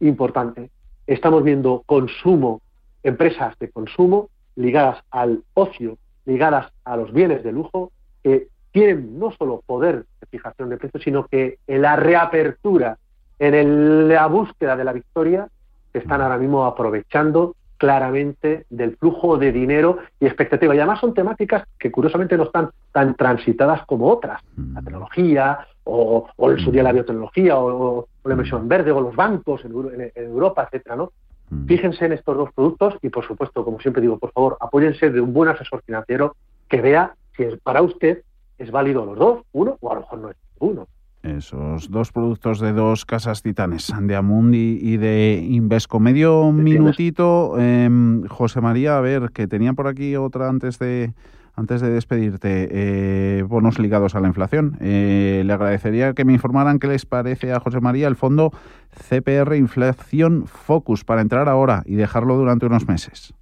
importante. 0.00 0.70
Estamos 1.06 1.42
viendo 1.42 1.82
consumo, 1.86 2.60
empresas 3.02 3.58
de 3.58 3.70
consumo 3.70 4.30
ligadas 4.56 5.02
al 5.10 5.42
ocio, 5.54 5.98
ligadas 6.24 6.72
a 6.84 6.96
los 6.96 7.12
bienes 7.12 7.42
de 7.42 7.52
lujo, 7.52 7.92
que 8.22 8.48
tienen 8.70 9.18
no 9.18 9.32
solo 9.32 9.62
poder 9.66 10.06
de 10.20 10.26
fijación 10.30 10.70
de 10.70 10.76
precios, 10.76 11.02
sino 11.02 11.26
que 11.26 11.58
en 11.66 11.82
la 11.82 11.96
reapertura, 11.96 12.98
en 13.38 14.08
la 14.08 14.26
búsqueda 14.26 14.76
de 14.76 14.84
la 14.84 14.92
victoria, 14.92 15.48
están 15.92 16.22
ahora 16.22 16.38
mismo 16.38 16.64
aprovechando 16.64 17.54
claramente 17.76 18.64
del 18.70 18.96
flujo 18.96 19.36
de 19.36 19.50
dinero 19.50 19.98
y 20.20 20.26
expectativa. 20.26 20.74
Y 20.74 20.78
además 20.78 21.00
son 21.00 21.14
temáticas 21.14 21.64
que 21.78 21.90
curiosamente 21.90 22.36
no 22.36 22.44
están 22.44 22.70
tan 22.92 23.16
transitadas 23.16 23.84
como 23.86 24.08
otras. 24.08 24.40
La 24.56 24.80
mm. 24.80 24.84
tecnología, 24.84 25.66
o, 25.84 26.28
o 26.36 26.50
el 26.50 26.72
día 26.72 26.82
la 26.82 26.92
biotecnología, 26.92 27.58
o, 27.58 28.06
la 28.24 28.32
inversión 28.32 28.68
verde, 28.68 28.92
o 28.92 29.00
los 29.00 29.16
bancos 29.16 29.64
en, 29.64 30.12
Europa, 30.14 30.64
etcétera, 30.64 30.96
¿no? 30.96 31.12
Mm. 31.50 31.66
Fíjense 31.66 32.04
en 32.06 32.12
estos 32.12 32.36
dos 32.36 32.52
productos 32.54 32.94
y, 33.02 33.08
por 33.08 33.26
supuesto, 33.26 33.64
como 33.64 33.80
siempre 33.80 34.02
digo, 34.02 34.18
por 34.18 34.32
favor, 34.32 34.56
apóyense 34.60 35.10
de 35.10 35.20
un 35.20 35.32
buen 35.32 35.48
asesor 35.48 35.82
financiero 35.84 36.36
que 36.68 36.80
vea 36.80 37.14
si 37.36 37.44
es, 37.44 37.58
para 37.60 37.82
usted 37.82 38.22
es 38.58 38.70
válido 38.70 39.04
los 39.04 39.18
dos, 39.18 39.40
uno, 39.52 39.76
o 39.80 39.90
a 39.90 39.94
lo 39.94 40.00
mejor 40.02 40.18
no 40.18 40.30
es 40.30 40.36
uno. 40.58 40.86
Esos 41.22 41.88
dos 41.88 42.10
productos 42.10 42.58
de 42.58 42.72
dos 42.72 43.04
casas 43.04 43.42
titanes, 43.42 43.92
de 44.00 44.16
Amundi 44.16 44.78
y 44.82 44.96
de 44.96 45.34
Invesco. 45.50 46.00
Medio 46.00 46.50
minutito, 46.50 47.58
em, 47.60 48.26
José 48.26 48.60
María, 48.60 48.98
a 48.98 49.00
ver, 49.00 49.30
que 49.32 49.46
tenía 49.46 49.72
por 49.72 49.86
aquí 49.86 50.16
otra 50.16 50.48
antes 50.48 50.80
de 50.80 51.12
antes 51.54 51.80
de 51.80 51.90
despedirte, 51.90 52.68
eh, 52.70 53.42
bonos 53.42 53.78
ligados 53.78 54.14
a 54.14 54.20
la 54.20 54.28
inflación. 54.28 54.78
Eh, 54.80 55.42
le 55.44 55.52
agradecería 55.52 56.14
que 56.14 56.24
me 56.24 56.32
informaran 56.32 56.78
qué 56.78 56.86
les 56.86 57.04
parece 57.04 57.52
a 57.52 57.60
José 57.60 57.80
María 57.80 58.08
el 58.08 58.16
fondo 58.16 58.52
CPR 58.90 59.56
Inflación 59.56 60.46
Focus 60.46 61.04
para 61.04 61.20
entrar 61.20 61.48
ahora 61.48 61.82
y 61.84 61.94
dejarlo 61.94 62.36
durante 62.36 62.66
unos 62.66 62.88
meses. 62.88 63.34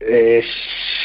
Eh, 0.00 0.42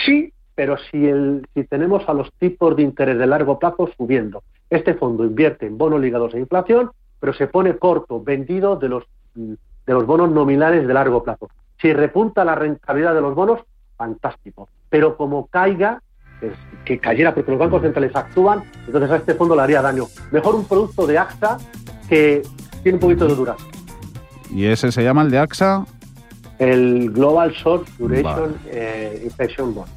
sí, 0.06 0.34
pero 0.56 0.78
si, 0.78 1.06
el, 1.06 1.48
si 1.54 1.64
tenemos 1.66 2.08
a 2.10 2.14
los 2.14 2.34
tipos 2.34 2.76
de 2.76 2.82
interés 2.82 3.20
de 3.20 3.28
largo 3.28 3.60
plazo 3.60 3.90
subiendo, 3.96 4.44
este 4.72 4.96
fondo 4.96 5.24
invierte 5.24 5.68
en 5.68 5.78
bonos 5.78 6.02
ligados 6.02 6.34
a 6.34 6.40
inflación, 6.40 6.90
pero 7.20 7.34
se 7.34 7.48
pone 7.48 7.78
corto, 7.78 8.24
vendido 8.24 8.76
de 8.76 8.90
los, 8.90 9.04
de 9.36 9.94
los 9.94 10.06
bonos 10.08 10.32
nominales 10.32 10.88
de 10.88 10.94
largo 10.94 11.24
plazo. 11.24 11.50
Si 11.80 11.94
repunta 11.94 12.44
la 12.44 12.56
rentabilidad 12.56 13.14
de 13.14 13.22
los 13.22 13.36
bonos, 13.36 13.62
fantástico 13.98 14.70
pero 14.90 15.18
como 15.18 15.48
caiga, 15.48 16.02
que 16.86 17.00
cayera 17.00 17.34
porque 17.34 17.52
los 17.52 17.60
bancos 17.60 17.82
centrales 17.82 18.16
actúan, 18.16 18.64
entonces 18.86 19.10
a 19.10 19.16
este 19.18 19.34
fondo 19.34 19.56
le 19.56 19.64
haría 19.64 19.82
daño. 19.82 20.06
Mejor 20.32 20.56
un 20.56 20.66
producto 20.66 21.08
de 21.08 21.18
AXA 21.18 21.58
que 22.08 22.44
tiene 22.84 22.98
un 22.98 23.00
poquito 23.02 23.28
de 23.28 23.36
duración. 23.36 23.70
¿Y 24.52 24.66
ese 24.66 24.92
se 24.92 25.04
llama 25.04 25.24
el 25.24 25.32
de 25.32 25.40
AXA? 25.40 25.86
el 26.60 27.12
Global 27.12 27.52
Short 27.52 27.88
Duration 28.00 28.58
eh, 28.72 29.22
Infection 29.24 29.76
Bond 29.76 29.92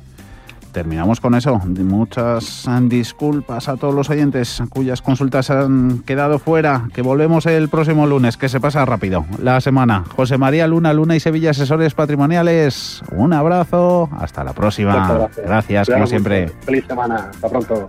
terminamos 0.72 1.20
con 1.20 1.34
eso. 1.34 1.58
Muchas 1.58 2.68
disculpas 2.82 3.68
a 3.68 3.76
todos 3.76 3.94
los 3.94 4.10
oyentes 4.10 4.62
cuyas 4.70 5.02
consultas 5.02 5.50
han 5.50 6.00
quedado 6.00 6.38
fuera. 6.38 6.88
Que 6.92 7.02
volvemos 7.02 7.46
el 7.46 7.68
próximo 7.68 8.06
lunes, 8.06 8.36
que 8.36 8.48
se 8.48 8.60
pasa 8.60 8.84
rápido 8.84 9.24
la 9.42 9.60
semana. 9.60 10.04
José 10.16 10.38
María 10.38 10.66
Luna, 10.66 10.92
Luna 10.92 11.16
y 11.16 11.20
Sevilla, 11.20 11.50
asesores 11.50 11.94
patrimoniales. 11.94 13.02
Un 13.12 13.32
abrazo. 13.32 14.08
Hasta 14.18 14.44
la 14.44 14.52
próxima. 14.52 15.28
Gracias, 15.36 15.88
como 15.88 16.06
siempre. 16.06 16.48
Feliz 16.60 16.86
semana. 16.86 17.30
Hasta 17.30 17.48
pronto. 17.48 17.88